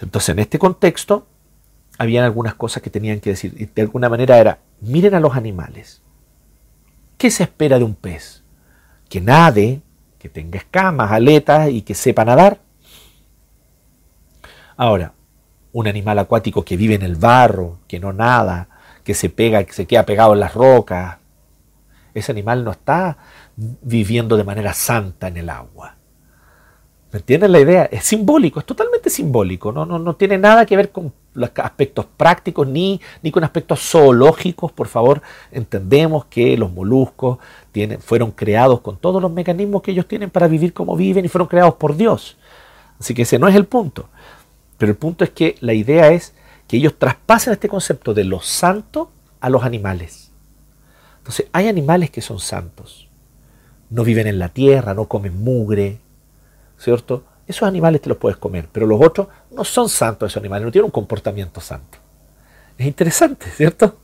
Entonces, 0.02 0.28
en 0.28 0.38
este 0.38 0.58
contexto, 0.58 1.26
habían 1.96 2.24
algunas 2.24 2.56
cosas 2.56 2.82
que 2.82 2.90
tenían 2.90 3.20
que 3.20 3.30
decir. 3.30 3.54
Y 3.56 3.64
de 3.64 3.80
alguna 3.80 4.10
manera 4.10 4.36
era, 4.36 4.58
miren 4.82 5.14
a 5.14 5.20
los 5.20 5.34
animales. 5.34 6.02
¿Qué 7.16 7.30
se 7.30 7.44
espera 7.44 7.78
de 7.78 7.84
un 7.84 7.94
pez? 7.94 8.42
Que 9.08 9.22
nade, 9.22 9.80
que 10.18 10.28
tenga 10.28 10.58
escamas, 10.58 11.10
aletas 11.10 11.70
y 11.70 11.80
que 11.80 11.94
sepa 11.94 12.26
nadar. 12.26 12.60
Ahora, 14.76 15.14
un 15.72 15.88
animal 15.88 16.18
acuático 16.18 16.66
que 16.66 16.76
vive 16.76 16.96
en 16.96 17.02
el 17.02 17.16
barro, 17.16 17.78
que 17.88 17.98
no 17.98 18.12
nada, 18.12 18.68
que 19.04 19.14
se 19.14 19.28
pega, 19.28 19.64
que 19.64 19.72
se 19.72 19.86
queda 19.86 20.06
pegado 20.06 20.34
en 20.34 20.40
las 20.40 20.54
rocas, 20.54 21.18
ese 22.14 22.32
animal 22.32 22.64
no 22.64 22.72
está 22.72 23.16
viviendo 23.56 24.36
de 24.36 24.44
manera 24.44 24.74
santa 24.74 25.28
en 25.28 25.36
el 25.36 25.50
agua. 25.50 25.96
¿Me 27.12 27.18
entienden 27.18 27.52
la 27.52 27.60
idea? 27.60 27.84
Es 27.84 28.04
simbólico, 28.04 28.58
es 28.58 28.64
totalmente 28.64 29.10
simbólico, 29.10 29.70
no, 29.70 29.84
no, 29.84 29.98
no 29.98 30.16
tiene 30.16 30.38
nada 30.38 30.64
que 30.64 30.76
ver 30.76 30.90
con 30.90 31.12
los 31.34 31.50
aspectos 31.56 32.06
prácticos 32.16 32.66
ni, 32.66 33.00
ni 33.22 33.30
con 33.30 33.44
aspectos 33.44 33.80
zoológicos. 33.80 34.72
Por 34.72 34.88
favor, 34.88 35.20
entendemos 35.50 36.24
que 36.26 36.56
los 36.56 36.72
moluscos 36.72 37.38
tienen, 37.70 38.00
fueron 38.00 38.30
creados 38.30 38.80
con 38.80 38.96
todos 38.96 39.20
los 39.20 39.30
mecanismos 39.30 39.82
que 39.82 39.90
ellos 39.90 40.08
tienen 40.08 40.30
para 40.30 40.48
vivir 40.48 40.72
como 40.72 40.96
viven 40.96 41.24
y 41.24 41.28
fueron 41.28 41.48
creados 41.48 41.74
por 41.74 41.96
Dios. 41.96 42.38
Así 42.98 43.12
que 43.14 43.22
ese 43.22 43.38
no 43.38 43.46
es 43.46 43.56
el 43.56 43.66
punto. 43.66 44.08
Pero 44.78 44.92
el 44.92 44.96
punto 44.96 45.22
es 45.22 45.30
que 45.30 45.56
la 45.60 45.74
idea 45.74 46.08
es 46.12 46.34
que 46.72 46.78
ellos 46.78 46.98
traspasen 46.98 47.52
este 47.52 47.68
concepto 47.68 48.14
de 48.14 48.24
lo 48.24 48.40
santo 48.40 49.10
a 49.42 49.50
los 49.50 49.62
animales. 49.62 50.30
Entonces, 51.18 51.44
hay 51.52 51.68
animales 51.68 52.08
que 52.08 52.22
son 52.22 52.40
santos. 52.40 53.10
No 53.90 54.04
viven 54.04 54.26
en 54.26 54.38
la 54.38 54.48
tierra, 54.48 54.94
no 54.94 55.04
comen 55.04 55.44
mugre, 55.44 55.98
¿cierto? 56.78 57.24
Esos 57.46 57.68
animales 57.68 58.00
te 58.00 58.08
los 58.08 58.16
puedes 58.16 58.38
comer, 58.38 58.70
pero 58.72 58.86
los 58.86 58.98
otros 59.02 59.26
no 59.50 59.64
son 59.64 59.90
santos 59.90 60.32
esos 60.32 60.40
animales, 60.40 60.64
no 60.64 60.72
tienen 60.72 60.86
un 60.86 60.92
comportamiento 60.92 61.60
santo. 61.60 61.98
Es 62.78 62.86
interesante, 62.86 63.50
¿cierto? 63.54 63.98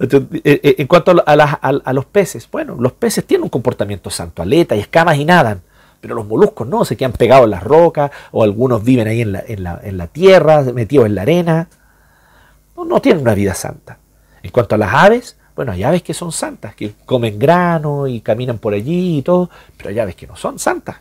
Eh, 0.00 0.40
eh, 0.44 0.76
en 0.78 0.86
cuanto 0.86 1.14
a, 1.26 1.92
los 1.92 2.06
peces, 2.06 2.48
bueno, 2.50 2.74
los 2.80 2.92
peces 2.92 3.26
tienen 3.26 3.44
un 3.44 3.50
comportamiento 3.50 4.08
santo, 4.08 4.40
aletas 4.40 4.78
y 4.78 4.80
escamas 4.80 5.18
y 5.18 5.26
nadan. 5.26 5.60
Pero 6.00 6.14
los 6.14 6.26
moluscos 6.26 6.66
no, 6.66 6.86
se 6.86 6.96
quedan 6.96 7.12
pegados 7.12 7.44
en 7.44 7.50
las 7.50 7.64
rocas 7.64 8.10
o 8.30 8.42
algunos 8.42 8.82
viven 8.82 9.08
ahí 9.08 9.20
en 9.20 9.32
la, 9.32 9.44
en 9.46 9.98
la, 9.98 10.06
tierra, 10.06 10.62
metidos 10.62 11.04
en 11.04 11.14
la 11.14 11.22
arena. 11.22 11.68
No, 12.84 13.00
tienen 13.00 13.22
una 13.22 13.34
vida 13.34 13.54
santa. 13.54 13.98
En 14.42 14.50
cuanto 14.50 14.74
a 14.74 14.78
las 14.78 14.94
aves, 14.94 15.36
bueno, 15.56 15.72
hay 15.72 15.82
aves 15.82 16.02
que 16.02 16.14
son 16.14 16.30
santas, 16.30 16.74
que 16.74 16.94
comen 17.04 17.38
grano 17.38 18.06
y 18.06 18.20
caminan 18.20 18.58
por 18.58 18.74
allí 18.74 19.18
y 19.18 19.22
todo, 19.22 19.50
pero 19.76 19.90
hay 19.90 19.98
aves 19.98 20.14
que 20.14 20.26
no 20.26 20.36
son 20.36 20.58
santas, 20.60 20.98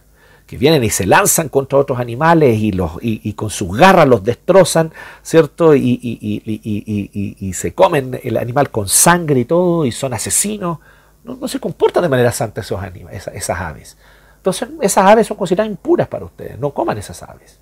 que 0.48 0.58
vienen 0.58 0.84
y 0.84 0.90
se 0.90 1.06
lanzan 1.06 1.50
contra 1.50 1.78
otros 1.78 2.00
animales 2.00 2.58
y, 2.58 2.72
los, 2.72 2.94
y, 3.02 3.34
con 3.34 3.52
sus 3.52 3.78
garras 3.78 4.08
los 4.08 4.24
destrozan, 4.24 4.92
¿cierto? 5.22 5.76
Y, 5.76 6.00
y, 6.02 7.54
se 7.54 7.74
comen 7.74 8.20
el 8.24 8.38
animal 8.38 8.72
con 8.72 8.88
sangre 8.88 9.42
y 9.42 9.46
todo, 9.46 9.86
y 9.86 9.92
son 9.92 10.14
asesinos. 10.14 10.80
No, 11.24 11.48
se 11.48 11.60
comportan 11.60 12.02
de 12.02 12.10
manera 12.10 12.32
santa 12.32 12.62
esos 12.62 12.82
animales, 12.82 13.28
esas 13.34 13.60
aves. 13.60 13.98
Entonces, 14.38 14.70
esas 14.82 15.06
aves 15.06 15.28
son 15.28 15.38
consideradas 15.38 15.70
impuras 15.70 16.08
para 16.08 16.26
ustedes, 16.26 16.58
no 16.58 16.72
coman 16.72 16.98
esas 16.98 17.22
aves. 17.22 17.60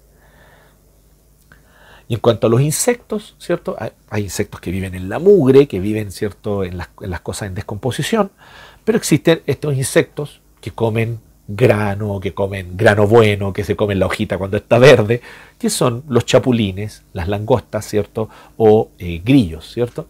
Y 2.07 2.15
en 2.15 2.19
cuanto 2.19 2.47
a 2.47 2.49
los 2.49 2.61
insectos, 2.61 3.35
¿cierto? 3.39 3.75
Hay, 4.09 4.23
insectos 4.23 4.61
que 4.61 4.71
viven 4.71 4.93
en 4.93 5.09
la 5.09 5.19
mugre, 5.19 5.67
que 5.67 5.79
viven, 5.79 6.11
¿cierto?, 6.11 6.63
en 6.63 6.77
las, 6.77 7.21
cosas 7.21 7.47
en 7.47 7.55
descomposición, 7.55 8.31
pero 8.83 8.97
existen 8.97 9.41
estos 9.47 9.75
insectos 9.75 10.41
que 10.61 10.71
comen 10.71 11.19
grano, 11.47 12.19
que 12.19 12.33
comen 12.33 12.77
grano 12.77 13.07
bueno, 13.07 13.53
que 13.53 13.63
se 13.63 13.75
comen 13.75 13.99
la 13.99 14.05
hojita 14.05 14.37
cuando 14.37 14.57
está 14.57 14.77
verde, 14.77 15.21
que 15.57 15.69
son 15.69 16.03
los 16.07 16.25
chapulines, 16.25 17.03
las 17.13 17.27
langostas, 17.27 17.85
¿cierto? 17.85 18.29
O 18.57 18.89
eh, 18.99 19.21
grillos, 19.23 19.71
¿cierto? 19.71 20.07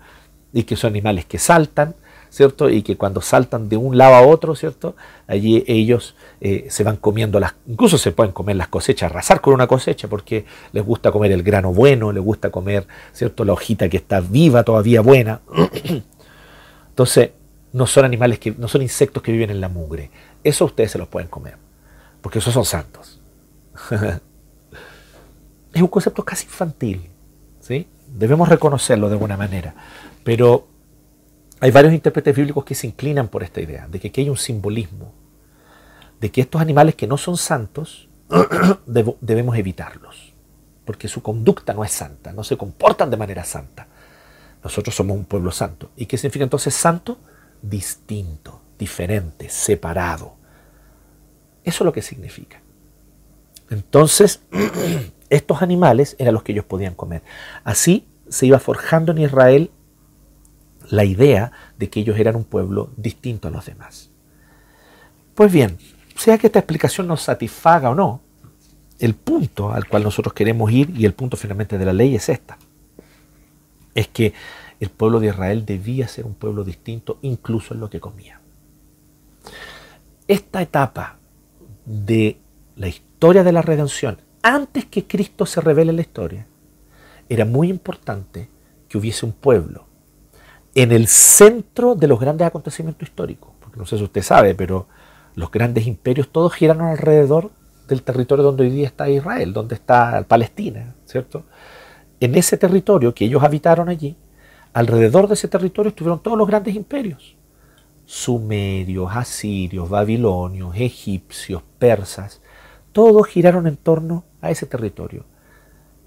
Y 0.51 0.63
que 0.63 0.75
son 0.75 0.91
animales 0.91 1.25
que 1.25 1.39
saltan, 1.39 1.95
¿cierto? 2.36 2.69
Y 2.69 2.81
que 2.81 2.97
cuando 2.97 3.21
saltan 3.21 3.69
de 3.69 3.77
un 3.77 3.97
lado 3.97 4.15
a 4.15 4.27
otro, 4.27 4.55
¿cierto? 4.55 4.97
Allí 5.25 5.63
ellos 5.67 6.15
eh, 6.41 6.67
se 6.69 6.83
van 6.83 6.97
comiendo 6.97 7.39
las, 7.39 7.55
incluso 7.65 7.97
se 7.97 8.11
pueden 8.11 8.33
comer 8.33 8.57
las 8.57 8.67
cosechas, 8.67 9.09
arrasar 9.09 9.39
con 9.39 9.53
una 9.53 9.67
cosecha, 9.67 10.09
porque 10.09 10.43
les 10.73 10.83
gusta 10.83 11.13
comer 11.13 11.31
el 11.31 11.43
grano 11.43 11.73
bueno, 11.73 12.11
les 12.11 12.21
gusta 12.21 12.49
comer, 12.49 12.88
¿cierto? 13.13 13.45
La 13.45 13.53
hojita 13.53 13.88
que 13.88 13.95
está 13.95 14.19
viva, 14.19 14.63
todavía 14.63 14.99
buena. 14.99 15.39
Entonces, 16.89 17.29
no 17.71 17.88
son 17.88 18.03
animales 18.03 18.38
que, 18.39 18.51
no 18.51 18.67
son 18.67 18.81
insectos 18.81 19.23
que 19.23 19.31
viven 19.31 19.49
en 19.49 19.61
la 19.61 19.69
mugre. 19.69 20.11
Eso 20.43 20.65
ustedes 20.65 20.91
se 20.91 20.97
los 20.97 21.07
pueden 21.07 21.29
comer, 21.29 21.55
porque 22.19 22.39
esos 22.39 22.53
son 22.53 22.65
santos. 22.65 23.21
es 25.73 25.81
un 25.81 25.88
concepto 25.88 26.25
casi 26.25 26.47
infantil, 26.47 27.09
¿sí? 27.61 27.88
Debemos 28.09 28.49
reconocerlo 28.49 29.07
de 29.07 29.13
alguna 29.13 29.38
manera, 29.38 29.73
pero 30.25 30.74
hay 31.60 31.72
varios 31.72 31.93
intérpretes 31.93 32.36
bíblicos 32.36 32.66
que 32.66 32.76
se 32.76 32.88
inclinan 32.88 33.28
por 33.28 33.43
esta 33.43 33.62
idea, 33.62 33.88
de 33.88 33.99
que 33.99 34.10
aquí 34.10 34.22
hay 34.22 34.30
un 34.30 34.38
simbolismo, 34.38 35.14
de 36.20 36.32
que 36.32 36.41
estos 36.41 36.62
animales 36.62 36.95
que 36.95 37.08
no 37.08 37.18
son 37.18 37.38
santos 37.38 38.10
debemos 38.86 39.58
evitarlos, 39.58 40.34
porque 40.86 41.08
su 41.08 41.22
conducta 41.22 41.74
no 41.74 41.84
es 41.84 41.91
santa, 41.91 42.34
no 42.34 42.43
se 42.43 42.58
comportan 42.58 43.10
de 43.10 43.18
manera 43.18 43.43
santa. 43.43 43.88
Nosotros 44.64 44.95
somos 44.95 45.16
un 45.16 45.26
pueblo 45.26 45.51
santo. 45.51 45.91
¿Y 45.95 46.08
qué 46.08 46.18
significa 46.18 46.43
entonces 46.43 46.74
santo? 46.74 47.20
Distinto, 47.62 48.62
diferente, 48.80 49.47
separado. 49.49 50.34
Eso 51.64 51.84
es 51.84 51.86
lo 51.86 51.93
que 51.93 52.01
significa. 52.01 52.62
Entonces, 53.70 54.41
estos 55.30 55.62
animales 55.62 56.16
eran 56.20 56.34
los 56.34 56.43
que 56.43 56.51
ellos 56.51 56.66
podían 56.66 56.95
comer. 56.95 57.22
Así 57.64 58.08
se 58.28 58.47
iba 58.47 58.60
forjando 58.60 59.12
en 59.12 59.20
Israel 59.20 59.72
la 60.89 61.05
idea 61.05 61.51
de 61.77 61.89
que 61.89 61.99
ellos 61.99 62.17
eran 62.17 62.36
un 62.36 62.43
pueblo 62.43 62.91
distinto 62.97 63.47
a 63.47 63.51
los 63.51 63.65
demás. 63.65 64.09
Pues 65.33 65.51
bien, 65.51 65.77
sea 66.15 66.38
que 66.38 66.47
esta 66.47 66.59
explicación 66.59 67.07
nos 67.07 67.21
satisfaga 67.21 67.89
o 67.89 67.95
no, 67.95 68.21
el 68.99 69.15
punto 69.15 69.71
al 69.71 69.88
cual 69.88 70.03
nosotros 70.03 70.33
queremos 70.33 70.71
ir 70.71 70.89
y 70.97 71.05
el 71.05 71.13
punto 71.13 71.38
finalmente 71.38 71.77
de 71.77 71.86
la 71.86 71.93
ley 71.93 72.15
es 72.15 72.29
esta. 72.29 72.57
Es 73.93 74.07
que 74.07 74.33
el 74.79 74.89
pueblo 74.89 75.19
de 75.19 75.27
Israel 75.27 75.65
debía 75.65 76.07
ser 76.07 76.25
un 76.25 76.36
pueblo 76.36 76.63
distinto 76.63 77.19
incluso 77.21 77.73
en 77.73 77.79
lo 77.79 77.89
que 77.89 77.99
comía. 77.99 78.39
Esta 80.27 80.61
etapa 80.61 81.17
de 81.86 82.39
la 82.75 82.88
historia 82.88 83.43
de 83.43 83.51
la 83.51 83.61
redención, 83.61 84.17
antes 84.41 84.86
que 84.86 85.05
Cristo 85.05 85.45
se 85.45 85.61
revele 85.61 85.91
en 85.91 85.97
la 85.97 86.01
historia, 86.01 86.47
era 87.29 87.45
muy 87.45 87.69
importante 87.69 88.49
que 88.88 88.97
hubiese 88.97 89.25
un 89.25 89.33
pueblo 89.33 89.84
en 90.76 90.91
el 90.91 91.07
centro 91.07 91.95
de 91.95 92.07
los 92.07 92.19
grandes 92.19 92.45
acontecimientos 92.45 93.07
históricos. 93.07 93.51
Porque 93.61 93.80
no 93.80 93.86
sé 93.86 93.97
si 93.97 94.03
usted 94.03 94.21
sabe, 94.21 94.53
pero 94.53 94.88
los 95.34 95.49
grandes 95.49 95.88
imperios 95.88 96.30
todos 96.30 96.53
giraron 96.53 96.84
alrededor 96.84 97.49
del 97.88 98.03
territorio 98.03 98.43
donde 98.43 98.63
hoy 98.63 98.69
día 98.69 98.88
está 98.88 99.09
Israel, 99.09 99.53
donde 99.53 99.76
está 99.76 100.26
Palestina, 100.28 100.93
¿cierto? 101.05 101.43
En 102.19 102.36
ese 102.36 102.57
territorio 102.57 103.13
que 103.13 103.26
ellos 103.26 103.43
habitaron 103.43 103.89
allí, 103.89 104.17
alrededor 104.73 105.28
de 105.28 105.36
ese 105.36 105.47
territorio 105.47 105.89
estuvieron 105.89 106.21
todos 106.21 106.38
los 106.38 106.47
grandes 106.47 106.76
imperios. 106.76 107.36
Sumerios, 108.05 109.09
asirios, 109.15 109.89
babilonios, 109.89 110.76
egipcios, 110.76 111.63
persas, 111.80 112.41
todos 112.91 113.28
giraron 113.28 113.67
en 113.67 113.78
torno 113.78 114.26
a 114.41 114.51
ese 114.51 114.65
territorio. 114.65 115.26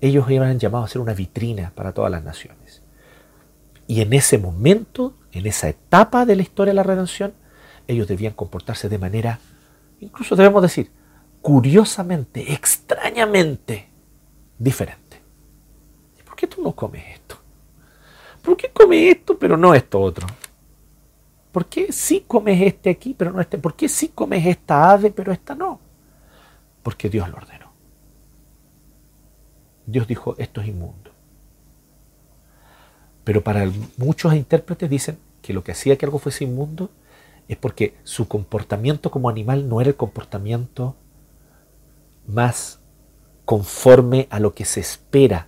Ellos 0.00 0.30
iban 0.30 0.58
llamados 0.58 0.90
a 0.90 0.92
ser 0.92 1.00
una 1.00 1.14
vitrina 1.14 1.72
para 1.74 1.92
todas 1.92 2.10
las 2.10 2.22
naciones. 2.22 2.67
Y 3.88 4.02
en 4.02 4.12
ese 4.12 4.36
momento, 4.36 5.14
en 5.32 5.46
esa 5.46 5.68
etapa 5.70 6.26
de 6.26 6.36
la 6.36 6.42
historia 6.42 6.72
de 6.72 6.76
la 6.76 6.82
redención, 6.82 7.32
ellos 7.86 8.06
debían 8.06 8.34
comportarse 8.34 8.90
de 8.90 8.98
manera, 8.98 9.40
incluso 9.98 10.36
debemos 10.36 10.60
decir, 10.60 10.92
curiosamente, 11.40 12.52
extrañamente 12.52 13.88
diferente. 14.58 15.22
¿Y 16.20 16.22
por 16.22 16.36
qué 16.36 16.46
tú 16.46 16.62
no 16.62 16.72
comes 16.72 17.02
esto? 17.14 17.38
¿Por 18.42 18.58
qué 18.58 18.70
comes 18.70 19.16
esto 19.16 19.38
pero 19.38 19.56
no 19.56 19.74
esto 19.74 19.98
otro? 19.98 20.26
¿Por 21.50 21.64
qué 21.64 21.90
sí 21.90 22.24
comes 22.26 22.60
este 22.60 22.90
aquí 22.90 23.14
pero 23.16 23.32
no 23.32 23.40
este? 23.40 23.56
¿Por 23.56 23.74
qué 23.74 23.88
sí 23.88 24.08
comes 24.08 24.44
esta 24.44 24.90
ave 24.90 25.10
pero 25.10 25.32
esta 25.32 25.54
no? 25.54 25.80
Porque 26.82 27.08
Dios 27.08 27.26
lo 27.30 27.38
ordenó. 27.38 27.72
Dios 29.86 30.06
dijo, 30.06 30.34
esto 30.36 30.60
es 30.60 30.68
inmundo. 30.68 31.07
Pero 33.28 33.44
para 33.44 33.70
muchos 33.98 34.32
intérpretes 34.32 34.88
dicen 34.88 35.18
que 35.42 35.52
lo 35.52 35.62
que 35.62 35.72
hacía 35.72 35.98
que 35.98 36.06
algo 36.06 36.18
fuese 36.18 36.44
inmundo 36.44 36.88
es 37.46 37.58
porque 37.58 37.94
su 38.02 38.26
comportamiento 38.26 39.10
como 39.10 39.28
animal 39.28 39.68
no 39.68 39.82
era 39.82 39.90
el 39.90 39.96
comportamiento 39.96 40.96
más 42.26 42.80
conforme 43.44 44.28
a 44.30 44.40
lo 44.40 44.54
que 44.54 44.64
se 44.64 44.80
espera, 44.80 45.46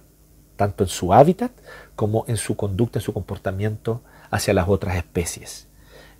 tanto 0.56 0.84
en 0.84 0.90
su 0.90 1.14
hábitat 1.14 1.52
como 1.96 2.26
en 2.28 2.36
su 2.36 2.54
conducta, 2.54 2.98
en 2.98 3.02
su 3.02 3.14
comportamiento 3.14 4.02
hacia 4.30 4.52
las 4.52 4.68
otras 4.68 4.96
especies. 4.96 5.66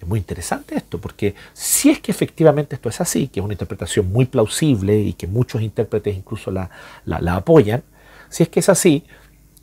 Es 0.00 0.08
muy 0.08 0.18
interesante 0.18 0.76
esto, 0.76 0.98
porque 0.98 1.34
si 1.52 1.90
es 1.90 2.00
que 2.00 2.10
efectivamente 2.10 2.76
esto 2.76 2.88
es 2.88 3.02
así, 3.02 3.28
que 3.28 3.40
es 3.40 3.44
una 3.44 3.52
interpretación 3.52 4.10
muy 4.10 4.24
plausible 4.24 4.98
y 4.98 5.12
que 5.12 5.26
muchos 5.26 5.60
intérpretes 5.60 6.16
incluso 6.16 6.50
la, 6.50 6.70
la 7.04 7.36
apoyan, 7.36 7.82
si 8.30 8.44
es 8.44 8.48
que 8.48 8.60
es 8.60 8.70
así, 8.70 9.04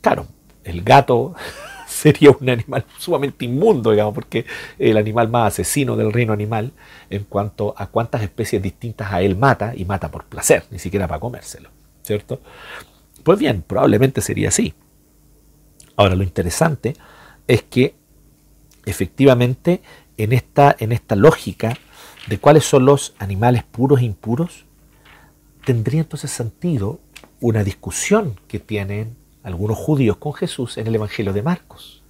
claro, 0.00 0.28
el 0.62 0.82
gato 0.82 1.34
sería 1.88 2.30
un 2.30 2.48
animal 2.48 2.84
sumamente 2.98 3.44
inmundo, 3.44 3.90
digamos, 3.90 4.14
porque 4.14 4.44
el 4.78 4.96
animal 4.96 5.28
más 5.28 5.54
asesino 5.54 5.96
del 5.96 6.12
reino 6.12 6.32
animal 6.32 6.72
en 7.10 7.24
cuanto 7.24 7.74
a 7.76 7.86
cuántas 7.86 8.22
especies 8.22 8.62
distintas 8.62 9.12
a 9.12 9.22
él 9.22 9.36
mata, 9.36 9.72
y 9.74 9.84
mata 9.84 10.10
por 10.10 10.24
placer, 10.24 10.64
ni 10.70 10.78
siquiera 10.78 11.08
para 11.08 11.20
comérselo, 11.20 11.70
¿cierto? 12.02 12.40
Pues 13.22 13.38
bien, 13.38 13.62
probablemente 13.66 14.20
sería 14.20 14.48
así. 14.48 14.74
Ahora, 15.96 16.14
lo 16.14 16.22
interesante 16.22 16.94
es 17.46 17.62
que 17.62 17.94
efectivamente 18.86 19.82
en 20.16 20.32
esta, 20.32 20.76
en 20.78 20.92
esta 20.92 21.16
lógica 21.16 21.76
de 22.28 22.38
cuáles 22.38 22.64
son 22.64 22.84
los 22.84 23.14
animales 23.18 23.64
puros 23.64 24.00
e 24.00 24.04
impuros, 24.04 24.64
tendría 25.64 26.00
entonces 26.00 26.30
sentido 26.30 27.00
una 27.40 27.64
discusión 27.64 28.36
que 28.48 28.58
tienen 28.58 29.16
algunos 29.42 29.78
judíos 29.78 30.16
con 30.16 30.34
Jesús 30.34 30.78
en 30.78 30.86
el 30.86 30.94
Evangelio 30.94 31.32
de 31.32 31.42
Marcos, 31.42 32.02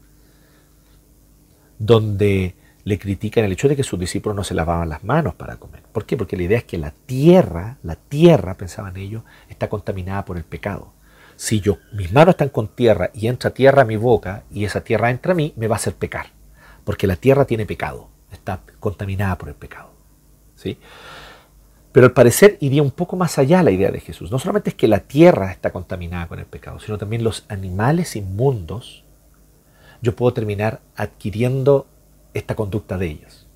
donde 1.79 2.55
le 2.85 2.99
critican 2.99 3.45
el 3.45 3.53
hecho 3.53 3.69
de 3.69 3.77
que 3.77 3.83
sus 3.83 4.01
discípulos 4.01 4.35
no 4.35 4.45
se 4.45 4.55
lavaban 4.55 4.89
las 4.89 5.05
manos 5.05 5.35
para 5.35 5.57
comer. 5.57 5.83
¿Por 5.93 6.07
qué? 6.07 6.17
Porque 6.17 6.37
la 6.37 6.45
idea 6.45 6.59
es 6.59 6.65
que 6.65 6.79
la 6.79 6.91
tierra, 6.91 7.77
la 7.83 7.97
tierra, 7.97 8.55
pensaban 8.55 8.97
ellos, 8.97 9.23
está 9.49 9.69
contaminada 9.69 10.25
por 10.25 10.39
el 10.39 10.45
pecado. 10.45 10.93
Si 11.37 11.61
yo, 11.61 11.79
mis 11.93 12.13
manos 12.13 12.33
están 12.33 12.49
con 12.49 12.69
tierra 12.69 13.11
y 13.15 13.29
entra 13.29 13.51
tierra 13.51 13.83
a 13.83 13.85
mi 13.85 13.97
boca 13.97 14.45
y 14.51 14.65
esa 14.65 14.83
tierra 14.83 15.11
entra 15.11 15.33
a 15.33 15.35
mí, 15.37 15.53
me 15.57 15.69
va 15.69 15.77
a 15.77 15.79
hacer 15.79 15.95
pecar. 15.95 16.29
Porque 16.85 17.07
la 17.07 17.17
tierra 17.17 17.45
tiene 17.45 17.67
pecado, 17.67 18.09
está 18.33 18.61
contaminada 18.81 19.37
por 19.37 19.49
el 19.49 19.55
pecado. 19.55 19.91
¿sí? 20.57 20.79
Pero 21.99 22.07
al 22.07 22.13
parecer 22.13 22.59
iría 22.61 22.81
un 22.81 22.93
poco 22.93 23.17
más 23.17 23.41
allá 23.41 23.61
la 23.65 23.73
idea 23.73 23.91
de 23.91 23.99
Jesús. 23.99 24.31
No 24.31 24.39
solamente 24.39 24.71
es 24.71 24.77
que 24.77 24.87
la 24.87 25.01
tierra 25.01 25.51
está 25.51 25.73
contaminada 25.73 26.29
con 26.29 26.39
el 26.39 26.47
pecado, 26.47 26.79
sino 26.79 26.97
también 26.97 27.25
los 27.25 27.45
animales 27.49 28.15
inmundos. 28.15 29.03
Yo 30.01 30.15
puedo 30.15 30.33
terminar 30.33 30.79
adquiriendo 30.95 31.89
esta 32.35 32.55
conducta 32.55 32.99
de 32.99 33.07
ellos. 33.07 33.49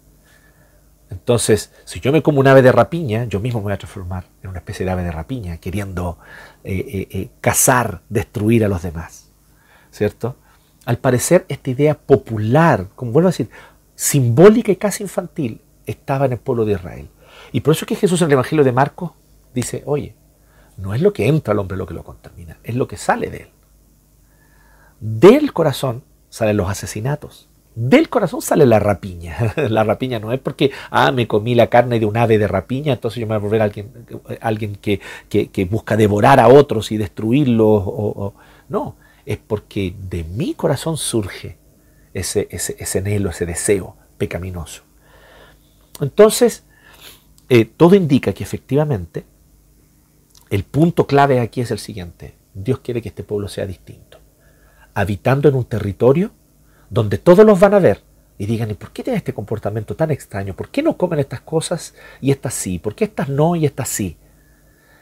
Entonces, 1.08 1.70
si 1.84 2.00
yo 2.00 2.10
me 2.10 2.20
como 2.20 2.40
un 2.40 2.48
ave 2.48 2.62
de 2.62 2.72
rapiña, 2.72 3.26
yo 3.26 3.38
mismo 3.38 3.60
me 3.60 3.66
voy 3.66 3.74
a 3.74 3.78
transformar 3.78 4.24
en 4.42 4.50
una 4.50 4.58
especie 4.58 4.84
de 4.84 4.90
ave 4.90 5.04
de 5.04 5.12
rapiña, 5.12 5.58
queriendo 5.58 6.18
eh, 6.64 6.74
eh, 6.74 7.08
eh, 7.12 7.28
cazar, 7.40 8.00
destruir 8.08 8.64
a 8.64 8.68
los 8.68 8.82
demás. 8.82 9.30
¿Cierto? 9.92 10.34
Al 10.84 10.98
parecer, 10.98 11.44
esta 11.48 11.70
idea 11.70 11.94
popular, 11.96 12.88
como 12.96 13.12
vuelvo 13.12 13.28
a 13.28 13.30
decir, 13.30 13.50
simbólica 13.94 14.72
y 14.72 14.76
casi 14.76 15.04
infantil, 15.04 15.60
estaba 15.86 16.26
en 16.26 16.32
el 16.32 16.38
pueblo 16.38 16.64
de 16.64 16.72
Israel. 16.72 17.08
Y 17.52 17.60
por 17.60 17.74
eso 17.74 17.84
es 17.84 17.88
que 17.88 17.96
Jesús 17.96 18.20
en 18.22 18.26
el 18.26 18.32
Evangelio 18.32 18.64
de 18.64 18.72
Marcos 18.72 19.12
dice, 19.54 19.82
oye, 19.86 20.14
no 20.78 20.94
es 20.94 21.02
lo 21.02 21.12
que 21.12 21.28
entra 21.28 21.52
al 21.52 21.58
hombre 21.58 21.76
lo 21.76 21.86
que 21.86 21.94
lo 21.94 22.02
contamina, 22.02 22.58
es 22.64 22.74
lo 22.74 22.88
que 22.88 22.96
sale 22.96 23.30
de 23.30 23.36
él. 23.42 23.48
Del 25.00 25.52
corazón 25.52 26.02
salen 26.30 26.56
los 26.56 26.70
asesinatos. 26.70 27.48
Del 27.74 28.08
corazón 28.08 28.42
sale 28.42 28.66
la 28.66 28.78
rapiña. 28.78 29.54
la 29.68 29.84
rapiña 29.84 30.18
no 30.18 30.32
es 30.32 30.40
porque, 30.40 30.70
ah, 30.90 31.12
me 31.12 31.26
comí 31.26 31.54
la 31.54 31.68
carne 31.68 32.00
de 32.00 32.06
un 32.06 32.16
ave 32.16 32.38
de 32.38 32.48
rapiña, 32.48 32.94
entonces 32.94 33.20
yo 33.20 33.26
me 33.26 33.36
voy 33.36 33.36
a 33.36 33.44
volver 33.44 33.62
alguien, 33.62 33.92
alguien 34.40 34.76
que, 34.76 35.00
que, 35.28 35.64
busca 35.64 35.96
devorar 35.96 36.40
a 36.40 36.48
otros 36.48 36.92
y 36.92 36.96
destruirlos. 36.96 37.82
O, 37.84 38.34
No, 38.68 38.96
es 39.26 39.38
porque 39.38 39.94
de 40.08 40.24
mi 40.24 40.54
corazón 40.54 40.96
surge 40.96 41.58
ese, 42.14 42.48
ese, 42.50 42.76
ese 42.78 42.98
anhelo, 42.98 43.30
ese 43.30 43.46
deseo 43.46 43.96
pecaminoso. 44.18 44.82
Entonces, 46.00 46.64
eh, 47.54 47.66
todo 47.66 47.94
indica 47.94 48.32
que 48.32 48.42
efectivamente 48.42 49.26
el 50.48 50.64
punto 50.64 51.06
clave 51.06 51.38
aquí 51.38 51.60
es 51.60 51.70
el 51.70 51.78
siguiente. 51.78 52.34
Dios 52.54 52.78
quiere 52.78 53.02
que 53.02 53.10
este 53.10 53.24
pueblo 53.24 53.46
sea 53.46 53.66
distinto. 53.66 54.16
Habitando 54.94 55.50
en 55.50 55.56
un 55.56 55.66
territorio 55.66 56.30
donde 56.88 57.18
todos 57.18 57.44
los 57.44 57.60
van 57.60 57.74
a 57.74 57.78
ver 57.78 58.02
y 58.38 58.46
digan, 58.46 58.70
¿y 58.70 58.74
por 58.74 58.90
qué 58.92 59.02
tiene 59.02 59.18
este 59.18 59.34
comportamiento 59.34 59.94
tan 59.94 60.10
extraño? 60.10 60.56
¿Por 60.56 60.70
qué 60.70 60.82
no 60.82 60.96
comen 60.96 61.18
estas 61.18 61.42
cosas 61.42 61.94
y 62.22 62.30
estas 62.30 62.54
sí? 62.54 62.78
¿Por 62.78 62.94
qué 62.94 63.04
estas 63.04 63.28
no 63.28 63.54
y 63.54 63.66
estas 63.66 63.90
sí? 63.90 64.16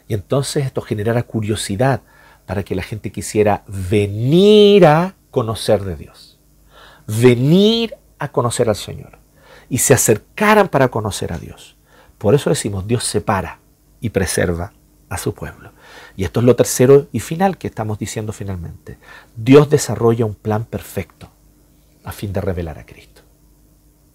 Y 0.08 0.14
entonces 0.14 0.66
esto 0.66 0.80
generará 0.80 1.22
curiosidad 1.22 2.00
para 2.46 2.64
que 2.64 2.74
la 2.74 2.82
gente 2.82 3.12
quisiera 3.12 3.62
venir 3.68 4.86
a 4.86 5.14
conocer 5.30 5.84
de 5.84 5.94
Dios. 5.94 6.40
Venir 7.06 7.94
a 8.18 8.32
conocer 8.32 8.68
al 8.68 8.74
Señor. 8.74 9.20
Y 9.68 9.78
se 9.78 9.94
acercaran 9.94 10.66
para 10.66 10.88
conocer 10.88 11.32
a 11.32 11.38
Dios. 11.38 11.76
Por 12.20 12.34
eso 12.34 12.50
decimos, 12.50 12.86
Dios 12.86 13.04
separa 13.04 13.60
y 13.98 14.10
preserva 14.10 14.74
a 15.08 15.16
su 15.16 15.32
pueblo. 15.32 15.72
Y 16.16 16.24
esto 16.24 16.40
es 16.40 16.46
lo 16.46 16.54
tercero 16.54 17.06
y 17.12 17.20
final 17.20 17.56
que 17.56 17.68
estamos 17.68 17.98
diciendo 17.98 18.34
finalmente. 18.34 18.98
Dios 19.34 19.70
desarrolla 19.70 20.26
un 20.26 20.34
plan 20.34 20.66
perfecto 20.66 21.30
a 22.04 22.12
fin 22.12 22.30
de 22.30 22.42
revelar 22.42 22.78
a 22.78 22.84
Cristo. 22.84 23.22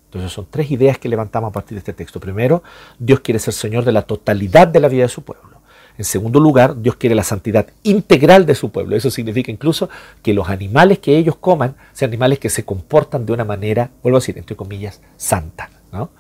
Entonces 0.06 0.32
son 0.32 0.46
tres 0.52 0.70
ideas 0.70 1.00
que 1.00 1.10
levantamos 1.10 1.50
a 1.50 1.52
partir 1.52 1.78
de 1.78 1.80
este 1.80 1.94
texto. 1.94 2.20
Primero, 2.20 2.62
Dios 3.00 3.22
quiere 3.22 3.40
ser 3.40 3.56
Señor 3.56 3.84
de 3.86 3.92
la 3.92 4.04
totalidad 4.04 4.68
de 4.68 4.82
la 4.82 4.88
vida 4.88 5.02
de 5.02 5.10
su 5.10 5.24
pueblo. 5.24 5.62
En 5.98 6.06
segundo 6.06 6.40
lugar, 6.40 6.80
Dios 6.80 6.98
quiere 6.98 7.16
la 7.16 7.24
santidad 7.24 7.66
integral 7.82 8.46
de 8.46 8.54
su 8.54 8.70
pueblo. 8.70 8.96
Eso 8.96 9.10
significa 9.10 9.52
incluso 9.52 9.90
que 10.22 10.36
los 10.36 10.48
animales 10.50 11.00
que 11.00 11.18
ellos 11.18 11.38
coman 11.38 11.76
sean 11.92 12.12
animales 12.12 12.38
que 12.38 12.52
se 12.52 12.66
comportan 12.66 13.26
de 13.26 13.34
una 13.34 13.46
manera, 13.46 13.90
vuelvo 14.04 14.18
a 14.18 14.20
decir, 14.20 14.38
entre 14.38 14.56
comillas, 14.56 15.02
santa. 15.18 15.72
¿no? 15.92 16.12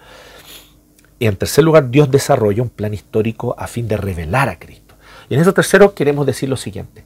Y 1.19 1.27
en 1.27 1.37
tercer 1.37 1.63
lugar, 1.63 1.89
Dios 1.89 2.11
desarrolla 2.11 2.61
un 2.61 2.69
plan 2.69 2.93
histórico 2.93 3.55
a 3.57 3.67
fin 3.67 3.87
de 3.87 3.97
revelar 3.97 4.49
a 4.49 4.59
Cristo. 4.59 4.95
Y 5.29 5.35
en 5.35 5.41
eso 5.41 5.53
tercero 5.53 5.93
queremos 5.93 6.25
decir 6.25 6.49
lo 6.49 6.57
siguiente. 6.57 7.03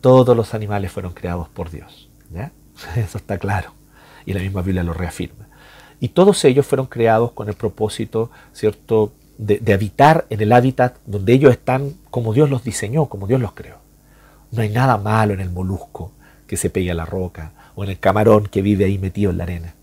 Todos 0.00 0.36
los 0.36 0.54
animales 0.54 0.92
fueron 0.92 1.12
creados 1.12 1.48
por 1.48 1.70
Dios. 1.70 2.08
Eso 2.96 3.18
está 3.18 3.38
claro. 3.38 3.72
Y 4.26 4.32
la 4.32 4.40
misma 4.40 4.62
Biblia 4.62 4.84
lo 4.84 4.92
reafirma. 4.92 5.48
Y 6.00 6.10
todos 6.10 6.44
ellos 6.44 6.66
fueron 6.66 6.86
creados 6.86 7.32
con 7.32 7.48
el 7.48 7.54
propósito, 7.54 8.30
¿cierto?, 8.52 9.12
de, 9.38 9.58
de, 9.58 9.72
habitar 9.72 10.26
en 10.30 10.40
el 10.40 10.52
hábitat 10.52 10.96
donde 11.06 11.32
ellos 11.32 11.52
están 11.52 11.94
como 12.10 12.34
Dios 12.34 12.50
los 12.50 12.64
diseñó, 12.64 13.06
como 13.06 13.26
Dios 13.26 13.40
los 13.40 13.52
creó. 13.52 13.78
No 14.50 14.62
hay 14.62 14.68
nada 14.68 14.96
malo 14.98 15.32
en 15.32 15.40
el 15.40 15.50
molusco 15.50 16.12
que 16.46 16.56
se 16.56 16.70
pegue 16.70 16.90
a 16.90 16.94
la 16.94 17.04
roca 17.04 17.52
o 17.76 17.84
en 17.84 17.90
el 17.90 18.00
camarón 18.00 18.46
que 18.46 18.62
vive 18.62 18.84
ahí 18.84 18.98
metido 18.98 19.30
en 19.30 19.38
la 19.38 19.44
arena. 19.44 19.74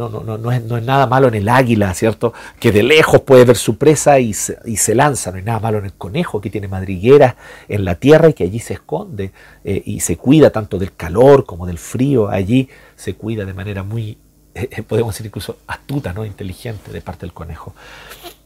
No, 0.00 0.08
no, 0.08 0.22
no, 0.22 0.38
no, 0.38 0.50
es, 0.50 0.64
no 0.64 0.78
es 0.78 0.82
nada 0.82 1.06
malo 1.06 1.28
en 1.28 1.34
el 1.34 1.48
águila, 1.48 1.92
¿cierto? 1.92 2.32
Que 2.58 2.72
de 2.72 2.82
lejos 2.82 3.20
puede 3.20 3.44
ver 3.44 3.56
su 3.56 3.76
presa 3.76 4.18
y 4.18 4.32
se, 4.32 4.94
lanza. 4.94 5.30
No 5.30 5.36
hay 5.36 5.42
nada 5.42 5.60
malo 5.60 5.78
en 5.78 5.84
el 5.84 5.92
conejo 5.92 6.40
que 6.40 6.48
tiene 6.48 6.68
madrigueras 6.68 7.34
en 7.68 7.84
la 7.84 7.96
tierra 7.96 8.30
y 8.30 8.32
que 8.32 8.44
allí 8.44 8.60
se 8.60 8.74
esconde 8.74 9.32
eh, 9.62 9.82
y 9.84 10.00
se 10.00 10.16
cuida 10.16 10.48
tanto 10.48 10.78
del 10.78 10.94
calor 10.94 11.44
como 11.44 11.66
del 11.66 11.76
frío. 11.76 12.30
Allí 12.30 12.70
se 12.96 13.14
cuida 13.14 13.44
de 13.44 13.52
manera 13.52 13.82
muy, 13.82 14.16
eh, 14.54 14.82
podemos 14.82 15.14
decir 15.14 15.26
incluso 15.26 15.58
astuta, 15.66 16.14
¿no? 16.14 16.24
inteligente 16.24 16.90
de 16.90 17.02
parte 17.02 17.26
del 17.26 17.34
conejo. 17.34 17.74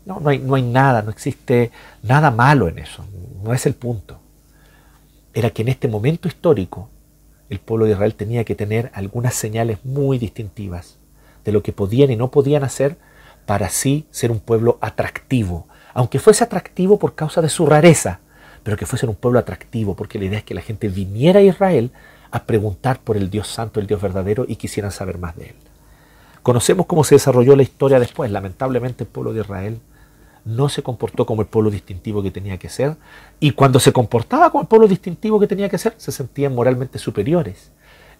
No, 0.06 0.18
no 0.18 0.30
hay, 0.30 0.40
no 0.40 0.56
hay 0.56 0.62
nada, 0.62 1.02
no 1.02 1.10
existe 1.10 1.70
nada 2.02 2.32
malo 2.32 2.66
en 2.66 2.80
eso. 2.80 3.04
No 3.44 3.54
es 3.54 3.64
el 3.66 3.74
punto. 3.74 4.18
Era 5.32 5.50
que 5.50 5.62
en 5.62 5.68
este 5.68 5.86
momento 5.86 6.26
histórico 6.26 6.90
el 7.48 7.60
pueblo 7.60 7.86
de 7.86 7.92
Israel 7.92 8.16
tenía 8.16 8.42
que 8.42 8.56
tener 8.56 8.90
algunas 8.92 9.34
señales 9.34 9.78
muy 9.84 10.18
distintivas 10.18 10.98
de 11.44 11.52
lo 11.52 11.62
que 11.62 11.72
podían 11.72 12.10
y 12.10 12.16
no 12.16 12.30
podían 12.30 12.64
hacer 12.64 12.96
para 13.46 13.66
así 13.66 14.06
ser 14.10 14.30
un 14.30 14.40
pueblo 14.40 14.78
atractivo, 14.80 15.66
aunque 15.92 16.18
fuese 16.18 16.44
atractivo 16.44 16.98
por 16.98 17.14
causa 17.14 17.42
de 17.42 17.48
su 17.48 17.66
rareza, 17.66 18.20
pero 18.62 18.76
que 18.76 18.86
fuese 18.86 19.06
un 19.06 19.14
pueblo 19.14 19.38
atractivo, 19.38 19.94
porque 19.94 20.18
la 20.18 20.24
idea 20.24 20.38
es 20.38 20.44
que 20.44 20.54
la 20.54 20.62
gente 20.62 20.88
viniera 20.88 21.40
a 21.40 21.42
Israel 21.42 21.90
a 22.30 22.44
preguntar 22.44 22.98
por 23.00 23.16
el 23.16 23.30
Dios 23.30 23.48
santo, 23.48 23.78
el 23.78 23.86
Dios 23.86 24.00
verdadero, 24.00 24.44
y 24.48 24.56
quisieran 24.56 24.90
saber 24.90 25.18
más 25.18 25.36
de 25.36 25.48
él. 25.48 25.54
Conocemos 26.42 26.86
cómo 26.86 27.04
se 27.04 27.14
desarrolló 27.14 27.56
la 27.56 27.62
historia 27.62 28.00
después. 28.00 28.30
Lamentablemente 28.30 29.04
el 29.04 29.08
pueblo 29.08 29.32
de 29.32 29.40
Israel 29.40 29.80
no 30.44 30.68
se 30.68 30.82
comportó 30.82 31.24
como 31.24 31.42
el 31.42 31.48
pueblo 31.48 31.70
distintivo 31.70 32.22
que 32.22 32.30
tenía 32.30 32.58
que 32.58 32.68
ser, 32.68 32.96
y 33.38 33.52
cuando 33.52 33.78
se 33.80 33.92
comportaba 33.92 34.50
como 34.50 34.62
el 34.62 34.68
pueblo 34.68 34.88
distintivo 34.88 35.38
que 35.38 35.46
tenía 35.46 35.68
que 35.68 35.78
ser, 35.78 35.94
se 35.98 36.12
sentían 36.12 36.54
moralmente 36.54 36.98
superiores 36.98 37.70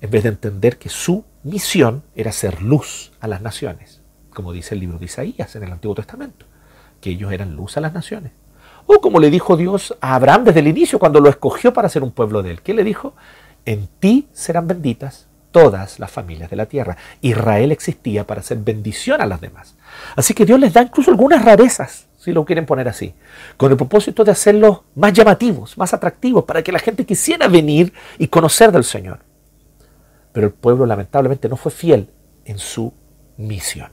en 0.01 0.11
vez 0.11 0.23
de 0.23 0.31
entender 0.31 0.79
que 0.79 0.89
su 0.89 1.25
misión 1.43 2.03
era 2.15 2.33
ser 2.33 2.63
luz 2.63 3.13
a 3.21 3.29
las 3.29 3.41
naciones, 3.43 4.01
como 4.31 4.53
dice 4.53 4.75
el 4.75 4.81
libro 4.81 4.99
de 4.99 5.07
Isaías 5.07 5.55
en 5.57 5.63
el 5.63 5.73
Antiguo 5.73 5.95
Testamento, 5.95 6.47
que 7.01 7.11
ellos 7.11 7.33
eran 7.33 7.55
luz 7.55 7.77
a 7.77 7.81
las 7.81 7.93
naciones. 7.93 8.33
O 8.87 9.01
como 9.01 9.21
le 9.21 9.31
dijo 9.31 9.57
Dios 9.57 9.97
a 10.01 10.15
Abraham 10.15 10.45
desde 10.45 10.61
el 10.61 10.69
inicio 10.69 10.99
cuando 10.99 11.21
lo 11.21 11.31
escogió 11.31 11.73
para 11.73 11.89
ser 11.89 12.03
un 12.03 12.11
pueblo 12.11 12.43
de 12.43 12.51
él. 12.51 12.63
¿Qué 12.63 12.75
le 12.75 12.85
dijo? 12.85 13.15
En 13.65 13.89
ti 13.99 14.29
serán 14.33 14.67
benditas 14.67 15.29
todas 15.55 16.01
las 16.01 16.11
familias 16.11 16.51
de 16.51 16.57
la 16.57 16.67
tierra. 16.67 16.97
Israel 17.21 17.73
existía 17.73 18.27
para 18.27 18.41
hacer 18.41 18.59
bendición 18.59 19.21
a 19.21 19.27
las 19.27 19.41
demás. 19.41 19.77
Así 20.17 20.35
que 20.35 20.45
Dios 20.45 20.59
les 20.59 20.73
da 20.73 20.83
incluso 20.83 21.11
algunas 21.11 21.45
rarezas, 21.45 22.09
si 22.19 22.33
lo 22.33 22.45
quieren 22.45 22.67
poner 22.67 22.89
así, 22.89 23.15
con 23.57 23.71
el 23.71 23.77
propósito 23.77 24.25
de 24.25 24.33
hacerlos 24.33 24.81
más 24.97 25.13
llamativos, 25.13 25.79
más 25.79 25.95
atractivos, 25.95 26.45
para 26.45 26.63
que 26.63 26.73
la 26.73 26.81
gente 26.81 27.07
quisiera 27.07 27.47
venir 27.49 27.93
y 28.19 28.27
conocer 28.29 28.73
del 28.73 28.85
Señor. 28.85 29.21
Pero 30.35 30.49
el 30.49 30.53
pueblo 30.53 30.85
lamentablemente 30.85 31.49
no 31.49 31.57
fue 31.57 31.71
fiel 31.71 32.11
en 32.45 32.59
su 32.59 32.93
misión. 33.37 33.93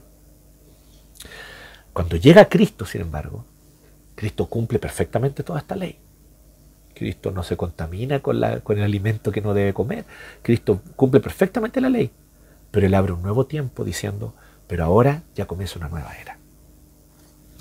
Cuando 1.92 2.16
llega 2.16 2.46
Cristo, 2.46 2.84
sin 2.84 3.02
embargo, 3.02 3.44
Cristo 4.16 4.46
cumple 4.46 4.80
perfectamente 4.80 5.44
toda 5.44 5.60
esta 5.60 5.76
ley. 5.76 6.00
Cristo 6.94 7.30
no 7.30 7.44
se 7.44 7.56
contamina 7.56 8.18
con, 8.20 8.42
el 8.42 8.82
alimento 8.82 9.30
que 9.30 9.40
no 9.40 9.54
debe 9.54 9.72
comer. 9.72 10.04
Cristo 10.42 10.82
cumple 10.96 11.20
perfectamente 11.20 11.80
la 11.80 11.88
ley. 11.88 12.10
Pero 12.72 12.86
Él 12.86 12.94
abre 12.94 13.12
un 13.12 13.22
nuevo 13.22 13.46
tiempo 13.46 13.84
diciendo, 13.84 14.34
pero 14.66 14.84
ahora 14.84 15.22
ya 15.36 15.46
comienza 15.46 15.78
una 15.78 15.88
nueva 15.88 16.12
era. 16.20 16.38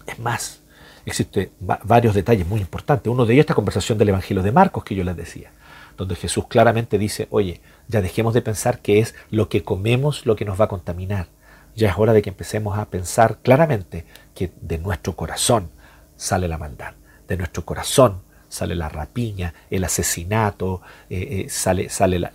Es 0.08 0.18
más, 0.18 0.64
existen 1.06 1.52
varios 1.60 2.16
detalles 2.16 2.48
muy 2.48 2.62
importantes. 2.62 3.14
Uno 3.14 3.28
de 3.28 3.34
ellos 3.34 3.44
esta 3.44 3.54
conversación 3.54 4.00
del 4.00 4.10
Evangelio 4.10 4.42
de 4.42 4.52
Marcos 4.52 4.84
que 4.84 4.96
yo 4.96 5.04
les 5.04 5.16
decía, 5.16 5.52
donde 5.98 6.16
Jesús 6.16 6.48
claramente 6.48 6.98
dice, 6.98 7.28
oye, 7.30 7.62
ya 7.92 8.02
dejemos 8.02 8.34
de 8.34 8.42
pensar 8.42 8.80
que 8.80 9.00
es 9.00 9.14
lo 9.30 9.50
que 9.50 9.64
comemos 9.64 10.26
lo 10.26 10.36
que 10.36 10.46
nos 10.46 10.60
va 10.60 10.66
a 10.66 10.70
contaminar. 10.70 11.28
Ya 11.76 11.89
es 11.89 11.96
hora 11.98 12.14
de 12.14 12.22
que 12.22 12.30
empecemos 12.30 12.78
a 12.78 12.89
pensar 12.89 13.38
claramente 13.44 14.06
que 14.34 14.52
de 14.62 14.78
nuestro 14.78 15.16
corazón 15.16 15.70
sale 16.16 16.48
la 16.48 16.58
maldad, 16.58 16.94
de 17.28 17.38
nuestro 17.38 17.64
corazón 17.64 18.22
sale 18.52 18.76
la 18.76 18.89
rapiña, 18.89 19.54
el 19.70 19.84
asesinato, 19.86 20.82
eh, 21.10 21.46
eh, 21.46 21.50
sale, 21.50 21.88
sale 21.88 22.30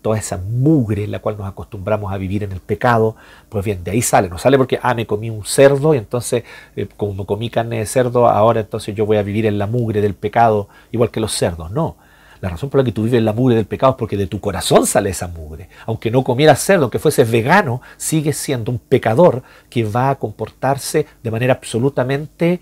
toda 0.00 0.16
esa 0.16 0.36
mugre 0.36 1.04
en 1.04 1.10
la 1.10 1.18
cual 1.18 1.36
nos 1.36 1.48
acostumbramos 1.48 2.12
a 2.12 2.18
vivir 2.18 2.44
en 2.44 2.52
el 2.52 2.60
pecado. 2.60 3.16
Pues 3.48 3.64
bien, 3.64 3.82
de 3.82 3.90
ahí 3.90 4.00
sale, 4.00 4.28
no 4.28 4.38
sale 4.38 4.56
porque, 4.58 4.78
ah, 4.80 4.94
me 4.94 5.06
comí 5.06 5.28
un 5.28 5.44
cerdo 5.44 5.92
y 5.92 5.98
entonces, 5.98 6.44
eh, 6.76 6.86
como 6.96 7.26
comí 7.26 7.50
carne 7.50 7.80
de 7.80 7.86
cerdo, 7.86 8.28
ahora 8.28 8.60
entonces 8.60 8.94
yo 8.94 9.06
voy 9.06 9.16
a 9.16 9.22
vivir 9.22 9.44
en 9.44 9.58
la 9.58 9.66
mugre 9.66 10.00
del 10.00 10.14
pecado, 10.14 10.68
igual 10.92 11.10
que 11.10 11.18
los 11.18 11.32
cerdos. 11.32 11.72
No, 11.72 11.96
la 12.40 12.48
razón 12.48 12.70
por 12.70 12.80
la 12.80 12.84
que 12.84 12.92
tú 12.92 13.04
vives 13.04 13.22
la 13.22 13.32
mugre 13.32 13.56
del 13.56 13.66
pecado 13.66 13.92
es 13.92 13.98
porque 13.98 14.16
de 14.16 14.26
tu 14.26 14.40
corazón 14.40 14.86
sale 14.86 15.10
esa 15.10 15.28
mugre. 15.28 15.68
Aunque 15.86 16.10
no 16.10 16.24
comieras 16.24 16.60
cerdo, 16.60 16.84
aunque 16.84 16.98
fueses 16.98 17.30
vegano, 17.30 17.82
sigues 17.96 18.36
siendo 18.36 18.70
un 18.70 18.78
pecador 18.78 19.42
que 19.68 19.84
va 19.84 20.10
a 20.10 20.14
comportarse 20.16 21.06
de 21.22 21.30
manera 21.30 21.54
absolutamente 21.54 22.60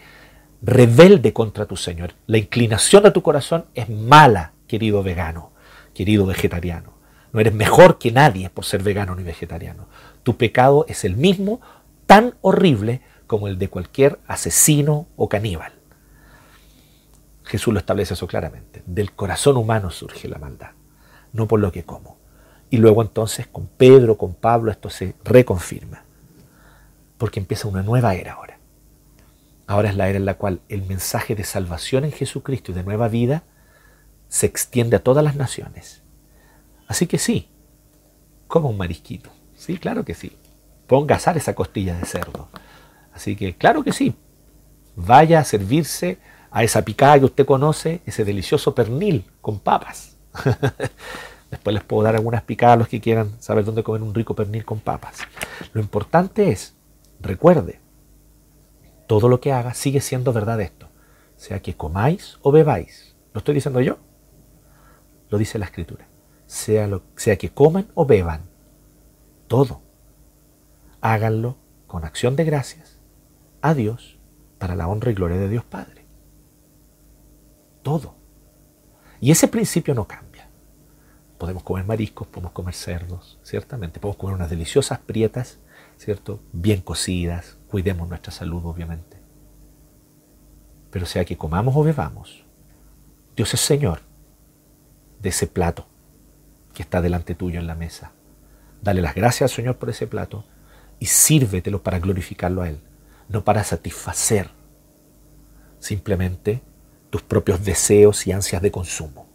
rebelde 0.63 1.33
contra 1.33 1.67
tu 1.67 1.77
Señor. 1.77 2.15
La 2.27 2.39
inclinación 2.39 3.03
de 3.03 3.11
tu 3.11 3.23
corazón 3.23 3.67
es 3.75 3.89
mala, 3.89 4.53
querido 4.67 5.03
vegano, 5.03 5.51
querido 5.93 6.27
vegetariano. 6.27 6.95
No 7.33 7.41
eres 7.41 7.53
mejor 7.53 7.99
que 7.99 8.13
nadie 8.13 8.49
por 8.49 8.65
ser 8.65 8.83
vegano 8.83 9.15
ni 9.15 9.25
vegetariano. 9.25 9.87
Tu 10.23 10.37
pecado 10.37 10.87
es 10.89 11.05
el 11.05 11.17
mismo, 11.17 11.61
tan 12.07 12.35
horrible 12.41 13.03
como 13.27 13.49
el 13.49 13.59
de 13.59 13.69
cualquier 13.69 14.19
asesino 14.27 15.07
o 15.17 15.29
caníbal. 15.29 15.74
Jesús 17.45 17.73
lo 17.73 17.79
establece 17.79 18.15
eso 18.15 18.27
claramente. 18.27 18.83
Del 18.87 19.13
corazón 19.13 19.57
humano 19.57 19.91
surge 19.91 20.29
la 20.29 20.39
maldad, 20.39 20.71
no 21.33 21.47
por 21.47 21.61
lo 21.61 21.71
que 21.71 21.85
como. 21.85 22.19
Y 22.71 22.79
luego 22.79 23.03
entonces 23.03 23.47
con 23.47 23.67
Pedro, 23.67 24.17
con 24.17 24.35
Pablo, 24.35 24.71
esto 24.71 24.91
se 24.91 25.15
reconfirma. 25.25 26.03
Porque 27.19 27.39
empieza 27.39 27.69
una 27.69 27.83
nueva 27.83 28.15
era 28.15 28.33
ahora. 28.33 28.59
Ahora 29.67 29.91
es 29.91 29.97
la 29.97 30.09
era 30.09 30.19
en 30.19 30.25
la 30.25 30.35
cual 30.35 30.61
el 30.69 30.83
mensaje 30.83 31.35
de 31.35 31.45
salvación 31.45 32.05
en 32.05 32.13
Jesucristo 32.13 32.73
y 32.73 32.75
de 32.75 32.83
nueva 32.83 33.09
vida 33.09 33.45
se 34.29 34.47
extiende 34.47 34.97
a 34.97 35.03
todas 35.03 35.23
las 35.23 35.37
naciones. 35.37 36.03
Así 36.89 37.07
que 37.07 37.19
sí, 37.19 37.49
como 38.47 38.69
un 38.69 38.77
marisquito. 38.77 39.31
Sí, 39.57 39.79
claro 39.79 40.05
que 40.05 40.15
sí. 40.15 40.37
Ponga 40.87 41.17
asar 41.17 41.37
esa 41.37 41.55
costilla 41.55 41.97
de 41.97 42.05
cerdo. 42.05 42.49
Así 43.13 43.37
que 43.37 43.55
claro 43.57 43.85
que 43.85 43.93
sí. 43.93 44.15
Vaya 44.97 45.41
a 45.41 45.45
servirse 45.45 46.19
a 46.55 46.63
esa 46.63 46.83
picada 46.83 47.19
que 47.19 47.25
usted 47.25 47.45
conoce, 47.45 48.01
ese 48.07 48.25
delicioso 48.25 48.77
pernil 48.77 49.25
con 49.41 49.59
papas. 49.59 50.17
Después 51.51 51.75
les 51.75 51.83
puedo 51.83 52.05
dar 52.05 52.15
algunas 52.15 52.43
picadas 52.43 52.75
a 52.75 52.79
los 52.79 52.87
que 52.87 53.01
quieran 53.01 53.33
saber 53.43 53.65
dónde 53.65 53.83
comer 53.83 54.03
un 54.03 54.15
rico 54.15 54.37
pernil 54.37 54.65
con 54.65 54.79
papas. 54.79 55.19
Lo 55.73 55.81
importante 55.81 56.51
es, 56.51 56.77
recuerde, 57.19 57.81
todo 59.09 59.29
lo 59.29 59.41
que 59.41 59.53
haga 59.53 59.75
sigue 59.75 60.01
siendo 60.01 60.33
verdad 60.33 60.61
esto. 60.61 60.89
Sea 61.37 61.61
que 61.61 61.75
comáis 61.75 62.39
o 62.41 62.53
bebáis. 62.53 63.17
¿Lo 63.33 63.41
estoy 63.41 63.57
diciendo 63.57 63.81
yo? 63.81 63.99
Lo 65.31 65.39
dice 65.39 65.59
la 65.59 65.65
escritura. 65.65 66.07
Sea, 66.47 66.87
lo, 66.87 67.03
sea 67.17 67.37
que 67.37 67.51
coman 67.51 67.89
o 67.95 68.07
beban. 68.07 68.43
Todo. 69.49 69.81
Háganlo 71.01 71.57
con 71.89 72.05
acción 72.05 72.37
de 72.37 72.45
gracias 72.45 73.01
a 73.61 73.75
Dios 73.75 74.19
para 74.59 74.77
la 74.77 74.87
honra 74.87 75.11
y 75.11 75.15
gloria 75.15 75.39
de 75.39 75.49
Dios 75.49 75.65
Padre 75.65 76.04
todo. 77.85 78.17
Y 79.21 79.31
ese 79.31 79.47
principio 79.47 79.95
no 79.95 80.09
cambia. 80.09 80.49
Podemos 81.39 81.63
comer 81.63 81.85
mariscos, 81.85 82.27
podemos 82.27 82.53
comer 82.53 82.75
cerdos, 82.75 83.39
ciertamente. 83.45 84.01
Podemos 84.01 84.17
comer 84.17 84.35
unas 84.35 84.51
deliciosas 84.51 84.99
prietas, 84.99 85.61
¿cierto? 85.97 86.41
Bien 86.53 86.81
cocidas. 86.81 87.57
Cuidemos 87.69 88.09
nuestra 88.09 88.33
salud, 88.33 88.65
obviamente. 88.65 89.19
Pero 90.91 91.07
sea 91.07 91.25
que 91.25 91.37
comamos 91.37 91.77
o 91.77 91.85
bebamos, 91.85 92.45
Dios 93.37 93.55
es 93.55 93.61
Señor 93.61 94.01
de 95.21 95.29
ese 95.29 95.47
plato 95.47 95.87
que 96.73 96.83
está 96.83 97.01
delante 97.01 97.35
tuyo 97.35 97.61
en 97.61 97.67
la 97.67 97.75
mesa. 97.75 98.13
Dale 98.83 99.01
las 99.01 99.15
gracias 99.15 99.51
al 99.51 99.57
Señor 99.57 99.77
por 99.77 99.91
ese 99.91 100.07
plato 100.07 100.45
y 100.99 101.07
sírvetelo 101.07 101.83
para 101.83 101.99
glorificarlo 101.99 102.63
a 102.63 102.69
Él, 102.69 102.81
no 103.29 103.45
para 103.45 103.65
satisfacer 103.65 104.51
simplemente 105.85 106.63
tus 107.15 107.23
propios 107.23 107.65
deseos 107.65 108.27
y 108.27 108.33
ansias 108.33 108.61
de 108.61 108.73
consumo. 108.73 109.29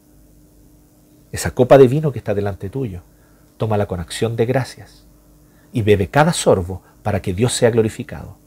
Esa 1.32 1.52
copa 1.52 1.78
de 1.78 1.88
vino 1.88 2.12
que 2.12 2.20
está 2.20 2.34
delante 2.34 2.70
tuyo, 2.70 3.04
tómala 3.56 3.86
con 3.86 4.02
acción 4.02 4.36
de 4.36 4.46
gracias 4.46 5.08
y 5.72 5.82
bebe 5.82 6.10
cada 6.10 6.34
sorbo 6.34 6.84
para 7.04 7.22
que 7.22 7.34
Dios 7.34 7.54
sea 7.54 7.70
glorificado 7.70 8.38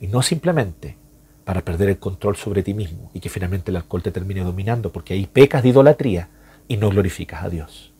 y 0.00 0.08
no 0.08 0.20
simplemente 0.20 0.96
para 1.44 1.64
perder 1.64 1.90
el 1.90 2.00
control 2.00 2.34
sobre 2.34 2.64
ti 2.64 2.74
mismo 2.74 3.08
y 3.14 3.20
que 3.20 3.28
finalmente 3.28 3.70
el 3.70 3.76
alcohol 3.76 4.02
te 4.02 4.10
termine 4.10 4.42
dominando 4.42 4.90
porque 4.90 5.14
ahí 5.14 5.28
pecas 5.28 5.62
de 5.62 5.68
idolatría 5.68 6.30
y 6.66 6.76
no 6.76 6.90
glorificas 6.90 7.44
a 7.44 7.50
Dios. 7.50 7.94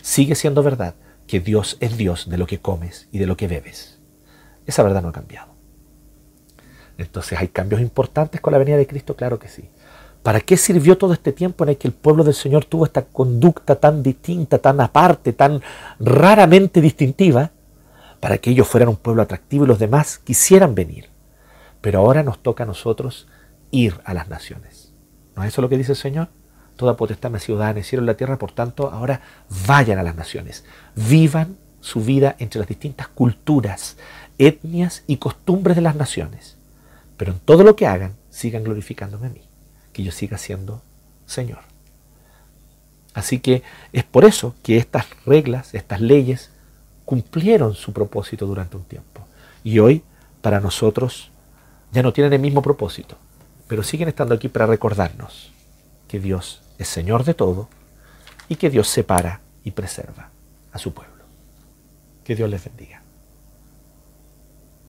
Sigue 0.00 0.36
siendo 0.36 0.62
verdad 0.62 0.94
que 1.26 1.40
Dios 1.40 1.76
es 1.80 1.98
Dios 1.98 2.30
de 2.30 2.38
lo 2.38 2.46
que 2.46 2.60
comes 2.60 3.08
y 3.12 3.18
de 3.18 3.26
lo 3.26 3.36
que 3.36 3.46
bebes. 3.46 4.00
Esa 4.64 4.82
verdad 4.84 5.02
no 5.02 5.08
ha 5.08 5.12
cambiado. 5.12 5.52
Entonces, 6.96 7.38
¿hay 7.38 7.48
cambios 7.48 7.82
importantes 7.82 8.40
con 8.40 8.52
la 8.52 8.58
venida 8.58 8.78
de 8.78 8.86
Cristo? 8.86 9.16
Claro 9.16 9.38
que 9.38 9.48
sí. 9.48 9.68
¿Para 10.24 10.40
qué 10.40 10.56
sirvió 10.56 10.98
todo 10.98 11.12
este 11.12 11.30
tiempo 11.30 11.62
en 11.62 11.70
el 11.70 11.76
que 11.76 11.86
el 11.86 11.94
pueblo 11.94 12.24
del 12.24 12.34
Señor 12.34 12.64
tuvo 12.64 12.86
esta 12.86 13.02
conducta 13.02 13.76
tan 13.76 14.02
distinta, 14.02 14.58
tan 14.58 14.80
aparte, 14.80 15.32
tan 15.32 15.62
raramente 16.00 16.80
distintiva? 16.80 17.52
para 18.24 18.38
que 18.38 18.48
ellos 18.48 18.66
fueran 18.66 18.88
un 18.88 18.96
pueblo 18.96 19.20
atractivo 19.20 19.66
y 19.66 19.68
los 19.68 19.78
demás 19.78 20.16
quisieran 20.16 20.74
venir. 20.74 21.10
Pero 21.82 21.98
ahora 21.98 22.22
nos 22.22 22.42
toca 22.42 22.64
a 22.64 22.66
nosotros 22.66 23.28
ir 23.70 24.00
a 24.06 24.14
las 24.14 24.30
naciones. 24.30 24.94
¿No 25.36 25.42
es 25.42 25.48
eso 25.48 25.60
lo 25.60 25.68
que 25.68 25.76
dice 25.76 25.92
el 25.92 25.98
Señor? 25.98 26.28
Toda 26.76 26.96
potestad 26.96 27.30
me 27.30 27.38
dada 27.38 27.72
en 27.72 27.76
el 27.76 27.84
cielo 27.84 28.02
y 28.02 28.06
la 28.06 28.16
tierra, 28.16 28.38
por 28.38 28.52
tanto, 28.52 28.90
ahora 28.90 29.20
vayan 29.66 29.98
a 29.98 30.02
las 30.02 30.16
naciones. 30.16 30.64
Vivan 30.96 31.58
su 31.82 32.00
vida 32.00 32.34
entre 32.38 32.60
las 32.60 32.68
distintas 32.68 33.08
culturas, 33.08 33.98
etnias 34.38 35.04
y 35.06 35.18
costumbres 35.18 35.76
de 35.76 35.82
las 35.82 35.94
naciones. 35.94 36.56
Pero 37.18 37.32
en 37.32 37.40
todo 37.40 37.62
lo 37.62 37.76
que 37.76 37.86
hagan, 37.86 38.14
sigan 38.30 38.64
glorificándome 38.64 39.26
a 39.26 39.30
mí, 39.30 39.42
que 39.94 40.02
yo 40.02 40.12
siga 40.12 40.36
siendo 40.36 40.82
Señor. 41.24 41.60
Así 43.14 43.38
que 43.38 43.62
es 43.92 44.04
por 44.04 44.26
eso 44.26 44.54
que 44.62 44.76
estas 44.76 45.06
reglas, 45.24 45.72
estas 45.72 46.00
leyes, 46.02 46.50
cumplieron 47.04 47.74
su 47.74 47.92
propósito 47.92 48.44
durante 48.44 48.76
un 48.76 48.84
tiempo. 48.84 49.26
Y 49.62 49.78
hoy, 49.78 50.02
para 50.42 50.60
nosotros, 50.60 51.30
ya 51.92 52.02
no 52.02 52.12
tienen 52.12 52.32
el 52.32 52.40
mismo 52.40 52.60
propósito, 52.60 53.16
pero 53.68 53.82
siguen 53.82 54.08
estando 54.08 54.34
aquí 54.34 54.48
para 54.48 54.66
recordarnos 54.66 55.52
que 56.08 56.18
Dios 56.18 56.60
es 56.76 56.88
Señor 56.88 57.24
de 57.24 57.34
todo 57.34 57.68
y 58.48 58.56
que 58.56 58.68
Dios 58.68 58.88
separa 58.88 59.40
y 59.62 59.70
preserva 59.70 60.30
a 60.72 60.78
su 60.78 60.92
pueblo. 60.92 61.14
Que 62.24 62.34
Dios 62.34 62.50
les 62.50 62.64
bendiga. 62.64 63.03